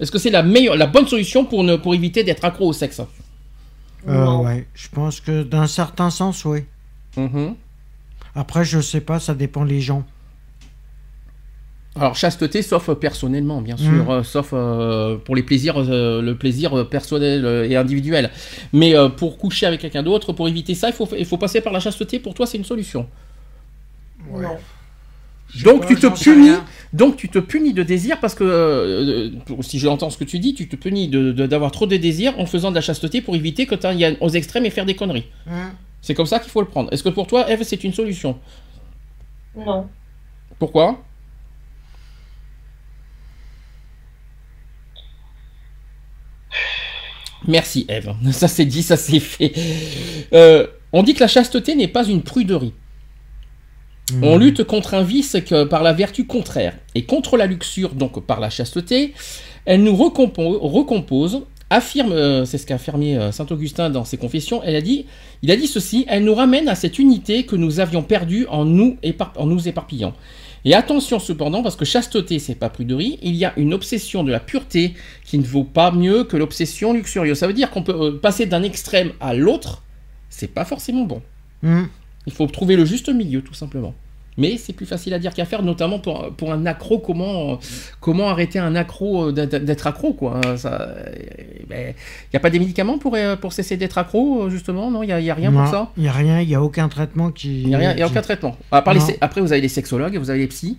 [0.01, 2.73] Est-ce que c'est la meilleure, la bonne solution pour, ne, pour éviter d'être accro au
[2.73, 3.01] sexe?
[4.09, 6.61] Euh, Ouais, je pense que d'un certain sens, oui.
[7.17, 7.55] Mhm.
[8.35, 10.05] Après, je sais pas, ça dépend les gens.
[12.01, 14.11] Alors chasteté, sauf personnellement, bien sûr, Mm.
[14.11, 18.31] euh, sauf euh, pour les plaisirs, euh, le plaisir personnel euh, et individuel.
[18.73, 21.61] Mais euh, pour coucher avec quelqu'un d'autre, pour éviter ça, il faut, il faut passer
[21.61, 22.19] par la chasteté.
[22.19, 23.07] Pour toi, c'est une solution.
[24.31, 24.57] Non.
[25.65, 26.51] Donc tu te punis,
[26.93, 29.31] donc tu te punis de désir parce que euh,
[29.63, 32.39] si j'entends ce que tu dis, tu te punis de- de- d'avoir trop de désirs
[32.39, 34.95] en faisant de la chasteté pour éviter que tu ailles aux extrêmes et faire des
[34.95, 35.25] conneries.
[35.51, 35.71] Hein
[36.03, 36.93] C'est comme ça qu'il faut le prendre.
[36.93, 38.39] Est-ce que pour toi, Eve, c'est une solution?
[39.57, 39.89] Non.
[40.59, 41.03] Pourquoi?
[47.49, 48.13] Merci Eve.
[48.33, 49.53] Ça c'est dit, ça c'est fait.
[50.33, 52.73] Euh, on dit que la chasteté n'est pas une pruderie.
[54.23, 54.41] On Hmm.
[54.41, 58.41] lutte contre un vice que par la vertu contraire et contre la luxure, donc par
[58.41, 59.13] la chasteté.
[59.67, 64.17] Elle nous recompo- recompose, affirme, euh, c'est ce qu'a affirmé euh, saint Augustin dans ses
[64.17, 64.63] confessions.
[64.65, 65.05] Elle a dit,
[65.43, 68.65] il a dit ceci elle nous ramène à cette unité que nous avions perdue en
[68.65, 70.15] nous, épar- en nous éparpillant.
[70.65, 74.31] Et attention cependant, parce que chasteté, c'est pas pruderie, il y a une obsession de
[74.31, 74.95] la pureté
[75.25, 77.39] qui ne vaut pas mieux que l'obsession luxurieuse.
[77.39, 79.83] Ça veut dire qu'on peut euh, passer d'un extrême à l'autre,
[80.31, 81.23] c'est pas forcément bon.
[81.63, 81.85] Hmm.
[82.27, 83.95] Il faut trouver le juste milieu, tout simplement.
[84.39, 87.01] Mais c'est plus facile à dire qu'à faire, notamment pour, pour un accro.
[87.01, 87.57] Comment, euh,
[88.01, 90.95] comment arrêter un accro euh, d'être accro, quoi hein, ça,
[91.69, 95.03] Il n'y a pas des médicaments pour, euh, pour cesser d'être accro, euh, justement Non,
[95.03, 95.91] il n'y a, y a rien Non, pour ça?
[95.97, 97.63] Il n'y a rien, il n'y a aucun traitement qui.
[97.63, 98.57] Il n'y a, rien- y a qui- aucun traitement.
[98.71, 99.07] À part les Non.
[99.07, 100.79] se- après, vous avez les sexologues, vous avez les psys.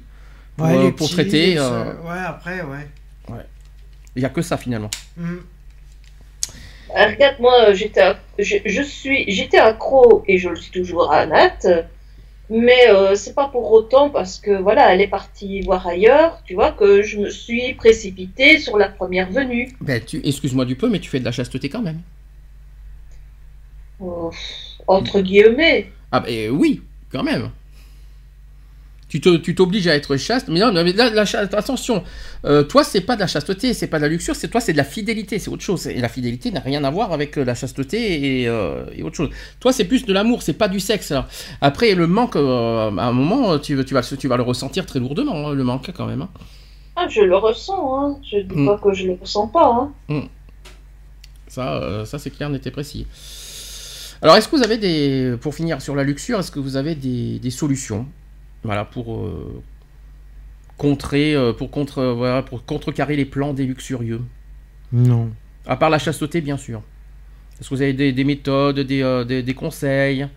[0.55, 3.35] Pour, Ouais, euh, les pour traiter, euh, Ouais, après, ouais.
[4.15, 4.89] il n'y a que ça, finalement.
[6.89, 11.11] Regarde, moi, euh, j'étais, ac- je, je suis, j'étais accro et je le suis toujours
[11.13, 11.59] à Nat,
[12.49, 16.55] mais euh, c'est pas pour autant parce que voilà, elle est partie voir ailleurs, tu
[16.55, 19.75] vois, que je me suis précipitée sur la première venue.
[19.81, 22.01] Ben, tu, excuse-moi du peu, mais tu fais de la chasteté quand même.
[24.01, 24.29] Euh,
[24.87, 25.91] entre guillemets.
[26.11, 26.81] Ah ben oui,
[27.11, 27.51] quand même.
[29.09, 29.19] Tu
[29.55, 32.03] t'obliges à être chaste, mais non, mais là, la attention,
[32.45, 34.71] euh, toi c'est pas de la chasteté, c'est pas de la luxure, c'est toi c'est
[34.71, 35.87] de la fidélité, c'est autre chose.
[35.87, 39.15] Et la fidélité n'a rien à voir avec euh, la chasteté et, euh, et autre
[39.15, 39.29] chose.
[39.59, 41.09] Toi c'est plus de l'amour, c'est pas du sexe.
[41.11, 41.27] là.
[41.59, 44.99] Après le manque, euh, à un moment tu, tu vas, tu vas le ressentir très
[44.99, 46.21] lourdement, hein, le manque quand même.
[46.21, 46.29] hein.
[46.95, 48.17] Ah, je le ressens, hein.
[48.29, 48.65] Je dis Mm.
[48.67, 50.23] pas que je le ressens pas, hein.
[51.47, 53.07] Ça, euh, ça c'est clair, net et précis.
[54.21, 56.93] Alors, est-ce que vous avez des, pour finir sur la luxure, est-ce que vous avez
[56.93, 58.05] des, des solutions,
[58.63, 59.61] voilà, pour euh,
[60.77, 64.21] contrer, euh, pour contre, euh, voilà, pour contrecarrer les plans des luxurieux,
[64.93, 65.29] Non.
[65.65, 66.81] à part la chasteté, bien sûr.
[67.59, 70.27] Est-ce que vous avez des, des méthodes, des, euh, des- des conseils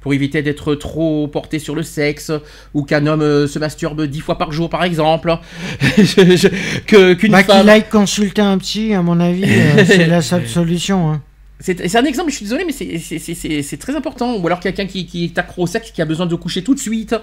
[0.00, 2.30] pour éviter d'être trop porté sur le sexe
[2.74, 5.36] ou qu'un homme euh, se masturbe dix fois par jour, par exemple,
[5.96, 7.60] Je- je- que qu'une Bah, femme.
[7.60, 11.12] qu'il aille consulter un psy, à mon avis, euh, c'est la seule solution.
[11.12, 11.22] Hein.
[11.58, 14.36] C'est un exemple, je suis désolé, mais c'est- très important.
[14.36, 16.74] Ou alors quelqu'un qui, qui est accro au sexe, qui a besoin de coucher tout
[16.74, 17.14] de suite.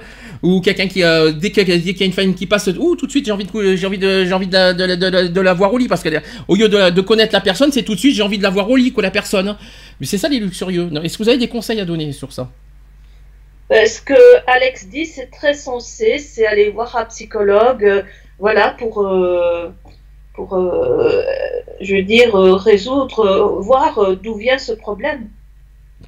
[0.42, 1.72] Ou quelqu'un qui, euh, dès qu'il y,
[2.02, 3.98] a- une femme qui passe, ouh, tout de suite, j'ai envie de, envie
[4.34, 5.88] envie de, la- voir au lit.
[5.88, 6.10] Parce que
[6.48, 8.68] au lieu de, connaître la personne, c'est tout de suite, j'ai envie de la voir
[8.72, 9.56] au lit, quoi, la personne.
[10.00, 10.90] Mais c'est ça les luxurieux.
[11.04, 12.50] Est-ce que vous avez des conseils à donner sur ça?
[13.72, 14.14] Euh, Ce que
[14.48, 18.02] Alex dit, c'est très sensé, c'est aller voir un psychologue, euh,
[18.40, 19.06] voilà, pour,
[20.34, 21.22] pour euh,
[21.82, 25.28] je veux dire, euh, résoudre, euh, voir d'où vient ce problème.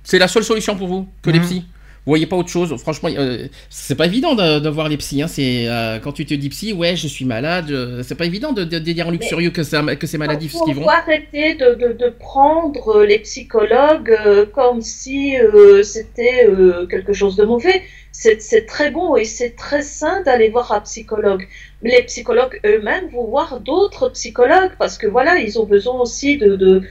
[0.03, 1.45] C'est la seule solution pour vous que les Mhm.
[1.45, 1.65] psys
[2.05, 5.23] Vous voyez pas autre chose Franchement, euh, c'est pas évident de, de voir les psys.
[5.23, 5.27] Hein.
[5.27, 7.71] C'est euh, quand tu te dis psy, ouais, je suis malade.
[7.71, 10.81] euh, c'est pas évident de, dire en luxurieux que c'est maladif ce Il qu'ils faut
[10.81, 10.87] vont.
[10.89, 17.81] arrêter de, prendre les psychologues euh, comme si euh, c'était euh, quelque chose de mauvais.
[18.11, 21.45] C'est très bon et c'est très sain d'aller voir un psychologue.
[21.81, 26.81] Les psychologues eux-mêmes vont voir d'autres psychologues parce que voilà, ils ont besoin aussi de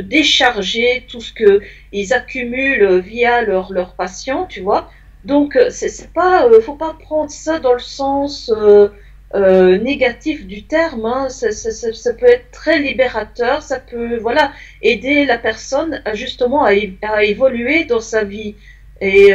[0.00, 1.60] décharger tout ce que
[1.92, 4.90] ils accumulent via leurs leurs patients, tu vois.
[5.24, 8.88] Donc euh, c'est pas, euh, faut pas prendre ça dans le sens euh,
[9.34, 11.04] euh, négatif du terme.
[11.04, 11.28] Hein.
[11.28, 14.52] Ça, ça, ça, ça peut être très libérateur, ça peut voilà
[14.82, 16.70] aider la personne à, justement à,
[17.02, 18.54] à évoluer dans sa vie.
[19.02, 19.32] Et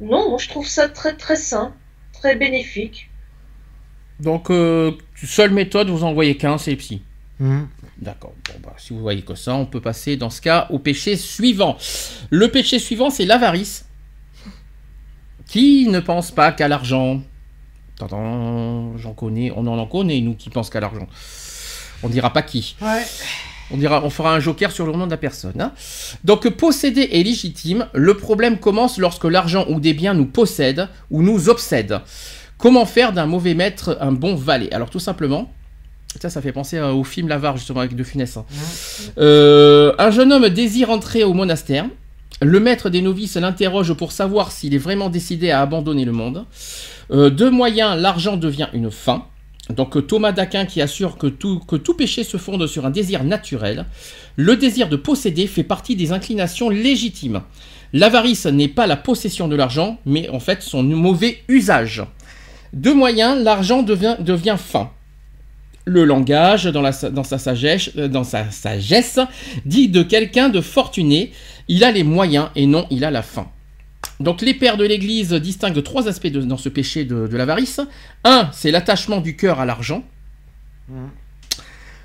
[0.00, 1.74] non, je trouve ça très très sain,
[2.12, 3.10] très bénéfique.
[4.20, 4.48] Donc,
[5.16, 6.76] seule méthode, vous en voyez qu'un, c'est
[7.40, 7.64] Hmm.
[7.98, 8.34] D'accord.
[8.46, 11.16] Bon, bah, si vous voyez que ça, on peut passer dans ce cas au péché
[11.16, 11.76] suivant.
[12.30, 13.86] Le péché suivant, c'est l'avarice.
[15.48, 17.22] Qui ne pense pas qu'à l'argent?
[17.98, 21.06] J'en connais, on en en connaît, nous, qui pensent qu'à l'argent.
[22.02, 22.76] On dira pas qui.
[22.80, 23.04] Ouais.
[23.70, 25.60] On, dira, on fera un joker sur le nom de la personne.
[25.60, 25.72] hein.
[26.24, 27.88] Donc posséder est légitime.
[27.92, 32.00] Le problème commence lorsque l'argent ou des biens nous possèdent ou nous obsèdent.
[32.58, 34.72] Comment faire d'un mauvais maître un bon valet?
[34.72, 35.52] Alors tout simplement,
[36.18, 38.36] ça, ça fait penser euh, au film L'Avare justement avec De Funès.
[38.36, 38.44] hein.
[39.18, 41.86] Euh, un jeune homme désire entrer au monastère.
[42.42, 46.46] Le maître des novices l'interroge pour savoir s'il est vraiment décidé à abandonner le monde.
[47.10, 49.26] Euh, de moyens, l'argent devient une fin.
[49.68, 53.22] Donc Thomas d'Aquin qui assure que tout, que tout péché se fonde sur un désir
[53.24, 53.86] naturel.
[54.36, 57.42] Le désir de posséder fait partie des inclinations légitimes.
[57.92, 62.02] L'avarice n'est pas la possession de l'argent, mais en fait son mauvais usage.
[62.72, 64.90] De moyens, l'argent devient, devient fin.
[65.90, 69.18] Le langage, dans, la, dans, sa sagesse, euh, dans sa sagesse,
[69.64, 71.32] dit de quelqu'un de fortuné,
[71.66, 73.50] il a les moyens et non il a la fin.
[74.20, 77.80] Donc les pères de l'Église distinguent trois aspects dans ce péché de, de l'avarice.
[78.22, 80.04] Un, c'est l'attachement du cœur à l'argent,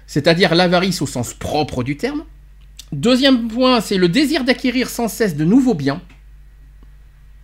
[0.07, 2.23] c'est-à-dire l'avarice au sens propre du terme.
[2.91, 6.01] Deuxième point, c'est le désir d'acquérir sans cesse de nouveaux biens.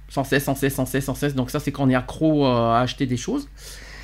[0.09, 1.35] Sans cesse, sans cesse, sans cesse, sans cesse.
[1.35, 3.47] Donc ça, c'est quand on est accro euh, à acheter des choses.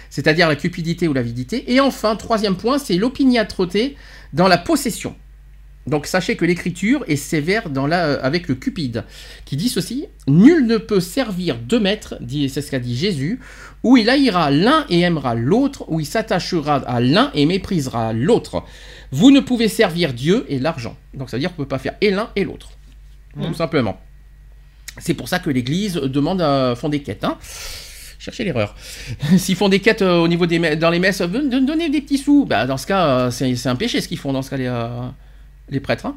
[0.10, 1.74] C'est-à-dire la cupidité ou l'avidité.
[1.74, 3.96] Et enfin, troisième point, c'est l'opiniâtreté
[4.34, 5.16] dans la possession.
[5.88, 9.06] Donc sachez que l'écriture est sévère dans la, euh, avec le cupide,
[9.46, 13.40] qui dit ceci Nul ne peut servir deux maîtres, dit, c'est ce qu'a dit Jésus,
[13.84, 18.64] où il haïra l'un et aimera l'autre, où il s'attachera à l'un et méprisera l'autre.
[19.12, 20.98] Vous ne pouvez servir Dieu et l'argent.
[21.14, 22.72] Donc ça veut dire qu'on ne peut pas faire et l'un et l'autre.
[23.42, 24.00] Tout simplement.
[25.00, 27.24] C'est pour ça que l'Église demande à font des quêtes.
[27.24, 27.38] Hein.
[28.28, 28.76] Cherchez l'erreur.
[29.38, 32.02] S'ils font des quêtes euh, au niveau des dans les messes, euh, don- donnez des
[32.02, 32.44] petits sous.
[32.44, 34.70] Bah, dans ce cas, euh, c'est un péché ce qu'ils font dans ce cas les,
[35.70, 36.06] les prêtres.
[36.08, 36.16] hein,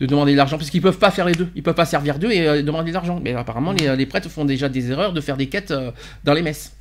[0.00, 1.48] de demander de l'argent parce qu'ils peuvent pas faire les deux.
[1.54, 3.20] Ils peuvent pas servir d'eux et euh, demander de l'argent.
[3.22, 5.90] Mais apparemment, les, les prêtres font déjà des erreurs de faire des quêtes euh,
[6.24, 6.72] dans les messes.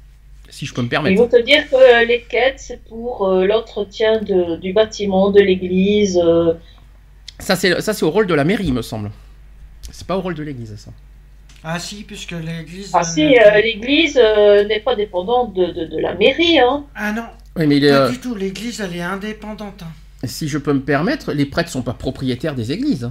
[0.50, 1.18] Si je peux me Ils permettre.
[1.22, 6.18] vont te dire que les quêtes, c'est pour euh, l'entretien du bâtiment, de l'église.
[7.40, 9.12] Ça, c'est au rôle de la mairie, me semble.
[9.92, 10.92] C'est pas au rôle de l'église, ça.
[11.68, 12.92] Ah si, puisque l'église...
[12.94, 16.60] Ah si, euh, l'église euh, n'est pas dépendante de, de- de la mairie.
[16.60, 16.86] Hein.
[16.94, 17.26] Ah non,
[17.56, 19.82] Oui, mais il est, pas euh, du tout, l'église elle est indépendante.
[19.82, 20.28] hein.
[20.28, 23.10] si je peux me permettre, les prêtres sont pas propriétaires des églises.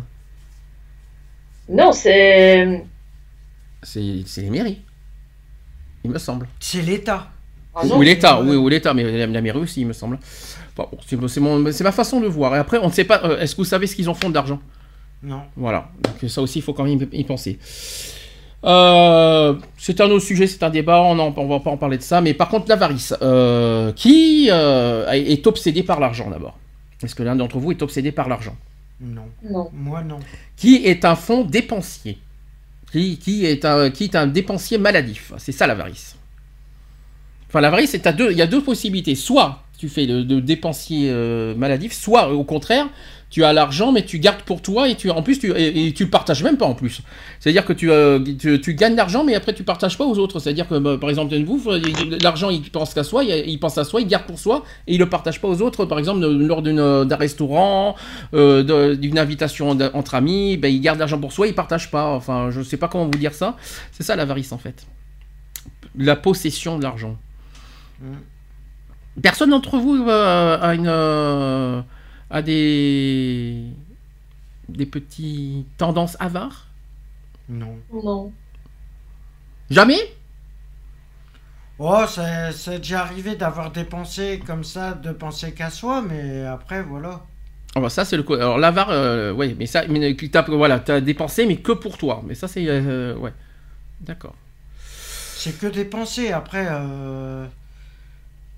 [1.69, 2.85] Non, c'est...
[3.83, 4.81] C'est c'est les mairies.
[6.05, 6.47] Il me semble.
[6.61, 7.31] C'est l'État.
[7.75, 10.19] Ah non, ou l'État, oui, ou l'État, mais la, la mairie aussi, il me semble.
[10.77, 12.55] Bon, c'est c'est mon- c'est ma façon de voir.
[12.55, 13.21] Et après, on ne sait pas.
[13.25, 14.61] euh, Est-ce que vous savez ce qu'ils en font d'argent
[15.23, 15.43] Non.
[15.57, 15.91] Voilà.
[16.03, 17.59] Donc ça aussi, il faut quand même y penser.
[18.65, 22.03] Euh, c'est un autre sujet, c'est un débat, on ne va pas en parler de
[22.03, 22.21] ça.
[22.21, 26.59] Mais par contre, l'avarice, euh, qui euh, est obsédé par l'argent d'abord?
[27.03, 28.57] Est-ce que l'un d'entre vous est obsédé par l'argent?
[29.01, 29.27] Non.
[29.43, 29.71] Non.
[29.73, 30.19] Moi non.
[30.57, 32.19] Qui est un fonds dépensier?
[32.91, 35.33] Qui, qui est un, qui est un dépensier maladif?
[35.37, 36.17] C'est ça l'avarice.
[37.49, 39.15] Enfin, l'avarice, c'est à deux, il y a deux possibilités.
[39.15, 42.89] Soit tu fais de, de dépensier euh, maladif, soit au contraire,
[43.35, 45.93] tu as l'argent, mais tu gardes pour toi et tu, en plus, tu, et, et
[45.93, 47.01] tu le partages même pas en plus.
[47.41, 50.39] C'est-à-dire que tu, euh, tu, tu gagnes l'argent, mais après tu partages pas aux autres.
[50.39, 53.83] C'est-à-dire que, bah, par exemple, il- l'argent, il pense qu'à soi, il, il pense à
[53.83, 55.85] soi, il garde pour soi et il le partage pas aux autres.
[55.85, 57.97] Par exemple, lors d'une- d'un restaurant,
[58.35, 62.07] euh, d'une invitation entre amis, ben, il garde l'argent pour soi, il partage pas.
[62.15, 63.57] Enfin, je sais pas comment vous dire ça.
[63.91, 64.87] C'est ça l'avarice en fait.
[65.99, 67.17] La possession de l'argent.
[69.23, 71.85] Personne d'entre vous euh, a une
[72.31, 73.65] a des
[74.69, 76.67] des petits tendances avares?
[77.49, 77.79] Non.
[77.91, 78.33] Non.
[79.71, 80.15] Jamais?
[81.79, 86.45] Oh, c'est c'est déjà arrivé d'avoir des pensées comme ça, de penser qu'à soi, mais
[86.45, 87.21] après, voilà.
[87.77, 90.79] Ah bah ça c'est le alors l'avare euh, ouais mais ça mais tu t'as voilà
[90.79, 93.33] t'as dépensé mais que pour toi mais ça c'est euh, ouais
[94.01, 94.37] d'accord
[95.37, 96.33] C'est que des pensées.
[96.33, 97.47] Après, euh,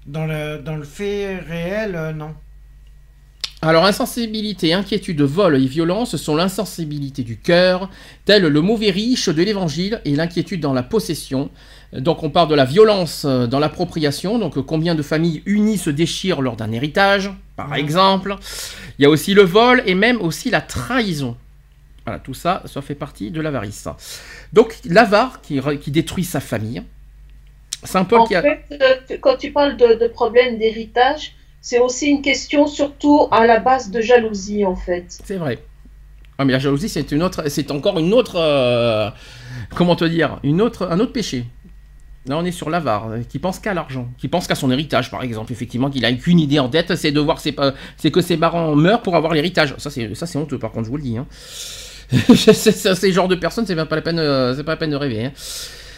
[0.06, 2.34] dans, le, dans le fait réel, euh, non.
[3.62, 7.88] Alors, insensibilité, inquiétude, vol et violence sont l'insensibilité du cœur,
[8.26, 11.50] tel le mauvais riche de l'évangile et l'inquiétude dans la possession.
[11.92, 14.38] Donc, on parle de la violence dans l'appropriation.
[14.38, 18.36] Donc, combien de familles unies se déchirent lors d'un héritage, par exemple.
[18.98, 21.36] Il y a aussi le vol et même aussi la trahison.
[22.04, 23.88] Voilà, tout ça, ça fait partie de l'avarice.
[24.52, 26.82] Donc, l'avare qui, détruit sa famille.
[27.82, 28.42] Saint Paul En qui a.
[28.42, 31.35] fait, euh, quand tu parles de, de problème d'héritage,
[31.68, 35.06] c'est aussi une question surtout à la base de jalousie, en fait.
[35.09, 35.59] C'est vrai.
[36.38, 39.10] Ah mais la jalousie c'est une autre, c'est encore une autre, euh,
[39.74, 41.44] comment te dire, une autre, un autre péché.
[42.26, 45.10] Là on est sur l'avare, euh, qui pense qu'à l'argent, qui pense qu'à son héritage
[45.10, 47.56] par exemple, effectivement, qu'il a qu'une idée en tête, c'est de voir ses,
[47.97, 49.74] c'est que ses parents meurent pour avoir l'héritage.
[49.78, 51.16] Ça c'est, ça c'est honteux par contre, je vous le dis.
[51.18, 51.26] Hein.
[52.36, 55.24] ces genres de personnes, c'est pas la peine, euh, c'est pas la peine de rêver.
[55.24, 55.32] hein.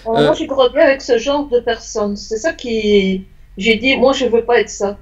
[0.07, 2.16] Euh, Moi, j'ai grandi avec ce genre de personnes.
[2.16, 3.24] C'est ça qui.
[3.59, 4.97] J'ai dit, moi, je veux pas être ça.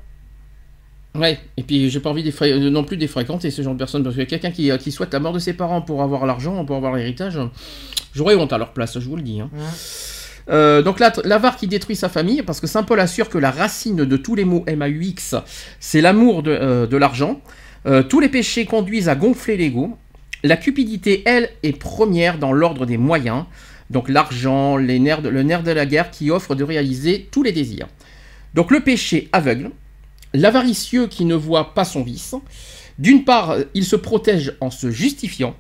[1.19, 4.03] Ouais, et puis j'ai pas envie de non plus de fréquenter ce genre de personnes,
[4.03, 6.77] parce que quelqu'un qui, qui, souhaite la mort de ses parents pour avoir l'argent, pour
[6.77, 7.39] avoir l'héritage,
[8.15, 9.41] j'aurais honte à leur place, je vous le dis.
[9.41, 9.51] Hein.
[10.49, 13.97] Euh, donc l'avare qui détruit sa famille, parce que Saint Paul assure que la racine
[13.97, 15.37] de tous les mots MAUX,
[15.81, 17.41] c'est l'amour de, euh, de l'argent.
[17.87, 19.97] Euh, tous les péchés conduisent à gonfler l'ego.
[20.43, 23.45] La cupidité, elle, est première dans l'ordre des moyens.
[23.91, 27.87] Donc l'argent, le nerf de la guerre qui offre de réaliser tous les désirs.
[28.55, 29.71] Donc le péché aveugle,
[30.33, 32.35] l'avaricieux qui ne voit pas son vice.
[32.99, 35.55] D'une part, il se protège en se justifiant.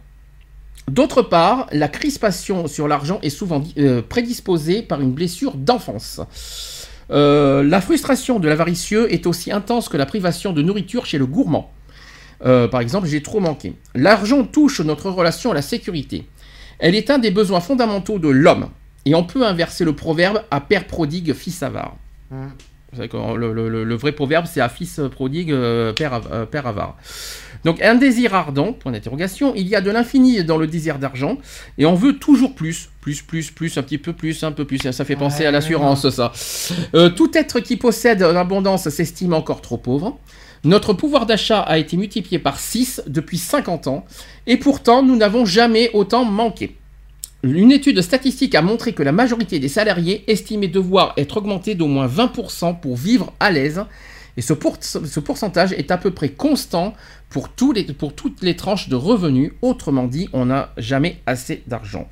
[0.90, 6.20] D'autre part, la crispation sur l'argent est souvent euh, prédisposée par une blessure d'enfance.
[7.10, 11.26] Euh, la frustration de l'avaricieux est aussi intense que la privation de nourriture chez le
[11.26, 11.72] gourmand.
[12.44, 13.74] Euh, par exemple, j'ai trop manqué.
[13.94, 16.26] L'argent touche notre relation à la sécurité.
[16.78, 18.68] Elle est un des besoins fondamentaux de l'homme.
[19.04, 21.96] Et on peut inverser le proverbe à père prodigue, fils avare.
[22.92, 25.54] Le, vrai proverbe, c'est à fils prodigue,
[25.94, 26.96] père, père avare.
[27.64, 31.38] Donc un désir ardent, point d'interrogation, il y a de l'infini dans le désir d'argent,
[31.78, 34.78] et on veut toujours plus, plus, plus, plus, un petit peu plus, un peu plus,
[34.92, 36.32] ça fait penser à l'assurance ça.
[36.94, 40.16] Euh, tout être qui possède l'abondance s'estime encore trop pauvre.
[40.64, 44.04] Notre pouvoir d'achat a été multiplié par 6 depuis 50 ans,
[44.46, 46.76] et pourtant nous n'avons jamais autant manqué.
[47.54, 51.86] Une étude statistique a montré que la majorité des salariés estimaient devoir être augmentés d'au
[51.86, 53.84] moins 20% pour vivre à l'aise,
[54.36, 56.92] et ce, pourcentage est à peu près constant
[57.30, 57.48] pour,
[57.98, 59.52] pour toutes les tranches de revenus.
[59.62, 62.06] Autrement dit, on n'a jamais assez d'argent.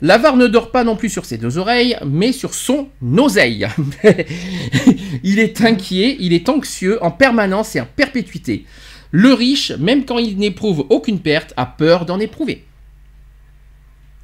[0.00, 3.66] L'avare ne dort pas non plus sur ses deux oreilles, mais sur son oseille.
[5.24, 8.64] il est inquiet, il est anxieux en permanence et en perpétuité.
[9.10, 12.67] Le riche, même quand il n'éprouve aucune perte, a peur d'en éprouver.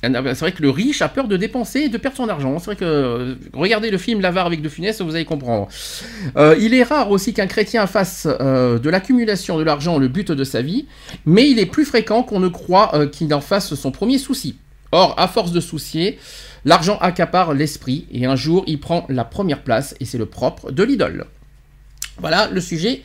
[0.02, 2.58] C'est vrai que le riche a peur de dépenser et de perdre son argent.
[2.58, 5.68] C'est vrai que euh, regardez le film L'avare avec De Funès, vous allez comprendre.
[6.36, 10.30] Euh, il est rare aussi qu'un chrétien fasse euh, de l'accumulation de l'argent le but
[10.30, 10.86] de sa vie,
[11.24, 14.58] mais il est plus fréquent qu'on ne croit qu'il en fasse son premier souci.
[14.92, 16.18] Or, à force de soucier,
[16.64, 20.70] l'argent accapare l'esprit et un jour il prend la première place et c'est le propre
[20.70, 21.26] de l'idole.
[22.18, 23.02] Voilà le sujet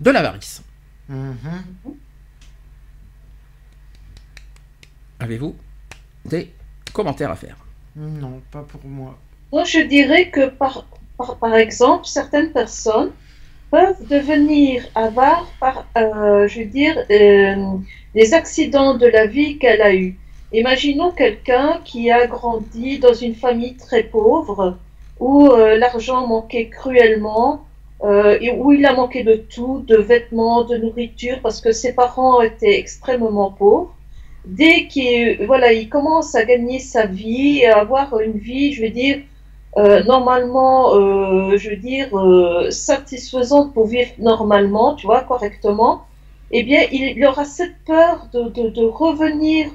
[0.00, 0.62] de l'avarice.
[1.10, 1.94] Mm-hmm.
[5.20, 5.54] Avez-vous
[6.24, 6.50] des
[6.92, 7.56] commentaires à faire
[7.96, 9.16] Non, pas pour moi.
[9.52, 10.86] Moi, je dirais que par,
[11.16, 13.12] par, exemple, certaines personnes
[13.70, 17.56] peuvent devenir avares par, euh, je veux dire, euh,
[18.14, 20.18] des accidents de la vie qu'elle a eus.
[20.52, 24.78] Imaginons quelqu'un qui a grandi dans une famille très pauvre,
[25.18, 27.64] où euh, l'argent manquait cruellement,
[28.40, 32.42] et où il a manqué de tout, de vêtements, de nourriture, parce que ses parents
[32.42, 33.94] étaient extrêmement pauvres
[34.44, 38.90] dès qu'il voilà, il commence à gagner sa vie, à avoir une vie, je veux
[38.90, 39.18] dire,
[39.76, 46.04] euh, normalement, euh, je veux dire, euh, satisfaisante pour vivre normalement, tu vois, correctement,
[46.52, 49.70] eh bien, il, aura cette peur de, de, revenir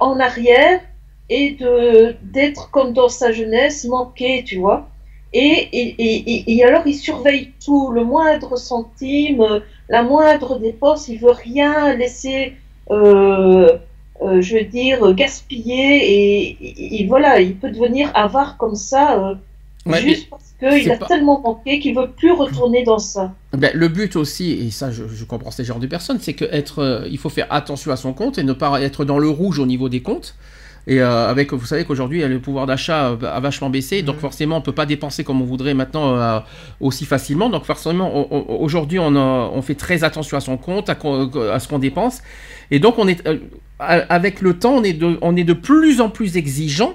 [0.00, 0.80] en arrière
[1.28, 4.88] et de d'être comme dans sa jeunesse, manqué, tu vois.
[5.32, 11.18] Et, et, et, et, alors, il surveille tout, le moindre centime, la moindre dépense, il
[11.18, 12.54] veut rien laisser
[12.90, 16.56] je veux dire, gaspiller
[16.98, 19.18] et, voilà, il peut devenir avare comme ça.
[19.18, 19.34] Euh,
[20.00, 23.32] juste parce qu'il a tellement manqué qu'il veut plus retourner dans ça.
[23.52, 26.48] Ben, le but aussi, et ça je, comprends ces genres de personnes, c'est qu'il
[27.10, 29.66] il faut faire attention à son compte et ne pas être dans le rouge au
[29.66, 30.34] niveau des comptes.
[30.86, 34.72] Et avec, vous savez qu'aujourd'hui, le pouvoir d'achat a vachement baissé, donc forcément, on peut
[34.72, 36.42] pas dépenser comme on voudrait maintenant
[36.80, 37.48] aussi facilement.
[37.50, 40.96] Donc forcément, aujourd'hui, on, on, fait très attention à son compte, à,
[41.52, 42.22] à ce qu'on dépense.
[42.70, 43.38] Et donc, on est, euh,
[43.78, 46.94] avec le temps, on est, de, on est de plus en plus exigeant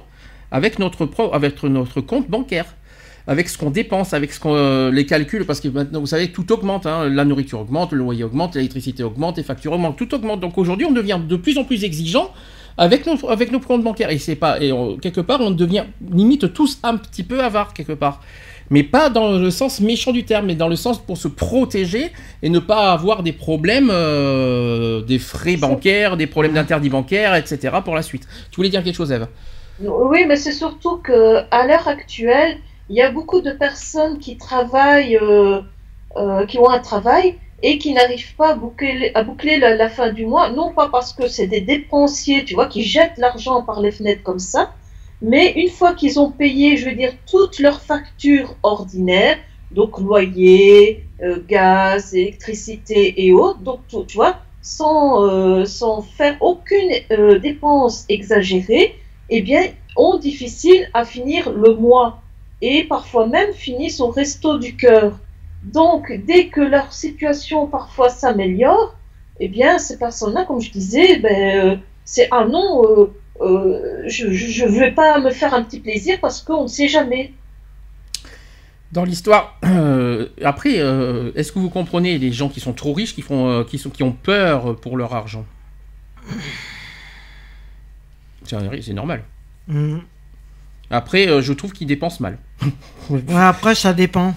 [0.51, 2.65] avec notre, avec notre compte bancaire
[3.27, 6.31] avec ce qu'on dépense, avec ce qu'on, euh, les calculs, parce que maintenant, vous savez,
[6.31, 6.85] tout augmente.
[6.85, 7.09] Hein.
[7.09, 10.41] la nourriture augmente, le loyer augmente, l'électricité augmente, les factures augmentent, tout augmente.
[10.41, 12.31] Donc aujourd'hui, on devient de plus en plus exigeant
[12.77, 14.09] avec nos, avec nos comptes bancaires.
[14.09, 14.71] Et c'est pas, et
[15.01, 18.21] quelque part, on devient limite tous un petit peu avares quelque part
[18.69, 22.11] mais pas dans le sens méchant du terme, mais dans le sens pour se protéger
[22.41, 27.75] et ne pas avoir des problèmes, euh, des frais bancaires, des problèmes d'interdit bancaire, etc.
[27.83, 28.27] pour la suite.
[28.51, 29.27] Tu voulais dire quelque chose, Eve?
[29.81, 32.57] Oui, mais c'est surtout que à l'heure actuelle,
[32.89, 35.61] il y a beaucoup de personnes qui travaillent, euh,
[36.15, 37.35] euh, qui ont un travail
[37.67, 41.47] et qui n'arrivent pas à boucler, la, fin du mois, non pas parce que c'est
[41.47, 44.71] des dépensiers, tu vois, qui jettent l'argent par les fenêtres comme ça,
[45.19, 49.39] mais une fois qu'ils ont payé, je veux dire, toutes leurs factures ordinaires,
[49.71, 55.65] donc loyer, euh, gaz, électricité et autres, donc tu vois, sans, euh,
[56.17, 58.93] faire aucune euh, dépense exagérée,
[59.31, 59.63] eh bien,
[59.95, 62.21] ont difficile à finir le mois
[62.61, 65.17] et parfois même finissent au resto du cœur.
[65.73, 68.95] Donc, dès que leur situation parfois s'améliore,
[69.39, 71.75] eh bien, ces personnes-là, comme je disais, ben, euh,
[72.05, 76.41] c'est ah non, euh, euh, je ne vais pas me faire un petit plaisir parce
[76.41, 77.33] qu'on ne sait jamais.
[78.91, 79.59] Dans l'histoire,
[80.43, 80.75] après,
[81.35, 84.03] est-ce que vous comprenez les gens qui sont trop riches, qui, font, qui, sont, qui
[84.03, 85.45] ont peur pour leur argent?
[88.45, 89.23] C'est normal.
[89.67, 89.97] Mm.
[90.91, 92.37] Après, je trouve qu'ils dépensent mal.
[93.35, 94.35] après, ça dépend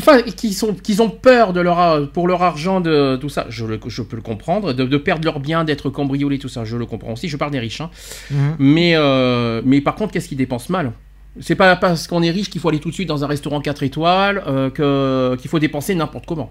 [0.00, 3.64] qui, qui, sont, qui ont peur de leur, pour leur argent, de tout ça, je,
[3.86, 7.12] je peux le comprendre, de, perdre leur bien, d'être cambriolés, tout ça, je le comprends
[7.12, 7.28] aussi.
[7.28, 7.80] Je parle des riches.
[7.80, 7.90] Hein.
[8.30, 8.56] Mhm.
[8.58, 10.92] Mais, euh, mais par contre, qu'est-ce qu'ils dépensent mal?
[11.40, 13.60] C'est pas parce qu'on est riche qu'il faut aller tout de suite dans un restaurant
[13.60, 16.50] 4 étoiles, euh, qu'il faut dépenser n'importe comment.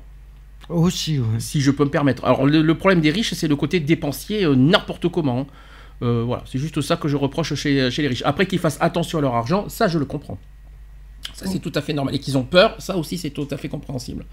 [0.69, 1.25] Aussi, oui.
[1.39, 2.25] Si je peux me permettre.
[2.25, 5.47] Alors, le, problème des riches, c'est le côté dépensier euh, n'importe comment.
[6.01, 8.23] voilà, c'est juste ça que je reproche chez, chez les riches.
[8.25, 10.37] Après qu'ils fassent attention à leur argent, ça, je le comprends.
[11.33, 12.15] Ça, c'est tout à fait normal.
[12.15, 14.25] Et qu'ils ont peur, ça aussi, c'est tout à fait compréhensible.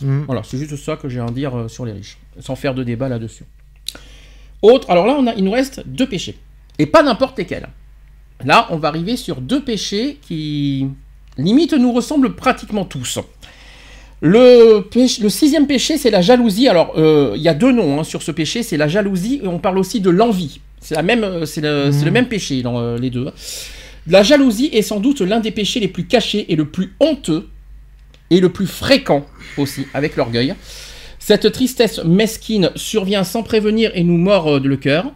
[0.00, 0.22] Mm.
[0.26, 2.82] Voilà, c'est juste ça que j'ai à dire euh, sur les riches, sans faire de
[2.82, 3.44] débat là-dessus.
[4.62, 6.36] Autre, alors là, on a, il nous reste deux péchés.
[6.78, 7.68] Et pas n'importe lesquels.
[8.44, 10.86] Là, on va arriver sur deux péchés qui,
[11.38, 13.18] limite, nous ressemblent pratiquement tous.
[14.20, 16.68] Le, le sixième péché, c'est la jalousie.
[16.68, 19.46] Alors, euh, il y a deux noms hein, sur ce péché, c'est la jalousie et
[19.46, 20.60] on parle aussi de l'envie.
[20.80, 22.12] C'est la même, euh, c'est le, le, mm.
[22.12, 23.30] même péché dans les deux.
[24.08, 27.48] La jalousie est sans doute l'un des péchés les plus cachés et le plus honteux,
[28.30, 29.24] et le plus fréquent
[29.56, 30.54] aussi, avec l'orgueil.
[31.18, 35.06] Cette tristesse mesquine survient sans prévenir et nous mord euh, le cœur.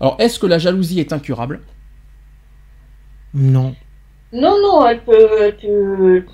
[0.00, 1.60] Alors, est-ce que la jalousie est incurable?
[3.34, 3.74] Non.
[4.32, 5.52] Non, non, elle peut,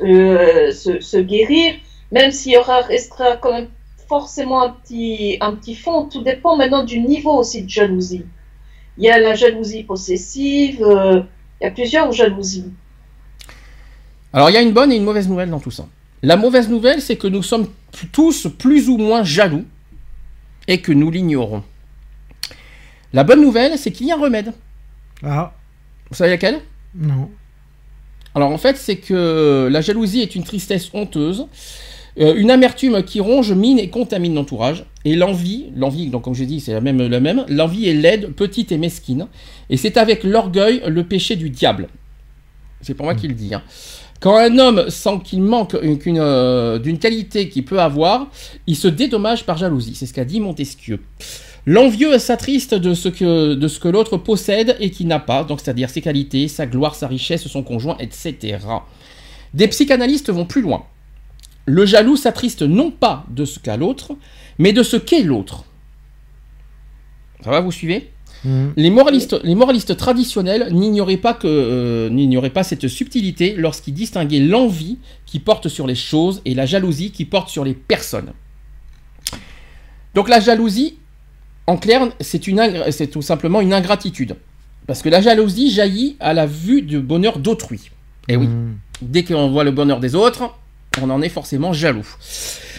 [0.02, 1.74] euh, se, guérir,
[2.12, 3.68] même s'il y aura, restera quand même
[4.08, 6.04] forcément un petit, un petit fond.
[6.04, 8.24] Tout dépend maintenant du niveau aussi de jalousie.
[8.98, 11.22] Il y a la jalousie possessive, euh,
[11.60, 12.72] il y a plusieurs jalousies.
[14.32, 15.86] Alors il y a une bonne et une mauvaise nouvelle dans tout ça.
[16.22, 17.68] La mauvaise nouvelle, c'est que nous sommes
[18.12, 19.64] tous plus ou moins jaloux
[20.66, 21.62] et que nous l'ignorons.
[23.12, 24.52] La bonne nouvelle, c'est qu'il y a un remède.
[25.22, 25.52] Ah.
[26.10, 26.60] Vous savez laquelle?
[26.94, 27.30] Non.
[28.34, 31.46] Alors en fait, c'est que la jalousie est une tristesse honteuse,
[32.18, 34.84] euh, une amertume qui ronge, mine et contamine l'entourage.
[35.04, 37.44] Et l'envie, l'envie, donc comme je dis, c'est la même, la même.
[37.48, 39.26] L'envie est laide, petite et mesquine.
[39.70, 41.88] Et c'est avec l'orgueil le péché du diable.
[42.80, 43.18] C'est pour moi mm.
[43.18, 43.54] qu'il le dit.
[43.54, 43.62] Hein.
[44.20, 48.28] Quand un homme sent qu'il manque euh, d'une qualité qu'il peut avoir,
[48.66, 49.94] il se dédommage par jalousie.
[49.94, 51.00] C'est ce qu'a dit Montesquieu.
[51.66, 55.60] L'envieux s'attriste de ce que, de ce que l'autre possède et qui n'a pas, donc
[55.60, 58.58] c'est-à-dire ses qualités, sa gloire, sa richesse, son conjoint, etc.
[59.52, 60.84] Des psychanalystes vont plus loin.
[61.66, 64.12] Le jaloux s'attriste non pas de ce qu'a l'autre,
[64.58, 65.64] mais de ce qu'est l'autre.
[67.42, 68.10] Ça va, vous suivez?
[68.44, 68.68] Mm.
[68.76, 74.98] les, moralistes, les moralistes traditionnels n'ignoraient pas, que, euh, pas cette subtilité lorsqu'ils distinguaient l'envie
[75.24, 78.32] qui porte sur les choses et la jalousie qui porte sur les personnes.
[80.14, 80.98] Donc la jalousie,
[81.66, 84.36] en clair, c'est tout simplement une ingratitude.
[84.86, 87.90] Parce que la jalousie jaillit à la vue du bonheur d'autrui.
[88.28, 88.76] Et eh oui, mm.
[89.02, 90.54] dès qu'on voit le bonheur des autres,
[91.02, 92.06] on en est forcément jaloux.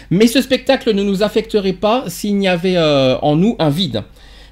[0.09, 4.03] Mais ce spectacle ne nous affecterait pas s'il y avait euh, en nous un vide.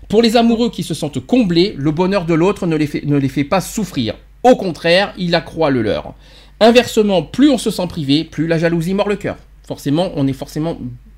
[0.09, 3.43] Pour les amoureux qui se sentent comblés, le bonheur de l'autre ne, ne les fait
[3.43, 4.15] pas souffrir.
[4.43, 6.13] Au contraire, il accroît le leur.
[6.59, 9.37] Inversement, plus on se sent privé, plus la jalousie mord le cœur.
[9.67, 10.77] Forcément, on est forcément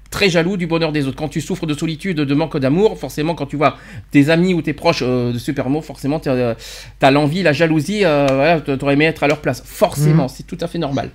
[0.09, 1.17] très jaloux du bonheur des autres.
[1.17, 3.77] Quand tu souffres de solitude, de manque d'amour, forcément, quand tu vois
[4.11, 6.55] tes amis ou tes proches euh, de super mots, forcément, tu as, euh,
[7.11, 9.61] l'envie, la jalousie, euh, tu aurais aimé être à leur place.
[9.65, 10.29] Forcément, mhm.
[10.29, 11.09] c'est tout à fait normal.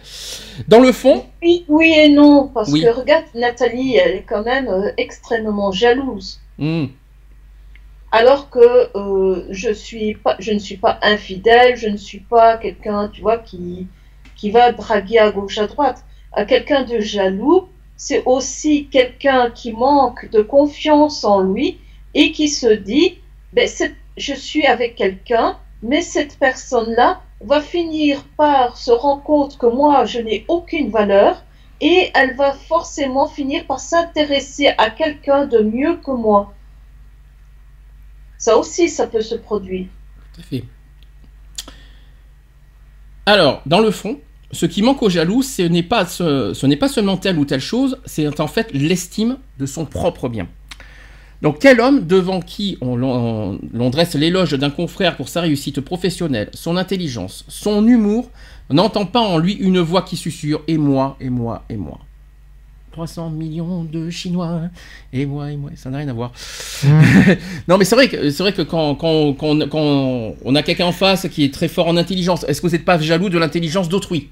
[0.69, 1.25] Dans le fond.
[1.43, 6.41] Oui, oui et non, parce que regarde, Nathalie, elle est quand même extrêmement jalouse.
[6.59, 6.87] Hmm.
[8.15, 8.91] Alors que
[9.51, 13.39] je, suis pas, je ne suis pas infidèle, je ne suis pas quelqu'un, tu vois,
[13.39, 13.87] qui,
[14.37, 16.05] qui va draguer à gauche, à droite.
[16.35, 17.69] À quelqu'un de jaloux,
[18.05, 21.79] c'est aussi quelqu'un qui manque de confiance en lui
[22.15, 23.19] et qui se dit,
[23.53, 23.69] ben,
[24.17, 30.05] je suis avec quelqu'un, mais cette personne-là va finir par se rendre compte que moi,
[30.05, 31.45] je n'ai aucune valeur
[31.81, 36.53] et elle va forcément finir par s'intéresser à quelqu'un de mieux que moi.
[38.37, 39.87] Ça aussi, ça peut se produire.
[40.35, 40.65] Tout à fait.
[43.27, 44.19] Alors, dans le fond,
[44.53, 47.61] ce qui manque au jaloux, ce n'est pas, ce, n'est pas seulement telle ou telle
[47.61, 50.47] chose, c'est en fait l'estime de son propre bien.
[51.41, 56.51] Donc quel homme devant qui on, l'on dresse l'éloge d'un confrère pour sa réussite professionnelle,
[56.53, 58.31] son intelligence, son humour,
[58.71, 61.99] n'entend pas en lui une voix qui susurre et moi, et moi, et moi
[62.93, 64.61] 300 millions de Chinois,
[65.15, 66.31] et moi, et moi, ça n'a rien à voir.
[66.85, 66.89] Mmh.
[67.69, 71.27] non, mais c'est vrai que, c'est vrai que quand, quand, on a quelqu'un en face
[71.29, 74.29] qui est très fort en intelligence, est-ce que vous n'êtes pas jaloux de l'intelligence d'autrui?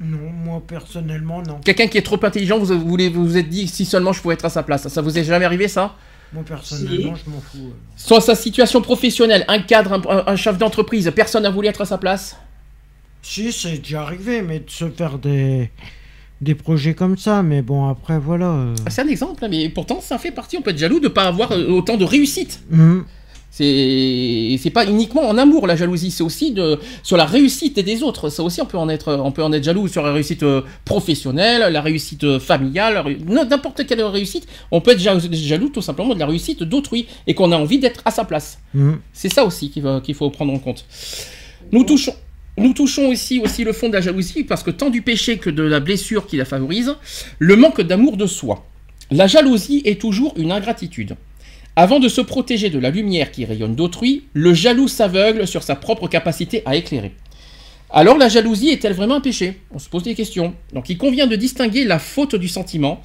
[0.00, 1.58] Non, moi personnellement, non.
[1.64, 4.20] Quelqu'un qui est trop intelligent, vous vous voulez- vous vous êtes dit si seulement je
[4.20, 4.88] pouvais être à sa place.
[4.88, 5.94] Ça vous est jamais arrivé ça?
[6.32, 7.68] Moi personnellement, je m'en fous.
[7.68, 7.74] euh.
[7.96, 11.98] Soit sa situation professionnelle, un cadre, un, chef d'entreprise, personne n'a voulu être à sa
[11.98, 12.36] place?
[13.22, 15.70] Si, c'est déjà arrivé, mais de se faire des,
[16.40, 18.46] des projets comme ça, mais bon, après, voilà.
[18.50, 18.74] euh.
[18.84, 21.04] Ah, C'est un exemple, hein, mais pourtant ça fait partie, on peut être jaloux de
[21.04, 22.60] ne pas avoir euh, autant de réussite.
[22.70, 23.04] Mhm.
[23.50, 28.28] C'est pas uniquement en amour la jalousie, c'est aussi de sur la réussite des autres.
[28.28, 30.60] Ça aussi on peut en être on peut en être jaloux sur la réussite euh,
[30.84, 34.46] professionnelle, la réussite euh, familiale, n'importe quelle réussite.
[34.70, 37.78] On peut être ja- jaloux tout simplement de la réussite d'autrui et qu'on a envie
[37.78, 38.58] d'être à sa place.
[38.74, 38.98] Mhm.
[39.12, 40.84] C'est ça aussi qu'il faut prendre en compte.
[41.72, 42.14] Nous touchons
[42.58, 45.50] nous touchons ici aussi le fond de la jalousie parce que tant du péché que
[45.50, 46.94] de la blessure qui la favorise,
[47.38, 48.64] le manque d'amour de soi.
[49.10, 51.16] La jalousie est toujours une ingratitude.
[51.78, 55.76] Avant de se protéger de la lumière qui rayonne d'autrui, le jaloux s'aveugle sur sa
[55.76, 57.12] propre capacité à éclairer.
[57.90, 59.60] Alors la jalousie est-elle vraiment un péché?
[59.70, 60.54] On se pose des questions.
[60.72, 63.02] Donc il convient de distinguer la faute du sentiment,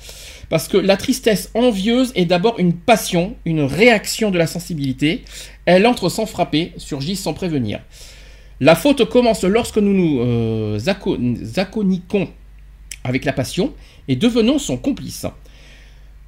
[0.50, 5.26] parce que la tristesse envieuse est d'abord une passion, une réaction de la sensibilité.
[5.66, 7.82] Elle entre sans frapper, surgit sans prévenir.
[8.62, 10.80] La faute commence lorsque nous nous euh,
[13.04, 13.74] avec la passion
[14.08, 15.26] et devenons son complice.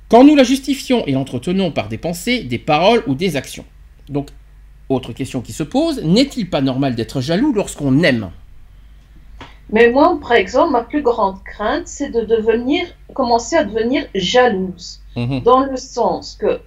[0.10, 3.66] Quand nous la justifions et l'entretenons par des pensées, des paroles ou des actions.
[4.10, 4.30] Donc,
[4.90, 8.32] autre question qui se pose, n'est-il pas normal d'être jaloux lorsqu'on aime?
[9.70, 15.02] Mais moi, par exemple, ma plus grande crainte, c'est de devenir, commencer à devenir jalouse.
[15.16, 15.42] Mhm.
[15.42, 16.60] Dans le sens que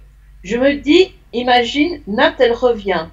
[0.43, 3.07] je me dis, imagine, Nat, elle revient.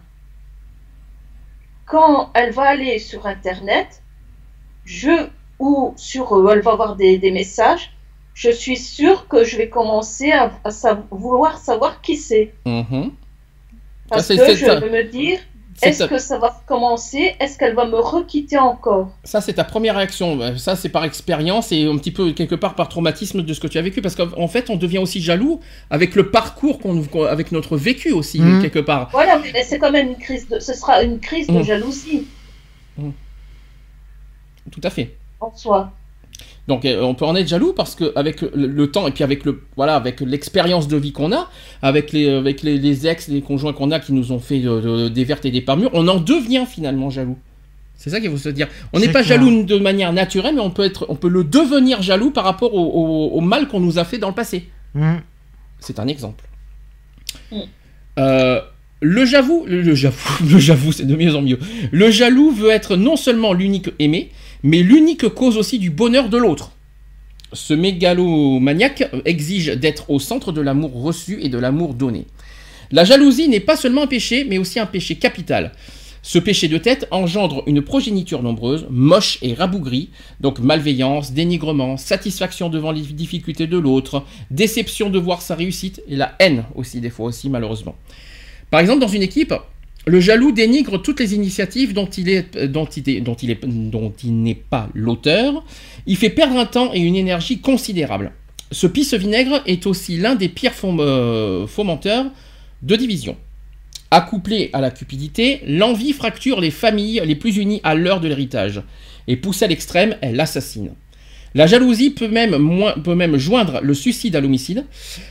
[1.87, 4.03] Quand elle va aller sur Internet,
[4.85, 5.29] je,
[5.59, 7.93] ou sur, euh, elle va avoir des, des messages,
[8.35, 10.51] je suis sûre que je vais commencer à,
[11.11, 12.53] vouloir savoir qui c'est.
[12.67, 13.13] Mhm.
[14.11, 15.39] Parce c'est- que c'est je vais me dire,
[15.83, 17.35] est-ce ta- que ça va commencer?
[17.41, 19.09] Est-ce qu'elle va me requitter encore?
[19.25, 20.41] Ça, c'est ta première réaction.
[20.41, 23.61] Euh, Ça, c'est par expérience et un petit peu, quelque part, par traumatisme de ce
[23.61, 24.03] que tu as vécu.
[24.03, 28.13] Parce qu'en en fait, on devient aussi jaloux avec le parcours, qu'on, avec notre vécu
[28.13, 28.63] aussi, Mhm.
[28.63, 29.09] quelque part.
[29.13, 31.65] Voilà, mais c'est quand même une crise de, ce sera une crise de Mm.
[31.65, 32.27] jalousie
[34.71, 35.17] Tout à fait.
[35.41, 35.93] en soi.
[36.67, 39.23] Donc euh, on peut en être jaloux parce que avec le, le temps et puis
[39.23, 41.51] avec le voilà avec l'expérience de vie qu'on a,
[41.83, 44.81] avec les avec les, les ex, les conjoints qu'on a qui nous ont fait de-
[44.81, 47.37] de- des vertes et des pas mûres, on en devient finalement jaloux.
[47.97, 48.69] C'est ça qu'il faut se dire.
[48.93, 49.39] On n'est pas clair.
[49.41, 52.75] jaloux de manière naturelle, mais on peut être on peut le devenir jaloux par rapport
[52.75, 54.69] au, au- au mal qu'on nous a fait dans le passé.
[54.95, 55.21] Mhm.
[55.81, 56.45] C'est un exemple.
[57.53, 57.57] Mm.
[58.19, 58.61] Euh,
[59.01, 61.59] le j'avoue, le, le j'avoue, le j'avoue, c'est de mieux en mieux.
[61.93, 64.31] Le jaloux veut être non seulement l'unique aimé,
[64.65, 66.73] mais l'unique cause aussi du bonheur de l'autre.
[67.53, 72.27] Ce mégalomaniaque exige d'être au centre de l'amour reçu et de l'amour donné.
[72.91, 75.73] La jalousie n'est pas seulement un péché, mais aussi un péché capital.
[76.23, 80.09] Ce péché de tête engendre une progéniture nombreuse, moche et rabougrie,
[80.41, 86.17] donc malveillance, dénigrement, satisfaction devant les difficultés de l'autre, déception de voir sa réussite et
[86.17, 87.97] la haine aussi des fois aussi malheureusement.
[88.71, 89.53] Par exemple dans une équipe,
[90.07, 92.45] le jaloux dénigre toutes les initiatives dont il
[94.43, 95.65] n'est pas l'auteur.
[96.07, 98.33] Il fait perdre un temps et une énergie considérable.
[98.71, 102.27] Ce pisse-vinaigre est aussi l'un des pires euh, fomenteurs
[102.83, 103.37] de division.
[104.11, 108.83] Accouplé à la cupidité, l'envie fracture les familles les plus unies à l'heure de l'héritage.
[109.27, 110.93] Et poussée à l'extrême, elle assassine.
[111.57, 114.85] La jalousie peut même, joindre le suicide à l'homicide,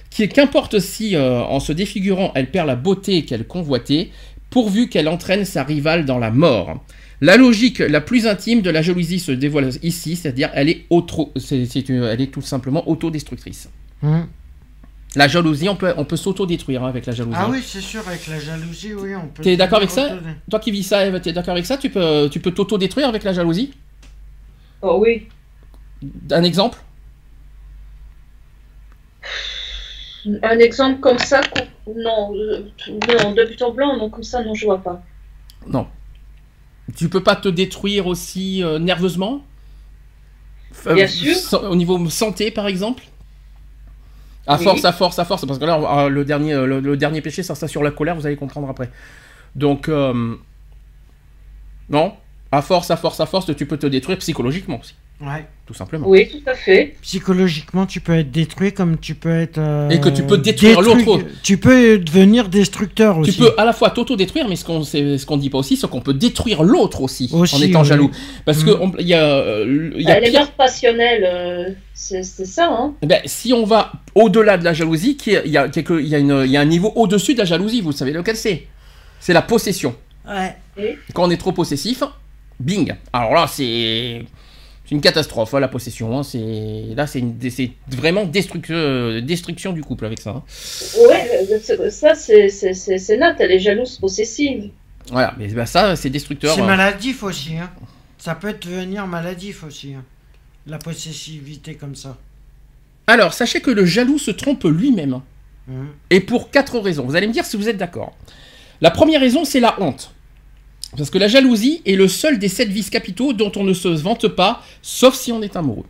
[0.09, 4.09] qui qu'importe si, euh, en se défigurant, elle perd la beauté qu'elle convoitait,
[4.53, 6.79] pourvu qu'elle entraîne sa rivale dans la mort.
[7.21, 11.31] La logique la plus intime de la jalousie se dévoile ici, c'est-à-dire elle est, auto,
[11.37, 13.67] c'est- c'est une- elle est tout simplement autodestructrice.
[14.03, 14.27] Mhm.
[15.15, 17.37] La jalousie, on peut, on peut s'autodétruire hein, avec la jalousie.
[17.39, 19.41] Ah oui, c'est sûr, avec la jalousie, oui, on peut.
[19.43, 20.19] T'es d'accord avec ça
[20.49, 23.23] Toi qui vis ça, Eve, t'es d'accord avec ça Tu peux, tu peux t'auto-détruire avec
[23.23, 23.71] la jalousie?
[24.83, 25.27] Oh oui.
[26.31, 26.77] Un exemple?
[30.25, 31.41] Un exemple comme ça,
[31.87, 35.01] non, euh, non, de but en blanc, non, comme ça, non, je vois pas.
[35.67, 35.87] Non.
[36.95, 39.43] Tu peux pas te détruire aussi euh, nerveusement?
[40.85, 41.35] Bien sûr.
[41.63, 43.03] Au niveau santé, par exemple?
[44.47, 44.63] À Oui.
[44.63, 45.45] force, à force, à force.
[45.45, 48.15] Parce que là, euh, le, dernier, le, le dernier péché, ça, ça sur la colère,
[48.15, 48.89] vous allez comprendre après.
[49.55, 50.35] Donc, euh,
[51.89, 52.13] non.
[52.51, 54.95] À force, à force, à force, tu peux te détruire psychologiquement aussi,
[55.25, 55.45] Ouais.
[55.65, 56.07] tout simplement.
[56.07, 56.95] Oui, tout à fait.
[57.01, 59.57] Psychologiquement, tu peux être détruit comme tu peux être.
[59.57, 61.19] euh, Et que tu peux détruire l'autre.
[61.43, 63.31] Tu peux devenir destructeur aussi.
[63.31, 65.89] Tu peux à la fois t'auto-détruire, mais ce qu'on ce qu'on dit pas aussi, c'est
[65.89, 67.87] qu'on peut détruire l'autre aussi, Aussi, en étant oui.
[67.87, 68.11] jaloux.
[68.45, 68.65] Parce Mm.
[68.65, 72.93] que il y a, euh, il y a mœurs passionnelles, euh, c'est ça, hein.
[73.01, 76.19] Eh ben, si on va au-delà de la jalousie, il y, a quelque- y, a
[76.19, 78.67] une- il y a un niveau au-dessus de la jalousie, vous savez lequel c'est?
[79.21, 79.95] C'est la possession.
[80.27, 80.57] Ouais.
[81.13, 82.03] Quand on est trop possessif,
[82.59, 84.25] bing Alors là, c'est
[84.93, 86.17] une catastrophe, hein, la possession.
[86.17, 90.29] hein, c'est là, c'est une- c'est vraiment destruction, euh, destruction du couple avec ça.
[90.31, 90.43] hein.
[91.09, 94.69] Ouais, euh, c'est- ça, c'est- c'est c'est- c'est Nat, elle est jalouse possessive.
[95.11, 96.55] Voilà, mais bah, ça, c'est destructeur.
[96.55, 96.65] C'est hein.
[96.65, 97.57] maladif aussi.
[97.57, 97.69] Hein.
[98.17, 99.93] Ça peut devenir maladif aussi.
[99.95, 100.03] hein.
[100.67, 102.17] La possessivité comme ça.
[103.07, 105.19] Alors, sachez que le jaloux se trompe lui-même.
[106.09, 107.05] Et pour quatre raisons.
[107.05, 108.13] Vous allez me dire si vous êtes d'accord.
[108.81, 110.11] La première raison, c'est la honte.
[110.97, 113.87] Parce que la jalousie est le seul des sept vices capitaux dont on ne se
[113.87, 115.85] vante pas, sauf si on est amoureux.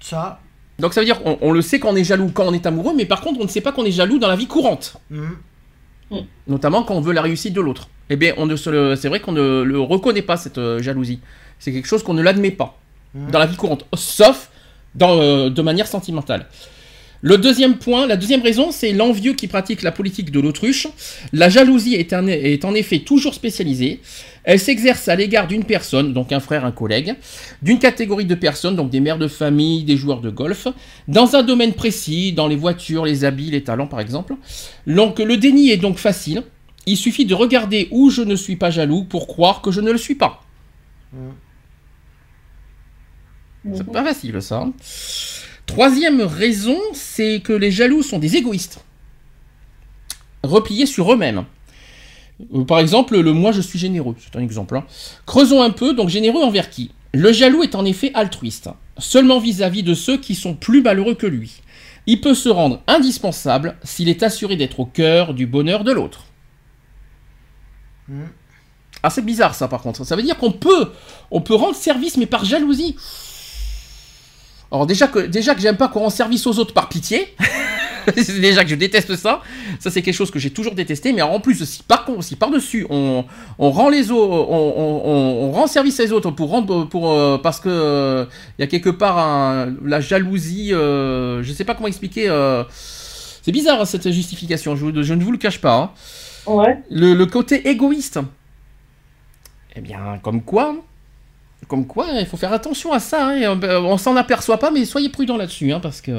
[0.00, 0.40] Ça.
[0.78, 2.94] Donc ça veut dire qu'on on le sait qu'on est jaloux quand on est amoureux,
[2.96, 4.96] mais par contre on ne sait pas qu'on est jaloux dans la vie courante.
[5.10, 5.36] mhm.
[6.48, 7.88] Notamment quand on veut la réussite de l'autre.
[8.08, 10.82] Eh bien, on ne se le- c'est vrai qu'on ne le reconnaît pas, cette euh,
[10.82, 11.20] jalousie.
[11.60, 12.76] C'est quelque chose qu'on ne l'admet pas
[13.14, 13.30] Mhm.
[13.30, 14.50] dans la vie courante, sauf
[14.96, 16.46] dans, euh, de manière sentimentale.
[17.22, 20.86] Le deuxième point, la deuxième raison, c'est l'envieux qui pratique la politique de l'autruche.
[21.34, 24.00] La jalousie est, un- est en effet toujours spécialisée.
[24.42, 27.14] Elle s'exerce à l'égard d'une personne, donc un frère, un collègue,
[27.60, 30.66] d'une catégorie de personnes, donc des mères de famille, des joueurs de golf,
[31.08, 34.34] dans un domaine précis, dans les voitures, les habits, les talents par exemple.
[34.86, 36.42] Donc le déni est donc facile.
[36.86, 39.92] Il suffit de regarder où je ne suis pas jaloux pour croire que je ne
[39.92, 40.42] le suis pas.
[43.74, 44.66] C'est pas facile ça.
[45.70, 48.84] Troisième raison, c'est que les jaloux sont des égoïstes.
[50.42, 51.44] Repliés sur eux-mêmes.
[52.54, 54.76] Euh, Par exemple, le moi je suis généreux, c'est un exemple.
[54.76, 54.84] hein.
[55.26, 56.90] Creusons un peu, donc généreux envers qui?
[57.14, 58.68] Le jaloux est en effet altruiste,
[58.98, 61.62] seulement vis-à-vis de ceux qui sont plus malheureux que lui.
[62.06, 66.24] Il peut se rendre indispensable s'il est assuré d'être au cœur du bonheur de l'autre.
[68.08, 68.28] Mhm.
[69.04, 70.04] Ah c'est bizarre ça par contre.
[70.04, 70.90] Ça veut dire qu'on peut,
[71.30, 72.96] on peut rendre service mais par jalousie.
[74.72, 77.34] Alors déjà que déjà que j'aime pas qu'on rend service aux autres par pitié.
[78.16, 79.40] c'est déjà que je déteste ça.
[79.80, 81.12] Ça c'est quelque chose que j'ai toujours détesté.
[81.12, 83.24] Mais en plus si par contre si par dessus on,
[83.58, 87.10] on rend les autres, on, on- on- on rend service aux autres pour rendre pour
[87.10, 88.24] euh, parce que euh,
[88.58, 90.72] il y a quelque part un- la jalousie.
[90.72, 92.28] euh, je sais pas comment expliquer.
[92.28, 92.62] euh,
[93.42, 94.76] c'est bizarre hein, cette justification.
[94.76, 95.74] Je, ne vous le cache pas.
[95.74, 95.90] hein.
[96.46, 96.78] Ouais.
[96.90, 98.20] Le, le côté égoïste.
[99.76, 100.74] Eh bien, comme quoi,
[101.68, 103.28] comme quoi, il faut faire attention à ça.
[103.28, 106.12] hein, et on on s'en aperçoit pas, mais soyez prudents là-dessus, hein, parce que.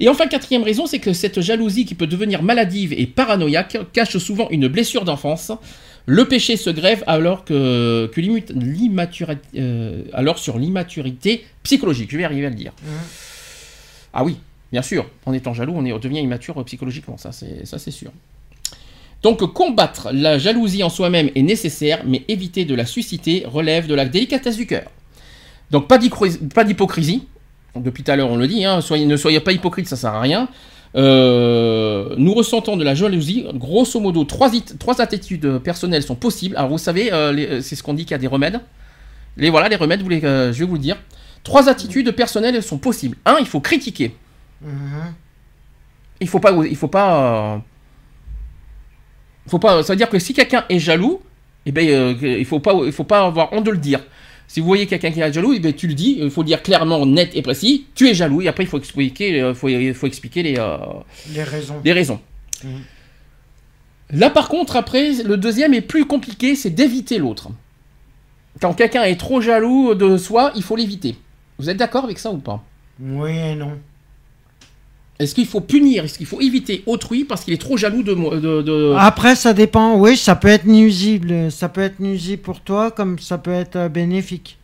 [0.00, 4.16] Et enfin, quatrième raison, c'est que cette jalousie qui peut devenir maladive et paranoïaque cache
[4.18, 5.52] souvent une blessure d'enfance.
[6.08, 12.10] Le péché se grève alors que, que l'immu- l'immaturité, euh, alors sur l'immaturité psychologique.
[12.12, 12.72] Je vais arriver à le dire.
[12.84, 12.90] Mhm.
[14.12, 14.36] Ah oui,
[14.70, 15.06] bien sûr.
[15.26, 17.16] En étant jaloux, on, est, on devient immature euh, psychologiquement.
[17.18, 18.12] Ça, c'est ça, c'est sûr.
[19.22, 23.94] Donc combattre la jalousie en soi-même est nécessaire, mais éviter de la susciter relève de
[23.94, 24.84] la délicatesse du cœur.
[25.70, 27.26] Donc pas d'hypocrisie.
[27.74, 30.14] Depuis tout à l'heure on le dit, hein, soyez, ne soyez pas hypocrite, ça sert
[30.14, 30.48] à rien.
[30.94, 33.44] Euh, nous ressentons de la jalousie.
[33.54, 36.56] Grosso modo, trois, it- trois attitudes personnelles sont possibles.
[36.56, 38.60] Alors vous savez, euh, euh, c'est ce qu'on dit qu'il y a des remèdes.
[39.36, 40.96] Les voilà, les remèdes, vous les, euh, je vais vous le dire.
[41.42, 43.16] Trois attitudes personnelles sont possibles.
[43.26, 44.14] Un, il faut critiquer.
[44.62, 44.70] Mhm.
[46.20, 47.60] Il faut pas, il faut pas,
[49.46, 49.82] faut pas.
[49.82, 51.20] Ça veut dire que si quelqu'un est jaloux,
[51.66, 54.00] eh ben, euh, il faut pas, il faut pas avoir honte de le dire.
[54.48, 56.18] Si vous voyez quelqu'un qui est jaloux, eh ben, tu le dis.
[56.20, 57.86] Il faut dire clairement, net et précis.
[57.94, 58.42] Tu es jaloux.
[58.42, 60.76] Et après, il faut expliquer, euh, faut, il faut expliquer les, euh,
[61.32, 61.80] Les raisons.
[61.84, 62.20] les raisons.
[62.62, 62.80] Mhm.
[64.10, 67.48] Là, par contre, après, le deuxième est plus compliqué, c'est d'éviter l'autre.
[68.60, 71.16] Quand quelqu'un est trop jaloux de soi, il faut l'éviter.
[71.58, 72.62] Vous êtes d'accord avec ça ou pas?
[73.00, 73.72] Oui et non.
[75.18, 78.12] Est-ce qu'il faut punir Est-ce qu'il faut éviter autrui parce qu'il est trop jaloux de
[78.12, 79.96] moi de, de- Après, ça dépend.
[79.98, 81.50] Oui, ça peut être nuisible.
[81.50, 84.58] Ça peut être nuisible pour toi, comme ça peut être euh, bénéfique.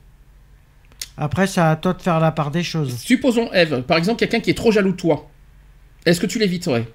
[1.16, 2.96] Après, c'est à toi de faire la part des choses.
[2.98, 5.30] Supposons, Eve, par exemple, quelqu'un qui est trop jaloux de toi.
[6.04, 6.86] Est-ce que tu l'éviterais?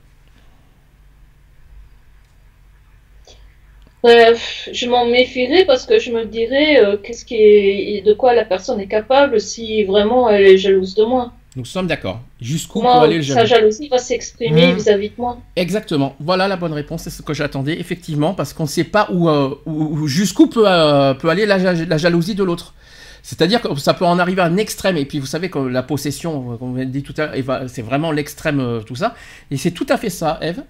[4.05, 4.35] Euh,
[4.71, 8.45] je m'en méfierais parce que je me dirais euh, qu'est-ce qui est, de quoi la
[8.45, 11.36] personne est capable si vraiment elle est jalouse de moi?
[11.57, 12.21] Nous sommes d'accord.
[12.39, 14.75] Jusqu'où Comment aller le sa jaloux jalousie va s'exprimer Mhm.
[14.75, 15.39] vis-à-vis de moi.
[15.55, 16.15] Exactement.
[16.19, 17.01] Voilà la bonne réponse.
[17.01, 20.45] C'est ce que j'attendais, effectivement, parce qu'on ne sait pas où, euh, où- où- jusqu'où
[20.47, 22.75] peut, euh, peut aller la, ja- la jalousie de l'autre.
[23.23, 24.97] C'est-à-dire que ça peut en arriver à un extrême.
[24.97, 27.81] Et puis, vous savez que la possession, euh, comme on dit tout à l'heure, c'est
[27.81, 29.15] vraiment l'extrême, tout ça.
[29.49, 30.61] Et c'est tout à fait ça, Eve.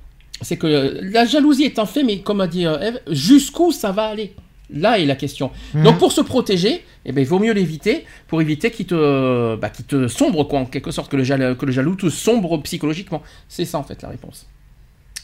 [0.41, 4.03] C'est que la jalousie est un fait, mais comme a dit Eve, jusqu'où ça va
[4.05, 4.33] aller?
[4.69, 5.51] Là est la question.
[5.73, 5.83] Mhm.
[5.83, 9.69] Donc pour se protéger, eh ben, il vaut mieux l'éviter pour éviter qu'il te, bah,
[9.69, 13.23] te sombre, quoi, en quelque sorte, que le, jaloux, que le jaloux te sombre psychologiquement.
[13.47, 14.45] C'est ça, en fait, la réponse.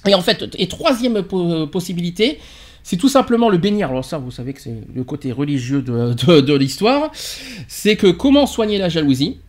[0.08, 2.40] Et en fait, et troisième po- possibilité,
[2.84, 3.90] c'est tout simplement le bénir.
[3.90, 7.12] Alors ça, vous savez que c'est le côté religieux de, de- de l'histoire.
[7.68, 9.40] C'est que comment soigner la jalousie?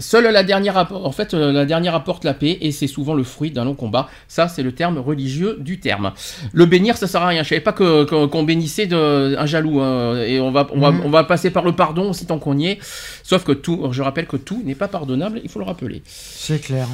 [0.00, 3.22] Seule la dernière, en fait, euh, la dernière apporte la paix et c'est souvent le
[3.22, 4.08] fruit d'un long combat.
[4.26, 6.12] Ça, c'est le terme religieux du terme.
[6.52, 7.44] Le bénir, ça sert à rien.
[7.44, 9.80] Je savais pas que- qu'on bénissait de, un jaloux.
[9.80, 10.20] hein.
[10.22, 11.02] et on va, on, va, Mhm.
[11.04, 12.78] on va passer par le pardon aussi tant qu'on y est.
[13.22, 15.40] Sauf que tout, je rappelle que tout n'est pas pardonnable.
[15.44, 16.02] Il faut le rappeler.
[16.06, 16.88] C'est clair.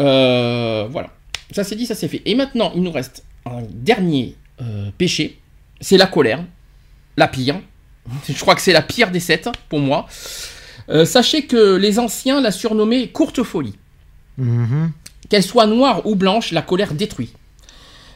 [0.00, 1.08] Euh, voilà.
[1.50, 2.22] Ça c'est dit, ça c'est fait.
[2.24, 5.38] Et maintenant, il nous reste un dernier euh, péché.
[5.82, 6.42] C'est la colère.
[7.18, 7.56] La pire.
[8.28, 10.06] Je crois que c'est la pire des sept pour moi.
[10.88, 13.74] Euh, sachez que les anciens la surnommaient courte folie.
[14.38, 14.90] Mhm.
[15.28, 17.32] Qu'elle soit noire ou blanche, la colère détruit.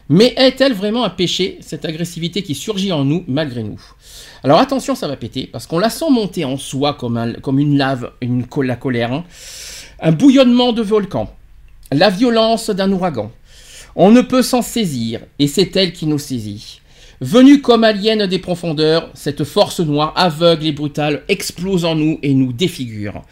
[0.09, 3.80] Mais est-elle vraiment un péché, cette agressivité qui surgit en nous malgré nous?
[4.44, 7.59] Alors attention, ça va péter, parce qu'on la sent monter en soi comme, un- comme
[7.59, 9.24] une lave, une, la colère, hein.
[10.01, 11.34] un bouillonnement de volcan,
[11.90, 13.32] la violence d'un ouragan.
[13.97, 16.80] On ne peut s'en saisir, et c'est elle qui nous saisit.
[17.20, 22.34] Venue comme alien des profondeurs, cette force noire, aveugle et brutale, explose en nous et
[22.34, 23.22] nous défigure.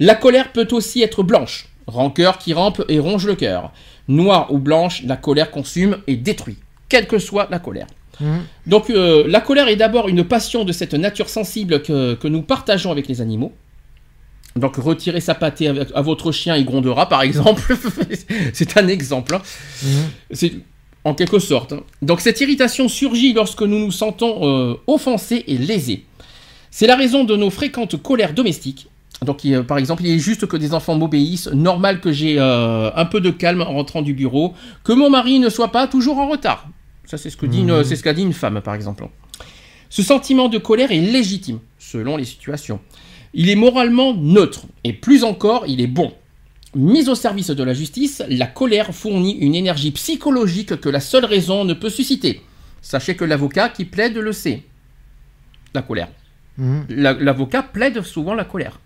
[0.00, 3.72] La colère peut aussi être blanche, rancœur qui rampe et ronge le cœur.
[4.08, 6.56] Noire ou blanche, la colère consume et détruit,
[6.88, 7.86] quelle que soit la colère.
[8.20, 8.44] Mhm.
[8.66, 12.42] Donc euh, la colère est d'abord une passion de cette nature sensible que, que nous
[12.42, 13.52] partageons avec les animaux.
[14.54, 17.76] Donc retirez sa pâtée à votre chien, il grondera par exemple.
[18.54, 19.34] C'est un exemple.
[19.34, 19.42] hein.
[19.82, 19.90] Mhm.
[20.30, 20.52] C'est
[21.06, 21.72] en quelque sorte.
[21.72, 21.80] hein.
[22.02, 26.04] Donc cette irritation surgit lorsque nous nous sentons euh, offensés et lésés.
[26.70, 28.88] C'est la raison de nos fréquentes colères domestiques.
[29.24, 32.90] Donc il- par exemple, il est juste que des enfants m'obéissent, normal que j'ai euh,
[32.94, 34.52] un peu de calme en rentrant du bureau,
[34.84, 36.66] que mon mari ne soit pas toujours en retard.
[37.06, 37.84] Ça c'est ce que dit une- Mhm.
[37.84, 39.08] c'est ce qu'a dit une femme par exemple.
[39.88, 42.80] Ce sentiment de colère est légitime selon les situations.
[43.32, 46.12] Il est moralement neutre et plus encore, il est bon.
[46.76, 51.24] Mise au service de la justice, la colère fournit une énergie psychologique que la seule
[51.24, 52.42] raison ne peut susciter.
[52.82, 54.62] Sachez que l'avocat qui plaide le sait.
[55.74, 56.08] La colère.
[56.58, 56.84] Mhm.
[56.90, 58.78] La- L'avocat plaide souvent la colère.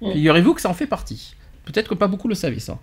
[0.00, 0.12] Mm.
[0.12, 1.34] Figurez-vous que ça en fait partie.
[1.64, 2.78] Peut-être que pas beaucoup le savaient ça.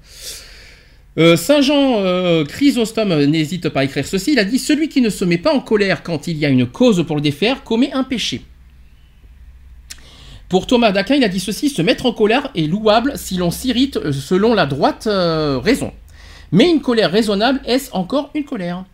[1.18, 4.34] Euh, Saint Jean euh, Chrysostome n'hésite pas à écrire ceci.
[4.34, 6.50] Il a dit Celui qui ne se met pas en colère quand il y a
[6.50, 8.42] une cause pour le défaire commet un péché.
[10.54, 13.50] Pour Thomas d'Aquin, il a dit ceci Se mettre en colère est louable si l'on
[13.50, 15.92] s'irrite euh, selon la droite euh, raison.
[16.52, 18.86] Mais une colère raisonnable, est-ce encore une colère?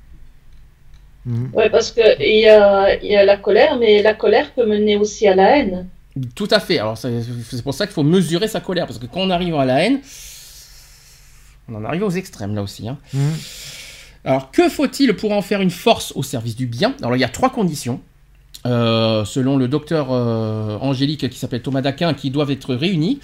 [1.25, 1.51] Mhm.
[1.53, 5.35] Oui, parce qu'il y y a la colère, mais la colère peut mener aussi à
[5.35, 5.89] la haine.
[6.33, 6.79] Tout à fait.
[6.79, 9.65] Alors c'est pour ça qu'il faut mesurer sa colère, parce que quand on arrive à
[9.65, 9.99] la haine,
[11.67, 12.87] on en arrive aux extrêmes là aussi.
[12.87, 12.97] hein.
[13.13, 13.33] Mhm.
[14.23, 16.95] Alors que faut-il pour en faire une force au service du bien?
[17.01, 17.99] Alors il y a trois conditions.
[18.65, 23.19] Euh, selon le docteur euh, Angélique qui s'appelle Thomas d'Aquin, qui doivent être réunies.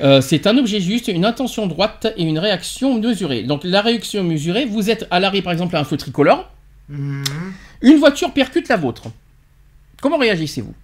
[0.00, 3.42] Euh, c'est un objet juste, une intention droite et une réaction mesurée.
[3.42, 6.50] Donc la réaction mesurée, vous êtes à l'arrêt par exemple à un feu tricolore,
[6.88, 7.22] Mhm.
[7.82, 9.04] une voiture percute la vôtre.
[10.00, 10.74] Comment réagissez-vous?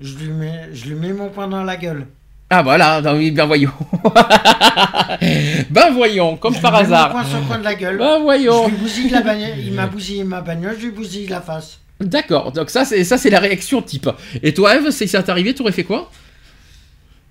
[0.00, 2.06] Je lui mets, je lui mets mon poing dans la gueule.
[2.50, 3.72] Ah voilà, ben ben voyons.
[5.70, 7.10] ben voyons, comme Je par lui mets Mon hasard.
[7.12, 7.98] poing sur le coin de la gueule.
[7.98, 8.68] Ben Je voyons.
[8.68, 9.58] lui bousille la bagnole.
[9.58, 11.80] Il m'a bousillé ma bagnole, je lui bousille la face.
[12.00, 14.08] D'accord, donc ça c'est ça c'est la réaction type.
[14.42, 16.10] Et toi Eve, si ça t'est arrivé, t'aurais fait quoi?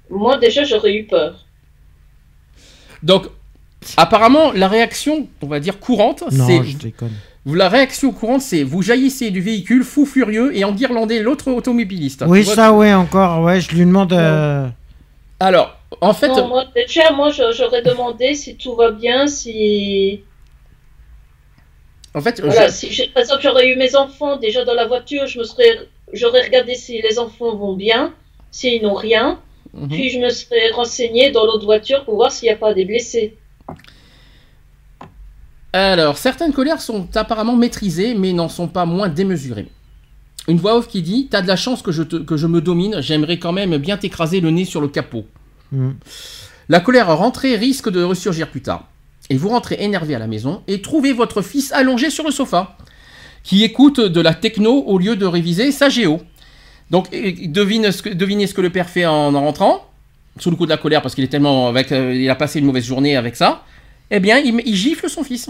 [0.10, 1.46] Moi, déjà, j'aurais eu peur.
[3.04, 3.28] Donc
[3.98, 7.12] apparemment la réaction, on va dire courante, Non, c'est je déconne.
[7.46, 12.24] la réaction courante c'est vous jaillissez du véhicule fou furieux et enguirlandez l'autre automobiliste.
[12.28, 13.42] Oui, vois ça, ouais, encore.
[13.44, 14.14] Ouais, je lui demande.
[14.14, 14.68] euh,
[15.40, 20.22] Alors, en fait, Non, moi, déjà, moi, j'aurais demandé si tout va bien, si...
[22.16, 24.88] en fait, Voilà, je- si j'ai- par exemple, j'aurais eu mes enfants déjà dans la
[24.88, 25.78] voiture, je me serais...
[26.14, 28.14] J'aurais regardé si les enfants vont bien,
[28.52, 29.40] s'ils n'ont rien,
[29.74, 29.90] Mhm.
[29.90, 32.86] puis je me serais renseigné dans l'autre voiture pour voir s'il n'y a pas des
[32.86, 33.36] blessés.
[35.74, 39.68] Alors, certaines colères sont apparemment maîtrisées, mais n'en sont pas moins démesurées.
[40.48, 42.62] Une voix off qui dit T'as de la chance que je, te- que je me
[42.62, 45.26] domine, j'aimerais quand même bien t'écraser le nez sur le capot.
[45.72, 45.96] Mhm.
[46.70, 48.88] La colère rentrée risque de ressurgir plus tard.
[49.30, 52.78] Et vous rentrez énervé à la maison et trouvez votre fils allongé sur le sofa,
[53.44, 56.22] qui écoute de la techno au lieu de réviser sa géo.
[56.92, 59.86] Donc, devinez ce que le père fait en, en rentrant,
[60.40, 62.60] sous le coup de la colère, parce qu'il est tellement avec, euh, il a passé
[62.60, 63.64] une mauvaise journée avec ça.
[64.12, 65.50] Eh bien, il, gifle son fils.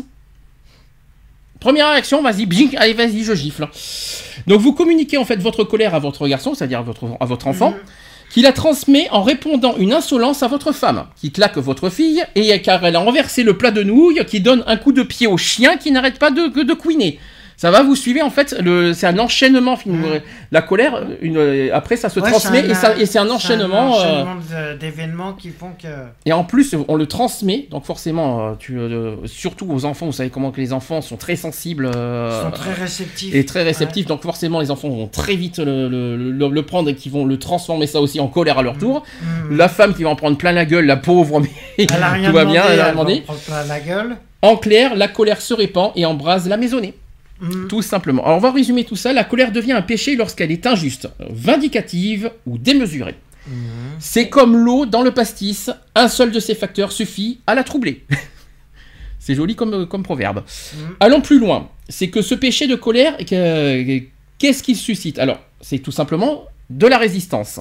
[1.60, 3.68] Première réaction, vas-y, bing, allez, vas-y, je gifle.
[4.48, 7.48] Donc, vous communiquez en fait votre colère à votre garçon, c'est-à-dire à votre, à votre
[7.48, 7.74] enfant,
[8.36, 12.62] qui la transmet en répondant une insolence à votre femme, qui claque votre fille, et
[12.62, 15.38] car elle a renversé le plat de nouilles, qui donne un coup de pied au
[15.38, 17.18] chien qui n'arrête pas de, de couiner.
[17.58, 19.78] Ça va, vous suivez en fait, le, c'est un enchaînement.
[20.52, 23.96] La colère, une, après ça se Ouais, transmet un- et, ça, et c'est un enchaînement.
[23.98, 25.88] euh, enchaînement de- d'événements qui font que.
[26.26, 30.12] et en plus, on le transmet, donc forcément, euh, tu, euh, surtout aux enfants, vous
[30.12, 31.86] savez comment que les enfants sont très sensibles.
[31.96, 33.34] euh, sont très réceptifs.
[33.34, 37.10] et très réceptifs, donc forcément les enfants vont très vite le, le- prendre et qui
[37.10, 39.04] vont le transformer ça aussi en colère à leur tour.
[39.50, 39.58] Mhm.
[39.58, 42.30] La femme qui va en prendre plein la gueule, la pauvre, mais Elle a rien
[42.30, 43.14] tout va demandé, bien, elle a va demandé.
[43.20, 44.16] en prendre plein la gueule.
[44.42, 46.94] En clair, la colère se répand et embrase la maisonnée.
[47.42, 47.68] Mhm.
[47.68, 48.24] Tout simplement.
[48.24, 49.12] Alors on va résumer tout ça.
[49.14, 53.16] La colère devient un péché lorsqu'elle est injuste, vindicative ou démesurée.
[53.48, 53.54] Mhm.
[54.00, 58.06] C'est comme l'eau dans le pastis, un seul de ces facteurs suffit à la troubler.
[59.20, 60.44] C'est joli comme, comme proverbe.
[60.76, 60.96] Mhm.
[61.00, 61.70] Allons plus loin.
[61.90, 64.00] C'est que ce péché de colère, que-
[64.38, 65.18] qu'est-ce qu'il suscite?
[65.20, 67.60] Alors, c'est tout simplement de la résistance.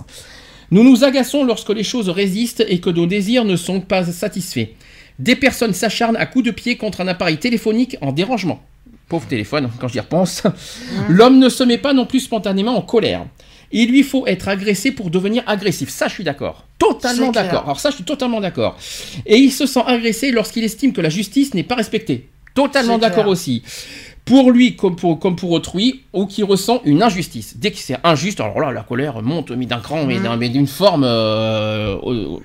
[0.70, 4.68] Nous nous agaçons lorsque les choses résistent et que nos désirs ne sont pas satisfaits.
[5.18, 8.62] Des personnes s'acharnent à coups de pied contre un appareil téléphonique en dérangement.
[9.08, 10.42] Pauvre téléphone, quand j'y repense.
[11.08, 13.26] L'homme ne se met pas non plus spontanément en colère.
[13.72, 15.88] Il lui faut être agressé pour devenir agressif.
[15.88, 16.64] Ça, je suis d'accord.
[16.78, 17.62] Totalement d'accord.
[17.64, 18.76] Alors ça, je suis totalement d'accord.
[19.26, 22.28] Et il se sent agressé lorsqu'il estime que la justice n'est pas respectée.
[22.54, 23.62] Totalement d'accord aussi.
[24.24, 27.56] Pour lui comme pour, comme pour autrui, ou qui ressent une injustice.
[27.58, 30.48] Dès que c'est injuste, alors là, la colère monte, mais d'un cran, mais d'un- mais
[30.48, 31.04] d'une forme...
[31.04, 32.36] euh, euh,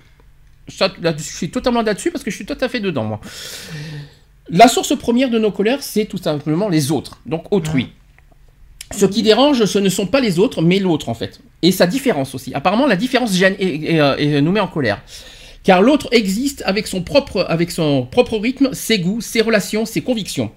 [0.67, 3.19] ça, là, je suis totalement là-dessus parce que je suis tout à fait dedans, moi.
[4.51, 7.89] La source première de nos colères, c'est tout simplement les autres, donc autrui.
[8.95, 11.39] Ce qui dérange, ce ne sont pas les autres, mais l'autre en fait.
[11.61, 12.53] Et sa différence aussi.
[12.55, 15.01] Apparemment, la différence gêne et, et, euh, et nous met en colère.
[15.63, 20.01] Car l'autre existe avec son, propre, avec son propre rythme, ses goûts, ses relations, ses
[20.01, 20.49] convictions.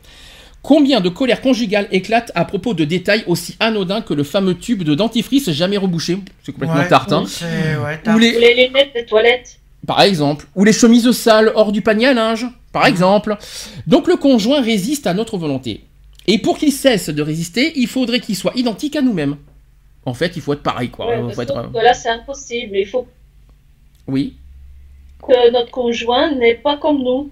[0.63, 4.85] Combien de colère conjugale éclate à propos de détails aussi anodins que le fameux tube
[4.85, 6.19] de dentifrice jamais rebouché?
[6.45, 7.25] C'est complètement Ouais, tarte, hein.
[8.15, 9.59] Ou les, Les lunettes des toilettes.
[9.87, 13.37] par exemple, ou les chemises sales hors du panier à linge, par exemple.
[13.87, 15.85] Donc le conjoint résiste à notre volonté.
[16.27, 19.37] Et pour qu'il cesse de résister, il faudrait qu'il soit identique à nous-mêmes.
[20.05, 21.07] En fait, il faut être pareil, quoi.
[21.07, 21.71] Ouais, faut être...
[21.75, 22.77] là, c'est impossible.
[22.77, 23.07] Il faut
[24.09, 24.37] Oui,
[25.23, 27.31] que notre conjoint n'est pas comme nous.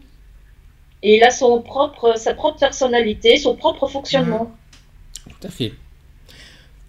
[1.02, 4.52] Et il a son propre, sa propre personnalité, son propre fonctionnement.
[5.28, 5.72] tout à fait.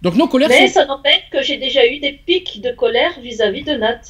[0.02, 0.74] Donc nos colères Mais sont...
[0.74, 4.00] ça n'empêche que j'ai déjà eu des pics de colère vis-à-vis de Nat.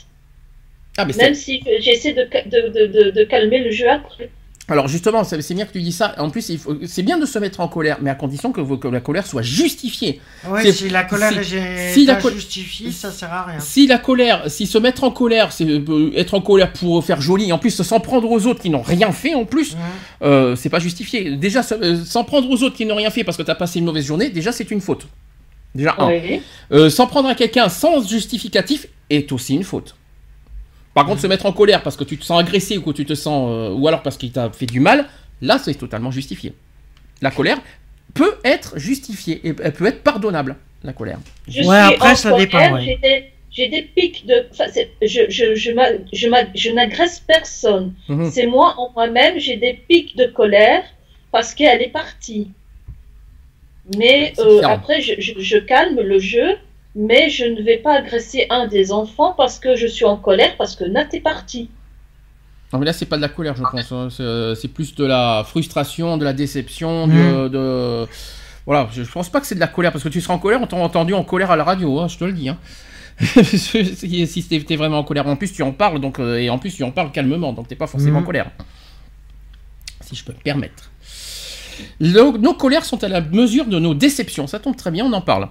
[0.98, 4.30] Ah, mais Même si j'essaie de, de, de, de, de calmer le jeu après.
[4.68, 6.14] Alors justement, c'est bien que tu dis ça.
[6.18, 6.56] En plus,
[6.86, 10.20] c'est bien de se mettre en colère, mais à condition que, la colère soit justifiée.
[10.48, 12.34] Ouais, si la colère si- est si la col-
[12.92, 13.58] ça sert à rien.
[13.58, 17.20] Si la colère, si se mettre en colère, c'est euh, être en colère pour faire
[17.20, 19.78] joli, et en plus s'en prendre aux autres qui n'ont rien fait en plus, Ouais.
[20.28, 21.36] euh, c'est pas justifié.
[21.36, 23.84] Déjà, euh, s'en prendre aux autres qui n'ont rien fait parce que t'as passé une
[23.86, 25.06] mauvaise journée, déjà c'est une faute.
[25.74, 26.08] Déjà un.
[26.08, 26.40] Oui.
[26.70, 29.96] Euh, s'en prendre à quelqu'un sans justificatif est aussi une faute.
[30.94, 33.06] Par contre, se mettre en colère parce que tu te sens agressé ou que tu
[33.06, 35.06] te sens, euh, ou alors parce qu'il t'a fait du mal,
[35.40, 36.52] là c'est totalement justifié.
[37.22, 37.58] La colère
[38.14, 40.56] peut être justifiée et elle peut être pardonnable.
[40.84, 41.18] La colère.
[41.48, 43.32] Je Ouais, après, ça colère, dépend, ouais.
[43.54, 44.46] J'ai des, pics de.
[44.50, 44.64] enfin,
[45.02, 47.92] je, je, je, n'agresse personne.
[48.08, 48.30] Mhm.
[48.30, 50.82] C'est moi en moi-même, j'ai des pics de colère
[51.30, 52.50] parce qu'elle est partie.
[53.98, 56.56] Mais euh, après, je, je, je calme le jeu,
[56.94, 60.56] mais je ne vais pas agresser un des enfants parce que je suis en colère,
[60.58, 61.70] parce que Nat est parti.
[62.72, 64.08] Non mais là c'est pas de la colère je pense, hein.
[64.10, 68.06] c'est euh, c'est plus de la frustration, de la déception, de, de-
[68.64, 70.60] Voilà, je, pense pas que c'est de la colère parce que tu seras en colère,
[70.62, 72.48] on t'a entendu en colère à la radio, hein, je te le dis.
[72.48, 72.56] Hein.
[73.20, 76.74] si t'es vraiment en colère, en plus tu en parles, donc, euh, et en plus
[76.74, 78.26] tu en parles calmement, donc t'es pas forcément en Mhm.
[78.26, 78.50] colère.
[80.00, 80.90] Si je peux me permettre.
[82.00, 85.20] Nos colères sont à la mesure de nos déceptions, ça tombe très bien, on en
[85.20, 85.48] parle.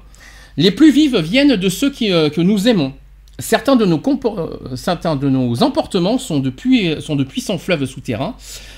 [0.58, 2.94] Les plus vives viennent de ceux euh, que nous aimons.
[3.40, 8.36] Certains de, nos euh, certains de nos emportements sont de, puissants fleuves souterrains.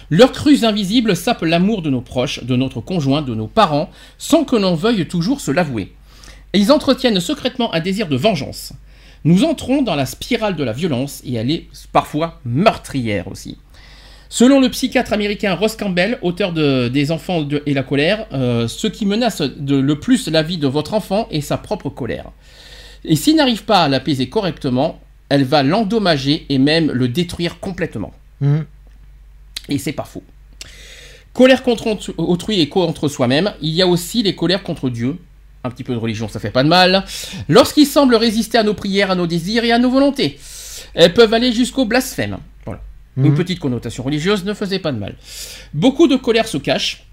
[0.09, 4.45] Leurs crues invisibles sapent l'amour de nos proches, de notre conjoint, de nos parents, sans
[4.45, 5.93] que l'on veuille toujours se l'avouer.
[6.53, 8.73] Ils entretiennent secrètement un désir de vengeance.
[9.25, 13.57] Nous entrons dans la spirale de la violence et elle est parfois meurtrière aussi.
[14.35, 18.67] Selon le psychiatre américain Ross Campbell, auteur de Des enfants de- et la colère, euh,
[18.67, 22.31] ce qui menace de, le plus la vie de votre enfant est sa propre colère.
[23.05, 24.99] Et s'il n'arrive pas à l'apaiser correctement,
[25.29, 28.11] elle va l'endommager et même le détruire complètement.
[28.41, 28.65] Mhm.
[29.69, 30.23] Et c'est pas faux.
[31.33, 35.17] Colère contre autrui et contre soi-même, il y a aussi les colères contre Dieu.
[35.63, 37.05] Un petit peu de religion, ça fait pas de mal.
[37.49, 40.39] Lorsqu'il semble résister à nos prières, à nos désirs et à nos volontés.
[40.95, 42.37] Elles peuvent aller jusqu'au blasphème.
[42.65, 42.81] Voilà.
[43.17, 43.35] Une Mhm.
[43.35, 45.15] petite connotation religieuse ne faisait pas de mal.
[45.73, 47.03] Beaucoup de colère se cachent.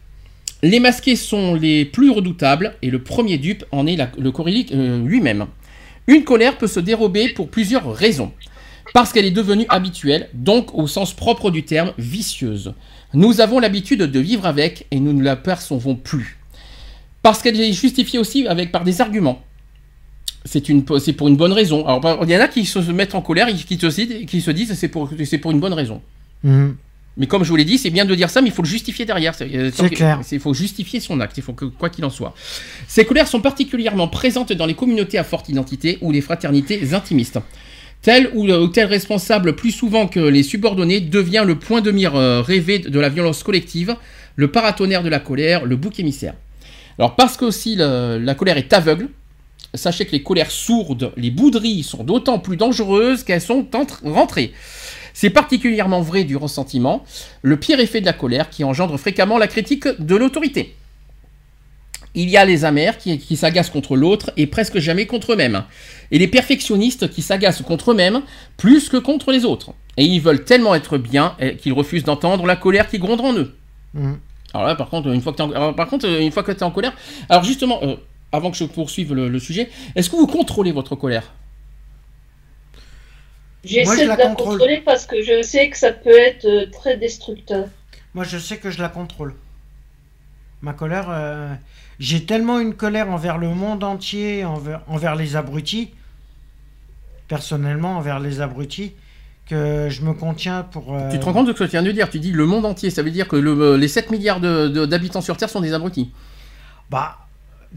[0.63, 4.73] Les masqués sont les plus redoutables et le premier dupe en est la- le chorélique
[4.73, 5.47] euh, lui-même.
[6.07, 8.33] Une colère peut se dérober pour plusieurs raisons.
[8.93, 12.75] Parce qu'elle est devenue habituelle, donc au sens propre du terme, vicieuse.
[13.15, 16.39] Nous avons l'habitude de vivre avec et nous ne la percevons plus.
[17.23, 19.43] Parce qu'elle est justifiée aussi avec, par des arguments.
[20.45, 21.87] C'est une, c'est pour une bonne raison.
[21.87, 24.51] Alors, il y en a qui se mettent en colère, et qui, te, qui se
[24.51, 26.01] disent c'est pour, c'est pour une bonne raison.
[26.45, 26.77] Mhm.
[27.17, 28.69] Mais comme je vous l'ai dit, c'est bien de dire ça, mais il faut le
[28.69, 29.35] justifier derrière.
[29.35, 30.21] C'est euh, que- clair.
[30.33, 32.35] Il faut justifier son acte, il faut que, quoi qu'il en soit.
[32.89, 37.39] Ces colères sont particulièrement présentes dans les communautés à forte identité ou les fraternités intimistes.
[38.01, 42.15] Tel ou ou tel responsable, plus souvent que les subordonnés, devient le point de mire
[42.17, 43.97] euh, rêvé de la violence collective,
[44.37, 46.33] le paratonnerre de la colère, le bouc émissaire.
[46.99, 49.09] Alors parce qu'aussi le- la colère est aveugle,
[49.75, 53.67] sachez que les colères sourdes, les bouderies sont d'autant plus dangereuses qu'elles sont
[54.05, 54.53] rentrées.
[55.15, 57.05] C'est particulièrement vrai du ressentiment,
[57.43, 60.77] le pire effet de la colère qui engendre fréquemment la critique de l'autorité.
[62.15, 65.63] Il y a les amers qui, qui s'agacent contre l'autre et presque jamais contre eux-mêmes.
[66.11, 68.23] Et les perfectionnistes qui s'agacent contre eux-mêmes
[68.57, 69.75] plus que contre les autres.
[69.97, 73.35] Et ils veulent tellement être bien eh, qu'ils refusent d'entendre la colère qui gronde en
[73.35, 73.55] eux.
[73.95, 74.19] Mhm.
[74.53, 75.73] Alors là, par contre, une fois que tu en...
[75.87, 76.93] contre, euh, es en colère,
[77.29, 77.95] alors justement, euh,
[78.33, 81.33] avant que je poursuive le, le sujet, est-ce que vous contrôlez votre colère?
[83.65, 84.53] J'essaie je de la la contrôle.
[84.59, 87.67] contrôler parce que je sais que ça peut être euh, très destructeur.
[88.15, 89.35] Moi, je sais que je la contrôle.
[90.63, 91.55] Ma colère, euh,
[91.99, 95.91] j'ai tellement une colère envers le monde entier, envers, envers les abrutis,
[97.29, 98.93] personnellement envers les abrutis,
[99.47, 100.95] que je me contiens pour.
[100.95, 102.09] euh, Tu te rends compte de ce que tu viens de dire?
[102.09, 104.87] Tu dis le monde entier, ça veut dire que le- les 7 milliards de- de-
[104.87, 106.11] d'habitants sur Terre sont des abrutis.
[106.89, 107.19] Bah,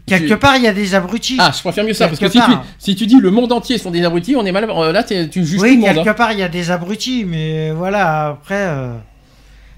[0.06, 1.36] quelque part, il y a des abrutis.
[1.38, 3.78] Ah, je préfère mieux ça, parce que si tu, si tu dis le monde entier
[3.78, 4.68] sont des abrutis, on est mal.
[4.68, 5.94] euh, Là, t'es- tu juges oui, tout le monde.
[5.96, 6.14] quelque hein.
[6.14, 8.54] part, il y a des abrutis, mais voilà, après.
[8.68, 8.94] euh,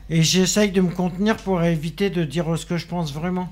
[0.09, 3.49] Et j'essaye de me contenir pour éviter de dire ce que je pense vraiment.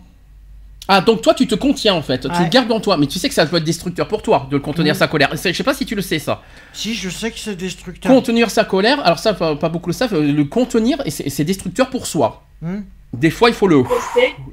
[0.87, 2.21] Ah, donc toi, tu te contiens en fait.
[2.21, 4.47] Tu le gardes en toi, mais tu sais que ça peut être destructeur pour toi
[4.51, 4.99] de contenir Mhm.
[4.99, 5.31] sa colère.
[5.33, 6.43] Je sais pas si tu le sais ça.
[6.75, 8.13] Si, je sais que c'est destructeur.
[8.13, 11.89] Contenir sa colère, alors ça, pas, beaucoup le savent, euh, le contenir, et c'est destructeur
[11.91, 12.45] pour soi.
[12.63, 12.81] Hmm
[13.19, 13.83] Des fois, il faut le.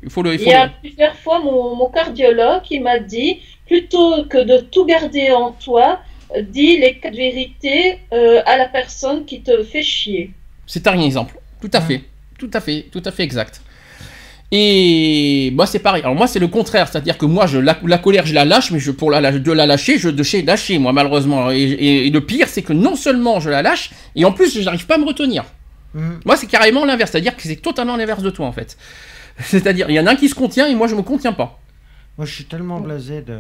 [0.04, 0.34] Il faut le.
[0.36, 4.38] Il Il y a le- plusieurs fois mon, mon cardiologue qui m'a dit plutôt que
[4.44, 6.00] de tout garder en toi,
[6.36, 10.32] euh, dis les quatre vérités euh, à la personne qui te fait chier.
[10.68, 11.38] C'est un exemple.
[11.62, 12.02] Tout à fait.
[12.38, 12.88] Tout à fait.
[12.92, 13.62] Tout à fait exact.
[14.54, 16.02] Et moi, c'est pareil.
[16.04, 16.88] Alors moi, c'est le contraire.
[16.90, 19.52] C'est-à-dire que moi, je, la, la colère, je la lâche, mais je, pour la, de
[19.54, 21.52] la lâcher, je de chez lâcher, moi, malheureusement.
[21.52, 24.54] Et, et- et le pire, c'est que non seulement je la lâche, et en plus,
[24.54, 25.46] je n'arrive pas à me retenir.
[25.94, 26.20] Hmm.
[26.26, 27.12] Moi, c'est carrément l'inverse.
[27.12, 28.78] C'est-à-dire que c'est totalement l'inverse de toi, en fait.
[29.40, 31.60] C'est-à-dire, il y en a un qui se contient et moi, je me contiens pas.
[32.18, 33.40] Moi, je suis tellement blasé de.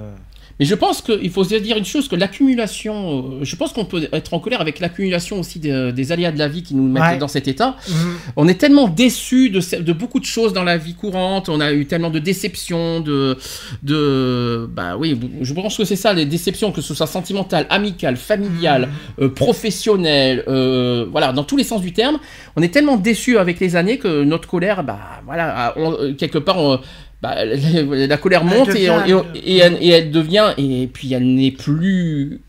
[0.59, 3.85] Mais je pense qu'il faut se dire une chose, que l'accumulation, euh, je pense qu'on
[3.85, 6.87] peut être en colère avec l'accumulation aussi des, des aléas de la vie qui nous
[6.87, 7.17] mettent Ouais.
[7.17, 7.75] dans cet état.
[7.89, 7.93] Hmm.
[8.35, 11.85] On est tellement déçus de, beaucoup de choses dans la vie courante, on a eu
[11.85, 13.37] tellement de déceptions, de,
[13.83, 18.17] de, bah oui, je pense que c'est ça, les déceptions, que ce soit sentimentales, amicales,
[18.17, 22.19] familiales, euh, professionnelles, euh, voilà, dans tous les sens du terme,
[22.55, 26.37] on est tellement déçus avec les années que notre colère, bah voilà, on- euh, quelque
[26.37, 26.79] part, on-
[27.21, 30.53] bah, la, la colère monte et, on- et on- devient- et elle, et elle devient,
[30.57, 32.39] et puis elle n'est plus,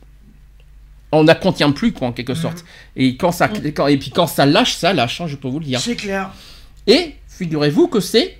[1.12, 2.64] on la contient plus quoi en quelque sorte.
[2.96, 5.58] Et quand ça, quand, et puis quand ça lâche, ça lâche, hein, je peux vous
[5.58, 5.80] le dire.
[5.80, 6.30] C'est clair.
[6.86, 8.38] Et figurez-vous que c'est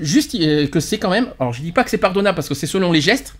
[0.00, 1.28] juste euh, que c'est quand même.
[1.40, 3.34] Alors je dis pas que c'est pardonnable parce que c'est selon les gestes,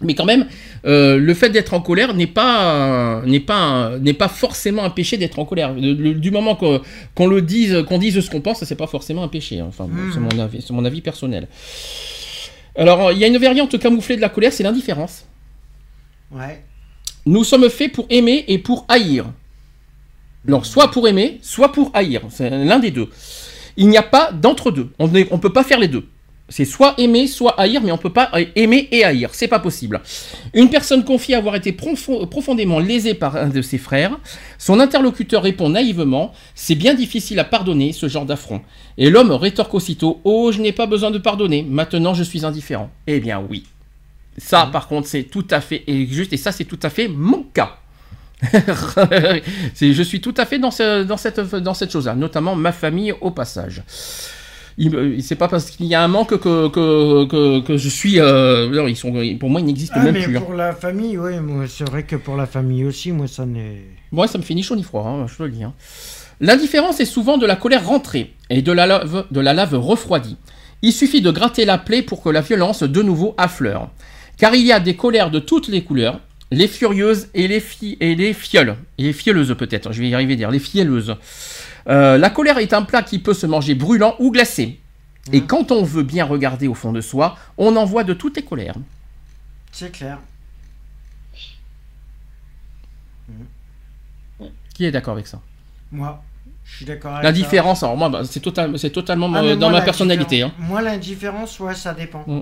[0.00, 0.46] mais quand même
[0.86, 5.16] euh, le fait d'être en colère n'est pas n'est pas n'est pas forcément un péché
[5.16, 5.74] d'être en colère.
[5.74, 9.22] Le- le- du moment qu'on le dise qu'on dise ce qu'on pense, c'est pas forcément
[9.22, 9.60] un péché.
[9.60, 9.66] hein.
[9.68, 10.10] Enfin bon, Mm.
[10.12, 11.46] c'est mon avis c'est mon avis personnel.
[12.76, 15.26] Alors il y a une variante camouflée de la colère, c'est l'indifférence.
[16.30, 16.62] Ouais.
[17.26, 19.26] Nous sommes faits pour aimer et pour haïr.
[20.48, 22.22] Alors, soit pour aimer, soit pour haïr.
[22.30, 23.08] C'est l'un des deux.
[23.76, 24.90] Il n'y a pas d'entre-deux.
[24.98, 26.08] On ne on peut pas faire les deux.
[26.52, 29.30] C'est soit aimer, soit haïr, mais on peut pas aimer et haïr.
[29.32, 30.02] C'est pas possible.
[30.52, 34.18] Une personne confie avoir été profo- profondément lésée par un de ses frères.
[34.58, 38.60] Son interlocuteur répond naïvement C'est bien difficile à pardonner ce genre d'affront.
[38.98, 41.62] Et l'homme rétorque aussitôt Oh, je n'ai pas besoin de pardonner.
[41.66, 42.90] Maintenant, je suis indifférent.
[43.06, 43.64] Eh bien, oui.
[44.36, 47.08] Ça, par contre, c'est tout à fait et juste, et ça, c'est tout à fait
[47.08, 47.78] mon cas.
[49.80, 53.12] Je suis tout à fait dans, ce- dans cette, dans cette chose-là, notamment ma famille
[53.20, 53.82] au passage.
[54.78, 58.18] Il C'est pas parce qu'il y a un manque que, que, que, que je suis.
[58.20, 60.36] euh, non, ils sont, pour moi, ils n'existent Ah, même mais plus.
[60.36, 60.40] hein.
[60.40, 61.32] pour la famille, oui,
[61.68, 63.82] c'est vrai que pour la famille aussi, moi, ça n'est.
[64.10, 65.62] Moi, ça me fait ni chaud ni froid, hein, je te le dis.
[65.64, 65.72] hein.
[66.40, 70.36] L'indifférence est souvent de la colère rentrée et de la lave, de la lave refroidie.
[70.82, 73.90] Il suffit de gratter la plaie pour que la violence de nouveau affleure.
[74.38, 76.18] Car il y a des colères de toutes les couleurs,
[76.50, 78.74] les furieuses et les, fi- et les fioles.
[78.98, 81.14] Et les fielleuses peut-être, je vais y arriver à dire, les fielleuses.
[81.88, 84.80] Euh, la colère est un plat qui peut se manger brûlant ou glacé.
[85.32, 85.46] Et Mhm.
[85.46, 88.44] quand on veut bien regarder au fond de soi, on en voit de toutes les
[88.44, 88.74] colères.
[89.70, 90.18] C'est clair.
[94.74, 95.40] Qui est d'accord avec ça?
[95.90, 96.22] Moi.
[96.64, 99.30] Je suis d'accord avec L'indifférence, alors moi, bah, c'est total, totalement.
[99.34, 100.42] Ah, euh, dans moi, ma personnalité.
[100.42, 100.52] Hein.
[100.58, 102.24] Moi, l'indifférence, ouais, ça dépend.
[102.26, 102.40] Mm.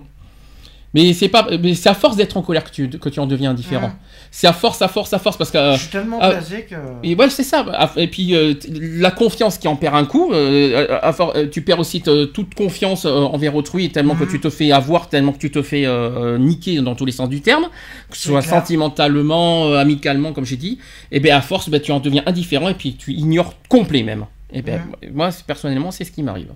[0.92, 3.26] Mais c'est pas, mais c'est à force d'être en colère que tu, que tu en
[3.26, 3.88] deviens indifférent.
[3.90, 3.96] Mm.
[4.32, 5.56] C'est à force, à force, à force, parce que.
[5.58, 6.74] euh, Je suis tellement ah, blasé que.
[7.04, 7.64] et ouais, c'est ça.
[7.96, 11.78] Et puis euh, la confiance qui en perd un coup, euh, à euh, tu perds
[11.78, 14.30] aussi toute confiance euh, envers autrui, tellement que Mhm.
[14.30, 17.12] tu te fais avoir, tellement que tu te fais euh, euh, niquer dans tous les
[17.12, 17.68] sens du terme,
[18.10, 18.54] que ce soit clair.
[18.60, 20.78] sentimentalement, euh, amicalement, comme j'ai dit.
[21.12, 24.26] Et bien à force, ben, tu en deviens indifférent et puis tu ignores complet même.
[24.52, 24.82] Et ben
[25.14, 26.48] moi, c'est- personnellement, c'est ce qui m'arrive.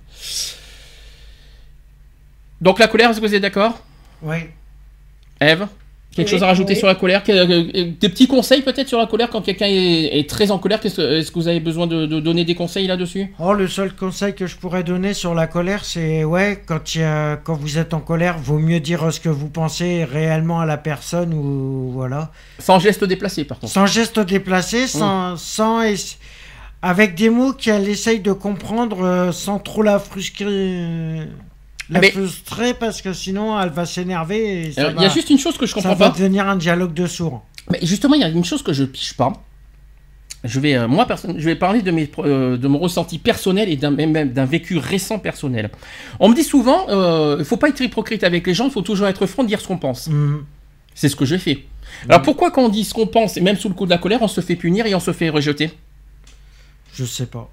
[2.61, 3.81] Donc la colère, est-ce que vous êtes d'accord?
[4.25, 4.37] Oui.
[5.39, 5.67] Eve
[6.15, 6.79] Quelque Oui, chose à rajouter oui.
[6.79, 10.29] sur la colère euh, Des petits conseils peut-être sur la colère quand quelqu'un est, est
[10.29, 13.33] très en colère Est-ce que vous avez besoin de, de donner des conseils là-dessus?
[13.37, 17.01] Oh, le seul conseil que je pourrais donner sur la colère, c'est ouais, quand, il
[17.01, 20.61] y a- quand vous êtes en colère, vaut mieux dire ce que vous pensez réellement
[20.61, 22.31] à la personne ou voilà.
[22.59, 23.73] Sans geste déplacé par contre.
[23.73, 26.17] Sans geste déplacé, sans, sans ess-
[26.81, 31.27] avec des mots qu'elle essaye de comprendre euh, sans trop la frustrer.
[31.89, 35.29] La Mais- frustrer parce que sinon elle va s'énerver ça, Il va, y a juste
[35.29, 36.17] une chose que je ça comprends va pas.
[36.17, 37.43] devenir un dialogue de sourds.
[37.71, 39.33] Mais justement, il y a une chose que je piche pas.
[40.43, 41.07] Je vais, euh, moi,
[41.37, 44.77] je vais parler de, mes, euh, de mon ressenti personnel et d'un même d'un vécu
[44.77, 45.71] récent personnel.
[46.19, 48.83] On me dit souvent, euh, il faut pas être hypocrite avec les gens, il faut
[48.83, 50.07] toujours être franc, dire ce qu'on pense.
[50.07, 50.43] Mhm.
[50.93, 51.65] C'est ce que j'ai fait.
[52.09, 53.97] Alors pourquoi quand on dit ce qu'on pense, et même sous le coup de la
[53.97, 55.71] colère, on se fait punir et on se fait rejeter?
[56.93, 57.49] Je sais pas.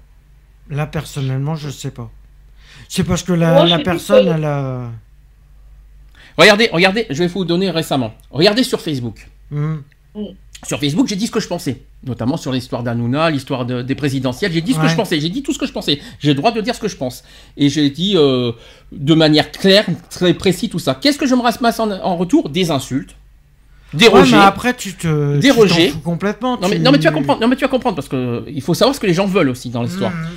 [0.69, 2.09] Là personnellement, je sais pas.
[2.95, 4.91] C'est parce que la, Moi, personne, elle a.
[6.37, 8.13] Regardez, regardez, je vais vous donner récemment.
[8.29, 9.27] Regardez sur Facebook.
[9.49, 9.81] Mhm.
[10.67, 13.95] Sur Facebook, j'ai dit ce que je pensais, notamment sur l'histoire d'Anouna, l'histoire de- des
[13.95, 14.51] présidentielles.
[14.53, 15.99] J'ai dit ce que je pensais, j'ai dit tout ce que je pensais.
[16.19, 17.23] J'ai le droit de dire ce que je pense.
[17.57, 18.51] Et j'ai dit euh,
[18.91, 20.93] de manière claire, très précis, tout ça.
[20.93, 22.47] Qu'est-ce que je me ramasse en, en retour?
[22.49, 23.15] Des insultes,
[23.95, 24.37] des Ouais, rejets.
[24.37, 25.37] mais après tu te.
[25.39, 26.59] Des tu complètement.
[26.59, 28.61] Non mais, non mais tu vas comprendre, non mais tu vas comprendre parce que il
[28.61, 30.11] faut savoir ce que les gens veulent aussi dans l'histoire.
[30.11, 30.27] Mhm.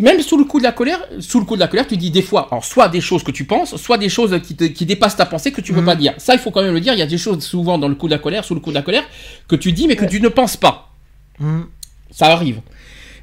[0.00, 2.10] Même sous le coup de la colère, sous le coup de la colère, tu dis
[2.10, 4.86] des fois, alors soit des choses que tu penses, soit des choses qui, te- qui
[4.86, 5.86] dépassent ta pensée que tu veux Mhm.
[5.86, 6.14] pas dire.
[6.16, 6.94] Ça, il faut quand même le dire.
[6.94, 8.70] Il y a des choses souvent dans le coup de la colère, sous le coup
[8.70, 9.04] de la colère,
[9.46, 10.08] que tu dis mais que Ouais.
[10.08, 10.88] tu ne penses pas.
[11.38, 11.66] Mhm.
[12.10, 12.60] Ça arrive.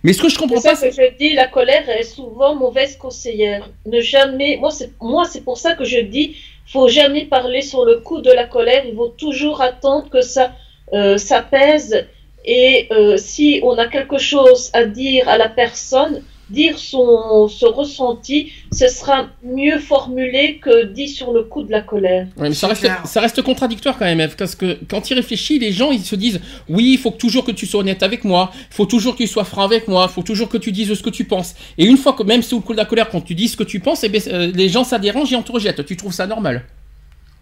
[0.03, 2.53] Mais ce que je comprends C'est pas, ça que je dis, la colère est souvent
[2.55, 3.67] mauvaise conseillère.
[3.87, 6.35] Ne jamais, moi c'est moi c'est pour ça que je dis,
[6.67, 8.83] faut jamais parler sur le coup de la colère.
[8.87, 10.51] Il faut toujours attendre que ça
[10.93, 12.05] euh, s'apaise
[12.45, 17.71] et euh, si on a quelque chose à dire à la personne, dire son, son
[17.71, 22.27] ressenti, ce sera mieux formulé que dit sur le coup de la colère.
[22.37, 23.01] Ouais, mais ça, reste, clair.
[23.05, 26.15] ça reste contradictoire quand même, Eve, parce que quand il réfléchit, les gens ils se
[26.15, 29.23] disent oui, il faut toujours que tu sois honnête avec moi, il faut toujours que
[29.23, 31.55] tu sois franc avec moi, il faut toujours que tu dises ce que tu penses.
[31.77, 33.57] Et une fois que même sous le coup de la colère, quand tu dis ce
[33.57, 35.85] que tu penses, eh ben, euh, les gens ça dérange et on te rejette.
[35.85, 36.63] Tu trouves ça normal?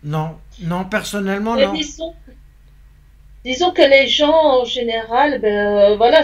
[0.04, 1.74] Non, non, personnellement, Mais non.
[1.74, 2.14] disons,
[3.44, 6.22] disons que les gens en général, ben euh, voilà,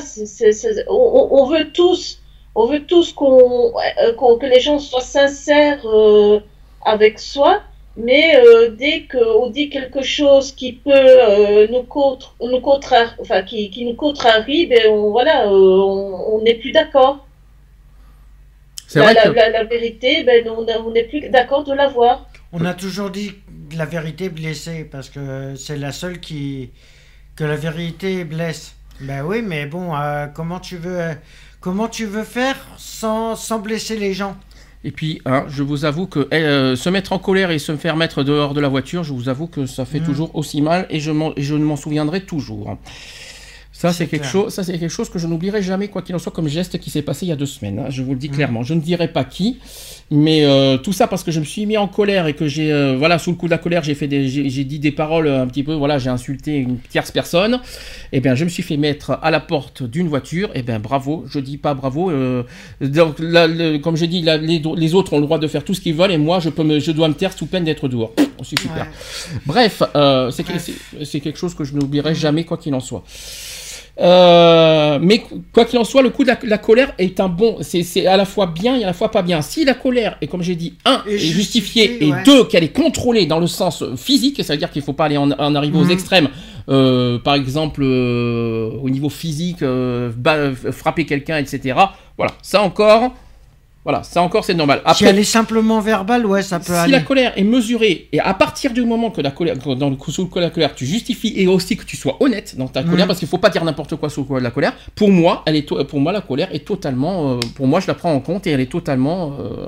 [0.88, 2.21] on veut tous,
[2.56, 3.72] on veut tous qu'on,
[4.04, 6.40] euh, qu'on- que les gens soient sincères euh,
[6.86, 7.62] avec soi,
[7.98, 13.44] mais euh, dès qu'on dit quelque chose qui peut euh, nous contre, nous contraire, enfin
[13.44, 15.52] qui, qui nous contrarie, ben on, voilà, euh,
[16.34, 17.26] on n'est plus d'accord.
[18.88, 19.30] C'est La, la, que.
[19.30, 22.28] la, la vérité, ben on on n'est plus d'accord de l'avoir.
[22.54, 23.32] On a toujours dit
[23.70, 26.72] que la vérité blessée parce que c'est la seule qui
[27.38, 28.76] que la vérité blesse.
[29.00, 31.00] Ben oui, mais bon, euh, comment tu veux
[31.62, 34.36] comment tu veux faire sans, sans blesser les gens?
[34.84, 37.96] Et puis, hein, je vous avoue que euh, se mettre en colère et se faire
[37.96, 40.04] mettre dehors de la voiture, je vous avoue que ça fait Mm.
[40.06, 42.78] toujours aussi mal et je, et je ne m'en souviendrai toujours.
[43.74, 46.20] Ça, c'est quelque chose, ça c'est quelque chose que je n'oublierai jamais, quoi qu'il en
[46.20, 47.80] soit, comme geste qui s'est passé il y a deux semaines.
[47.80, 48.34] hein, je vous le dis Mm.
[48.34, 48.64] clairement.
[48.64, 49.60] Je ne dirai pas qui,
[50.12, 52.72] mais euh, tout ça parce que je me suis mis en colère et que j'ai,
[52.72, 54.92] euh, voilà, sous le coup de la colère, j'ai fait des, j'ai, j'ai dit des
[54.92, 57.60] paroles un petit peu, voilà, j'ai insulté une tierce personne.
[58.12, 60.50] Eh bien, je me suis fait mettre à la porte d'une voiture.
[60.54, 61.24] Eh bien, bravo.
[61.30, 62.12] Je dis pas bravo.
[62.12, 62.44] euh,
[62.82, 65.64] donc, là, le- comme je dis, là, les, les autres ont le droit de faire
[65.64, 67.64] tout ce qu'ils veulent et moi, je peux me, je dois me taire sous peine
[67.64, 68.12] d'être dehors.
[68.20, 68.84] Oh, c'est super.
[68.86, 69.40] Ouais.
[69.46, 70.62] Bref, euh, c'est Bref.
[70.98, 73.04] c'est- c'est quelque chose que je n'oublierai jamais, quoi qu'il en soit.
[74.02, 75.24] Euh, mais
[75.54, 78.18] quoi qu'il en soit, le coup de la, la colère est un bon, c'est à
[78.18, 79.42] la fois bien et à la fois pas bien.
[79.42, 82.24] Si la colère est, comme j'ai dit, un, Et est justifiée, justifiée, et ouais.
[82.26, 85.18] deux, qu'elle est contrôlée dans le sens physique, ça veut dire qu'il faut pas aller
[85.18, 85.92] en, en arriver aux Mhm.
[85.92, 86.30] extrêmes.
[86.70, 91.76] Euh, par exemple, euh, au niveau physique, euh, ba- frapper quelqu'un, etc.
[92.18, 93.14] Voilà, ça encore,
[93.84, 94.82] voilà, ça encore c'est normal.
[94.94, 96.92] si elle est simplement verbale, ouais, ça peut si aller.
[96.92, 100.30] la colère est mesurée, et à partir du moment que la colère, dans le sous
[100.36, 103.08] le la colère, tu justifies et aussi que tu sois honnête dans ta colère, Mhm.
[103.08, 104.74] parce qu'il faut pas dire n'importe quoi sous le coup de la colère.
[104.96, 107.96] Pour moi, elle est, pour moi la colère est totalement, euh, pour moi je la
[107.96, 109.66] prends en compte et elle est totalement euh,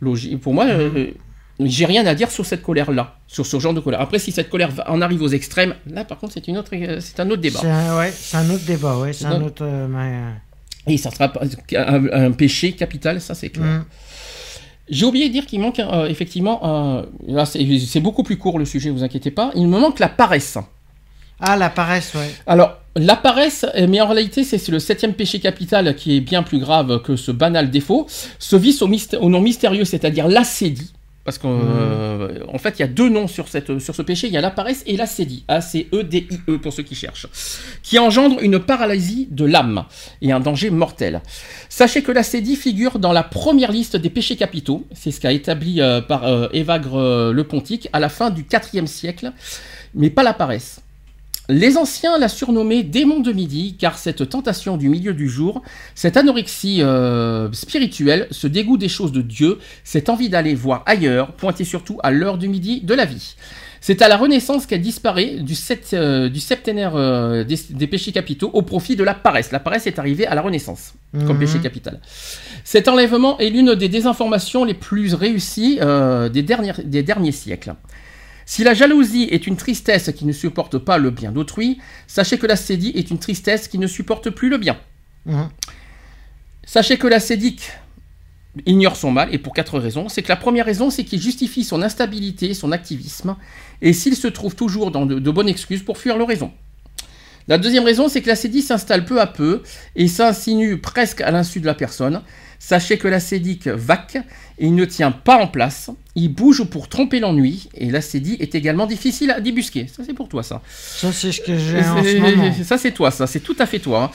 [0.00, 0.40] logique.
[0.40, 1.08] Pour moi, euh,
[1.60, 4.00] j'ai rien à dire sur cette colère là, sur ce genre de colère.
[4.00, 6.70] Après, si cette colère en arrive aux extrêmes, là par contre c'est une autre,
[7.00, 7.60] c'est un autre débat.
[7.60, 9.62] C'est un, ouais, c'est un autre débat, ouais, c'est un autre.
[9.64, 10.18] euh, mais,
[10.86, 11.32] Et ça sera
[11.76, 13.66] un, un péché capital, ça c'est clair.
[13.66, 13.84] Mm.
[14.88, 18.64] J'ai oublié de dire qu'il manque euh, effectivement, euh, là c'est beaucoup plus court le
[18.64, 20.58] sujet, vous inquiétez pas, il me manque la paresse.
[21.44, 22.30] Ah, la paresse, ouais.
[22.46, 26.44] Alors, la paresse, euh, mais en réalité, c'est le septième péché capital qui est bien
[26.44, 28.06] plus grave que ce banal défaut.
[28.38, 28.88] Ce vice au,
[29.20, 30.92] au nom mystérieux, c'est-à-dire l'acédie.
[31.24, 31.60] Parce qu'en
[32.52, 34.26] en fait, il y a deux noms sur, cette, sur ce péché.
[34.26, 35.44] Il y a la paresse et l'acédie.
[35.48, 37.28] A-C-E-D-I-E pour ceux qui cherchent.
[37.82, 39.84] Qui engendre une paralysie de l'âme
[40.20, 41.22] et un danger mortel.
[41.68, 44.86] Sachez que l'acédie figure dans la première liste des péchés capitaux.
[44.92, 48.44] C'est ce qu'a établi euh, par euh, Évagre euh, le Pontique à la fin du
[48.72, 49.32] IVe siècle.
[49.94, 50.81] Mais pas la paresse.
[51.52, 55.62] Les anciens la surnommaient démon de midi, car cette tentation du milieu du jour,
[55.94, 61.32] cette anorexie euh, spirituelle, ce dégoût des choses de Dieu, cette envie d'aller voir ailleurs,
[61.32, 63.34] pointait surtout à l'heure du midi de la vie.
[63.84, 68.12] C'est à la Renaissance qu'elle disparaît du, sept- euh, du septénaire euh, des, des péchés
[68.12, 69.50] capitaux au profit de la paresse.
[69.50, 71.38] La paresse est arrivée à la Renaissance comme Mhm.
[71.40, 72.00] péché capital.
[72.64, 77.74] Cet enlèvement est l'une des désinformations les plus réussies euh, des, dernières- des derniers siècles.
[78.46, 82.46] Si la jalousie est une tristesse qui ne supporte pas le bien d'autrui, sachez que
[82.46, 84.78] la sédie est une tristesse qui ne supporte plus le bien.
[85.26, 85.48] Mhm.
[86.64, 87.70] Sachez que l'ascédique
[88.66, 90.08] ignore son mal, et pour quatre raisons.
[90.08, 93.36] C'est que la première raison, c'est qu'il justifie son instabilité, son activisme,
[93.80, 96.52] et s'il se trouve toujours dans de, de bonnes excuses pour fuir l'oraison.
[97.48, 99.62] La deuxième raison, c'est que l'acédie s'installe peu à peu
[99.96, 102.22] et s'insinue presque à l'insu de la personne.
[102.64, 104.14] Sachez que l'acédique vaque
[104.56, 105.90] et il ne tient pas en place.
[106.14, 109.88] Il bouge pour tromper l'ennui et l'acédie est également difficile à débusquer.
[109.94, 110.62] Ça, c'est pour toi, ça.
[110.70, 112.54] Ça, c'est ce que j'ai en ce moment.
[112.62, 113.26] Ça, c'est toi, ça.
[113.26, 114.04] C'est tout à fait toi.
[114.04, 114.10] hein.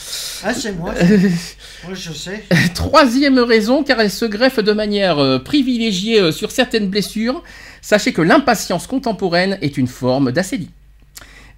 [0.45, 0.93] Ah, c'est moi.
[0.93, 2.45] Ouais, je sais.
[2.73, 7.43] Troisième raison, car elle se greffe de manière euh, privilégiée euh, sur certaines blessures.
[7.81, 10.69] Sachez que l'impatience contemporaine est une forme d'acédie.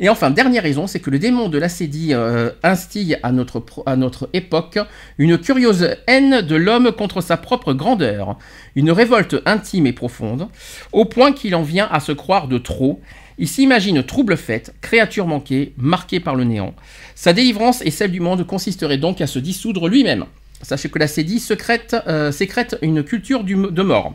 [0.02, 3.98] Et enfin, dernière raison, c'est que le démon de l'acédie euh, instille à notre, à
[3.98, 4.80] notre époque
[5.18, 8.38] une curieuse haine de l'homme contre sa propre grandeur,
[8.76, 10.48] une révolte intime et profonde,
[10.94, 13.02] au point qu'il en vient à se croire de trop.
[13.38, 16.74] Il s'imagine trouble faite, créature manquée, marquée par le néant.
[17.16, 20.26] Sa délivrance et celle du monde consisterait donc à se dissoudre lui-même.
[20.62, 24.14] Sachez que l'acédie sécrète, euh, sécrète une culture de mort.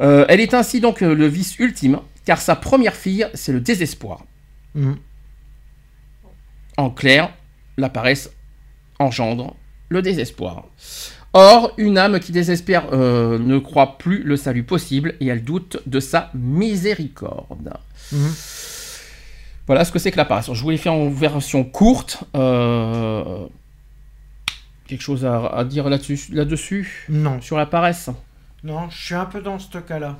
[0.00, 4.24] Euh, elle est ainsi donc le vice ultime, car sa première fille, c'est le désespoir.
[4.76, 4.96] Mhm.
[6.76, 7.32] En clair,
[7.76, 8.30] la paresse
[8.98, 9.56] engendre
[9.88, 10.64] le désespoir.
[11.32, 15.78] Or, une âme qui désespère euh, ne croit plus le salut possible et elle doute
[15.86, 17.74] de sa miséricorde.
[18.12, 18.32] Mhm.
[19.66, 20.52] Voilà ce que c'est que la paresse.
[20.52, 22.22] Je voulais faire en version courte.
[22.36, 23.46] euh,
[24.86, 28.08] quelque chose à, à dire là-dessus, là-dessus Non, sur la paresse.
[28.62, 30.16] non, je suis un peu dans ce cas-là.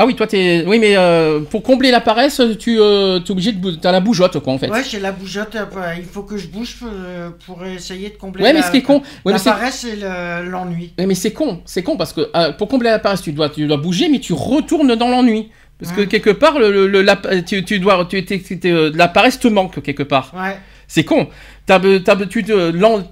[0.00, 0.62] Ah oui, toi t'es.
[0.66, 3.58] Oui, mais euh, pour combler la paresse, tu euh, es obligé de.
[3.58, 4.70] bou- T'as la bougeotte, quoi, en fait.
[4.70, 5.56] Ouais, j'ai la bougeotte.
[5.56, 5.64] euh,
[5.98, 8.76] Il faut que je bouge euh, pour essayer de combler Ouais, mais la, ce qui
[8.76, 9.02] est con.
[9.24, 10.92] Ouais, la mais paresse et le- l'ennui.
[10.98, 13.48] Ouais, mais c'est con, c'est con parce que euh, pour combler la paresse, tu dois,
[13.50, 15.48] tu dois bouger, mais tu retournes dans l'ennui.
[15.80, 17.16] Parce que quelque part, le, le- le- la,
[17.46, 20.32] tu, tu dois, tu, t'es- t'es- euh, la paresse te manque quelque part.
[20.34, 20.56] Ouais.
[20.88, 21.28] C'est con.
[21.66, 22.44] T'as, be- t'as, be- tu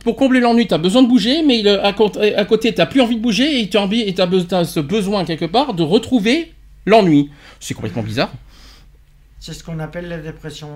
[0.02, 3.00] pour combler l'ennui, tu as besoin de bouger, mais à, côté- à côté, tu plus
[3.00, 6.52] envie de bouger et tu as, be- t'as ce besoin quelque part de retrouver
[6.86, 7.30] l'ennui.
[7.60, 8.30] C'est complètement bizarre.
[9.40, 10.68] C'est ce qu'on appelle la dépression.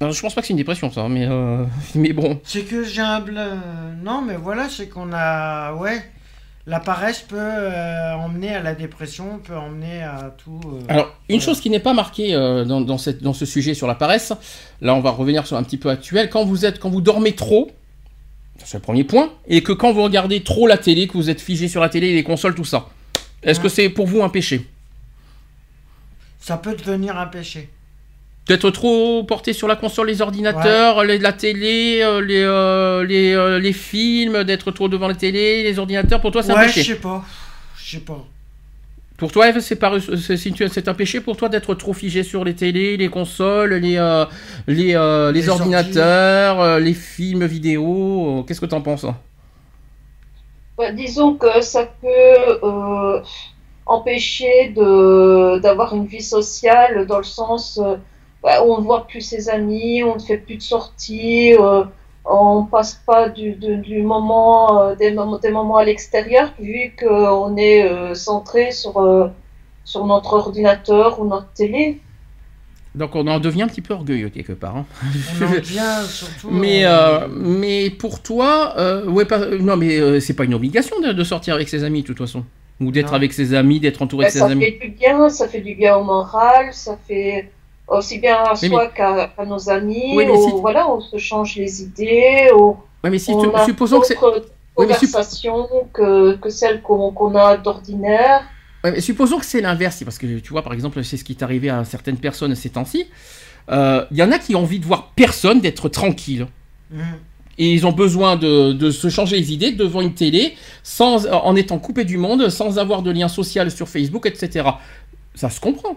[0.00, 1.64] Alors, je pense pas que c'est une dépression, ça, mais, euh,
[1.94, 2.40] mais bon.
[2.44, 3.56] C'est que j'ai un bla-
[4.02, 5.74] Non, mais voilà, c'est qu'on a.
[5.74, 6.02] Ouais.
[6.66, 10.60] La paresse peut euh, emmener à la dépression, peut emmener à tout.
[10.66, 13.72] euh, Alors, une chose qui n'est pas marquée euh, dans, dans cette- dans ce sujet
[13.74, 14.32] sur la paresse,
[14.82, 17.34] là on va revenir sur un petit peu actuel, quand vous êtes, quand vous dormez
[17.34, 17.70] trop,
[18.62, 21.40] c'est le premier point, et que quand vous regardez trop la télé, que vous êtes
[21.40, 22.90] figé sur la télé, les consoles, tout ça,
[23.42, 24.68] est-ce que c'est pour vous un péché?
[26.40, 27.68] Ça peut devenir un péché.
[28.46, 33.32] D'être trop porté sur la console, les ordinateurs, les- la télé, euh, les, euh, les,
[33.34, 36.68] euh, les films, d'être trop devant la télé, les ordinateurs, pour toi c'est un ouais,
[36.68, 37.24] je péché sais pas.
[37.76, 38.24] Je sais pas.
[39.18, 43.08] Pour toi, Eve, c'est un péché pour toi d'être trop figé sur les télés, les
[43.10, 44.24] consoles, les, euh,
[44.66, 48.44] les, euh, les Les ordinateurs, euh, les films vidéo.
[48.48, 49.18] Qu'est-ce que t'en penses hein
[50.78, 53.20] Bah, disons que ça peut euh,
[53.96, 57.96] empêcher de d'avoir une vie sociale dans le sens euh,
[58.42, 61.84] bah, où on ne voit plus ses amis, on ne fait plus de sorties, euh,
[62.24, 67.56] on passe pas du, du moment, euh, des, moments, des moments à l'extérieur vu qu'on
[67.56, 69.28] est euh, centré sur, euh,
[69.84, 72.00] sur notre ordinateur ou notre télé.
[72.94, 74.76] Donc on en devient un petit peu orgueilleux quelque part.
[74.76, 74.84] hein.
[75.40, 76.50] On en vient surtout.
[76.62, 80.98] Mais, euh, mais pour toi, euh, ouais, pas, non, mais euh, c'est pas une obligation
[81.00, 82.44] de, de sortir avec ses amis de toute façon.
[82.80, 84.64] Ou d'être avec ses amis, d'être entouré de ses ça amis.
[84.64, 87.50] fait du bien, ça fait du bien au moral, ça fait
[87.86, 90.12] aussi bien à Mais- soi qu'à nos amis.
[90.14, 93.54] Oui, ou- si- Voilà, on se change les idées, on, Ouais, mais si on tu-
[93.54, 94.16] a supposons que c'est.
[94.76, 94.86] Oui,
[95.92, 98.42] que, que celles qu'on a d'ordinaire.
[98.82, 101.32] Ouais, mais supposons que c'est l'inverse, parce que tu vois, par exemple, c'est ce qui
[101.32, 103.06] est arrivé à certaines personnes ces temps-ci.
[103.70, 106.46] Euh, Il y en a qui ont envie de voir personne, d'être tranquille.
[106.90, 107.02] Mhm.
[107.58, 111.54] Et ils ont besoin de, de se changer les idées devant une télé, sans, en
[111.56, 114.66] étant coupés du monde, sans avoir de lien social sur Facebook, etc.
[115.34, 115.96] Ça se comprend.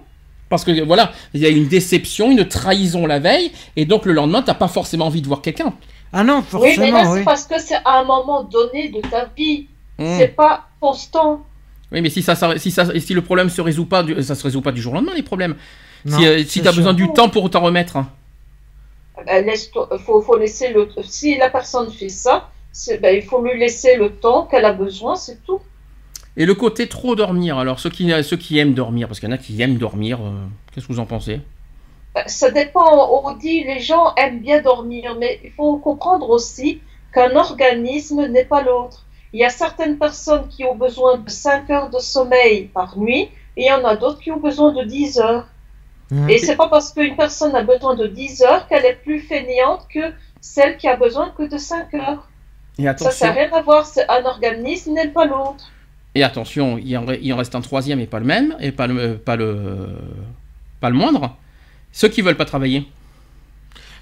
[0.50, 4.14] Parce que voilà, il y a une déception, une trahison la veille, et donc le
[4.14, 5.74] lendemain, t'as pas forcément envie de voir quelqu'un.
[6.12, 7.24] Ah non, Oui, mais là, forcément, c'est oui.
[7.26, 9.68] parce que c'est à un moment donné de ta vie.
[9.98, 10.16] Hmm.
[10.20, 11.44] C'est pas constant.
[11.92, 14.36] Oui, mais si, ça, ça- si, ça, si le problème se résout pas, du- ça
[14.36, 15.56] se résout pas du jour au lendemain, les problèmes.
[16.06, 16.74] Non, si euh, t'as sûr.
[16.74, 17.96] besoin du temps pour t'en remettre.
[17.98, 18.10] hein.
[19.26, 19.72] Ben, laisse
[20.06, 20.90] faut, faut laisser le.
[21.04, 22.50] Si la personne fait ça,
[23.02, 25.62] ben, il faut lui laisser le temps qu'elle a besoin, c'est tout.
[26.36, 29.32] Et le côté trop dormir, alors ceux qui, ceux qui aiment dormir, parce qu'il y
[29.32, 30.32] en a qui aiment dormir, euh,
[30.74, 31.42] qu'est-ce que vous en pensez?
[32.16, 33.24] Ben, Ça dépend.
[33.24, 36.82] On dit les gens aiment bien dormir, mais il faut comprendre aussi
[37.14, 39.06] qu'un organisme n'est pas l'autre.
[39.32, 43.30] Il y a certaines personnes qui ont besoin de 5 heures de sommeil par nuit,
[43.56, 45.48] et il y en a d'autres qui ont besoin de 10 heures.
[46.12, 46.30] Mhm.
[46.30, 49.88] Et c'est pas parce qu'une personne a besoin de 10 heures qu'elle est plus fainéante
[49.94, 50.12] que
[50.42, 52.28] celle qui a besoin que de 5 heures.
[52.78, 53.86] Et Ça, attention, ça n'a rien à voir.
[53.86, 55.72] C'est un organisme n'est pas l'autre.
[56.16, 58.72] et attention il, en, re- il en reste un troisième et pas le même, et
[58.72, 59.90] pas le, pas le,
[60.80, 61.36] pas le moindre.
[61.92, 62.88] Ceux qui veulent pas travailler.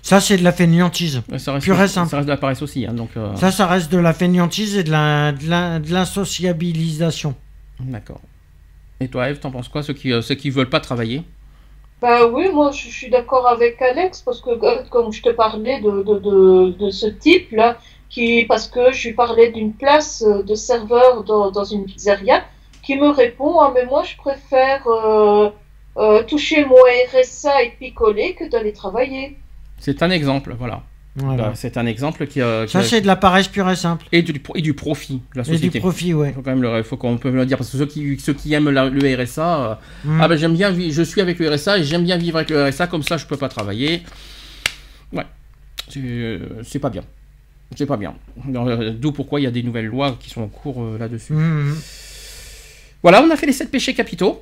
[0.01, 1.21] Ça, c'est de la fainéantise.
[1.37, 2.09] Ça reste, Pur et simple.
[2.09, 2.85] ça reste de la paresse aussi.
[2.87, 5.91] hein, donc, euh, Ça, ça reste de la fainéantise et de la- de la- de
[5.93, 7.35] l'insociabilisation.
[7.79, 8.21] D'accord.
[8.99, 11.23] Et toi, Eve, t'en penses quoi ceux qui, euh, ceux qui veulent pas travailler?
[12.01, 15.79] Bah oui, moi je, suis d'accord avec Alex parce que euh, comme je te parlais
[15.81, 17.77] de, de, de, de ce type-là,
[18.09, 22.43] qui parce que je lui parlais d'une place euh, de serveur dans, dans une pizzeria,
[22.81, 25.51] qui me répond ah mais moi je préfère euh,
[25.97, 26.81] euh, toucher mon
[27.13, 29.37] RSA et picoler que d'aller travailler.
[29.77, 30.81] C'est un exemple, voilà.
[31.17, 31.43] Voilà.
[31.49, 33.75] Bah, c'est un exemple qui, euh, qui Ça, a- c'est de la paresse pure et
[33.75, 34.05] simple.
[34.13, 35.79] et, du, et du profit de la Et du société.
[35.79, 36.31] profit, ouais.
[36.31, 38.53] faut quand même le, faut qu'on peut le dire parce que ceux qui, ceux qui
[38.53, 39.75] aiment la- le RSA, euh,
[40.05, 40.21] Mhm.
[40.21, 42.63] ah ben j'aime bien, je suis avec le RSA et j'aime bien vivre avec le
[42.69, 44.03] RSA comme ça je peux pas travailler.
[45.11, 45.25] Ouais,
[45.89, 46.39] c'est euh,
[46.81, 47.03] pas bien,
[47.75, 48.13] c'est pas bien.
[48.55, 51.33] Euh, D'où pourquoi il y a des nouvelles lois qui sont en cours là-dessus.
[51.33, 51.75] Mhm.
[53.03, 54.41] Voilà, on a fait les sept péchés capitaux.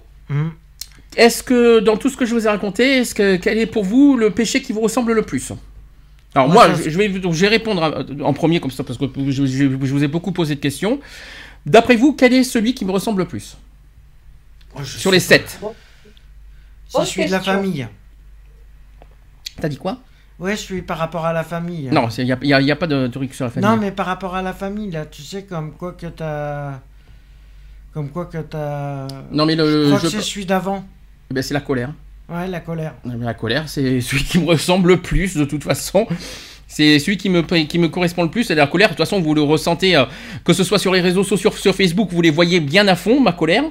[1.18, 3.84] Est-ce que dans tout ce que je vous ai raconté, est-ce que quel est pour
[3.84, 5.52] vous le péché qui vous ressemble le plus?
[6.36, 9.00] Alors Moi, je, je vais donc je vais répondre à- en premier comme ça parce
[9.00, 11.00] que je, je- je vous ai beaucoup posé de questions.
[11.66, 13.58] D'après vous, quel est celui qui me ressemble le plus
[14.76, 15.60] Oh, je sur les sept
[16.88, 17.88] C'est celui de la famille.
[19.60, 19.98] T'as dit quoi?
[20.40, 21.90] Ouais, celui par rapport à la famille.
[21.92, 23.70] Non, il n'y a, y a- y a pas de truc sur la famille.
[23.70, 26.80] Non, mais par rapport à la famille, là, tu sais, comme quoi que t'as.
[27.94, 29.08] Comme quoi que t'as.
[29.32, 30.86] Non, mais le- Je crois que je- c'est celui d'avant.
[31.32, 31.92] Eh ben, c'est la colère.
[32.32, 32.94] Ouais, la colère.
[33.20, 36.06] La colère, c'est celui qui me ressemble le plus de toute façon.
[36.72, 38.52] C'est celui qui me, qui me correspond le plus.
[38.52, 40.06] Et la colère, de toute façon, vous le ressentez, euh,
[40.46, 43.20] que ce soit sur les réseaux sociaux, sur Facebook, vous les voyez bien à fond,
[43.20, 43.64] ma colère.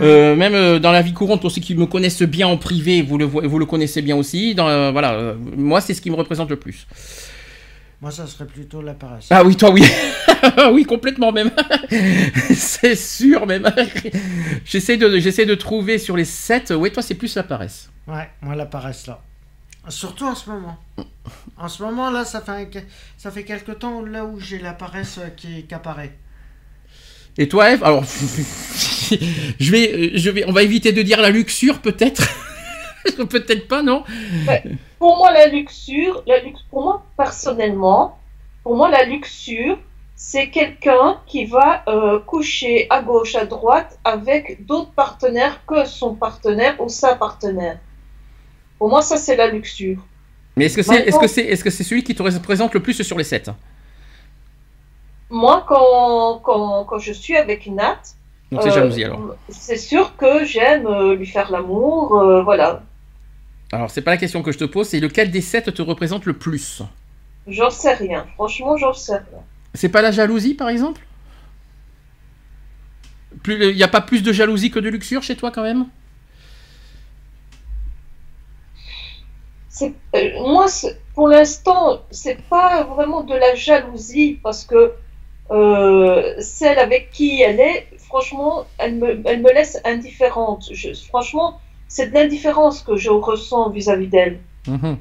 [0.00, 3.02] Euh, même euh, dans la vie courante, pour ceux qui me connaissent bien en privé,
[3.02, 4.54] vous le, vo- vous le connaissez bien aussi.
[4.54, 6.86] Dans, euh, voilà, moi, c'est ce qui me représente le plus.
[8.06, 9.26] Moi, ça serait plutôt la paresse.
[9.30, 9.82] Ah oui, toi, oui.
[10.72, 11.50] oui, complètement même.
[12.54, 13.68] c'est sûr même.
[14.64, 16.72] j'essaie de, j'essaie de trouver sur les 7.
[16.78, 17.90] Oui, toi, c'est plus la paresse.
[18.06, 19.20] Ouais, moi, la paresse, là.
[19.88, 20.78] Surtout en ce moment.
[21.56, 22.82] En ce moment, là, ça fait, un-
[23.18, 26.16] ça fait quelque temps là où j'ai la paresse euh, qui, qui apparaît.
[27.38, 27.82] Et toi, Eve?
[27.82, 28.04] Alors,
[29.58, 32.22] je vais, je vais, on va éviter de dire la luxure, peut-être.
[33.28, 34.04] Peut-être pas, non
[34.98, 38.18] Pour moi, la luxure, la lux- pour moi personnellement,
[38.62, 39.78] pour moi, la luxure,
[40.14, 46.14] c'est quelqu'un qui va euh, coucher à gauche, à droite avec d'autres partenaires que son
[46.14, 47.78] partenaire ou sa partenaire.
[48.78, 49.98] Pour moi, ça, c'est la luxure.
[50.56, 52.72] Mais est-ce que c'est, Maintenant- est-ce que c'est, est-ce que c'est celui qui te représente
[52.74, 53.50] le plus sur les 7
[55.28, 57.98] Moi, quand, quand, quand je suis avec Nat,
[58.62, 62.82] c'est euh, c'est sûr que j'aime euh, lui faire l'amour, euh, voilà.
[63.72, 66.24] Alors c'est pas la question que je te pose, c'est lequel des 7 te représente
[66.26, 66.82] le plus?
[67.46, 68.26] J'en sais rien.
[68.34, 69.42] Franchement, j'en sais rien.
[69.74, 71.02] C'est pas la jalousie, par exemple?
[73.48, 75.86] Il n'y a pas plus de jalousie que de luxure chez toi, quand même?
[80.14, 80.66] Euh, moi,
[81.14, 84.94] pour l'instant, c'est pas vraiment de la jalousie parce que
[85.50, 90.68] euh, celle avec qui elle est, franchement, elle me, elle me laisse indifférente.
[90.72, 94.40] Je- franchement, c'est de l'indifférence que je ressens vis-à-vis d'elle.
[94.66, 94.98] Mhm.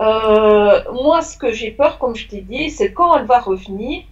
[0.00, 4.02] Euh, moi, ce que j'ai peur, comme je t'ai dit, c'est quand elle va revenir,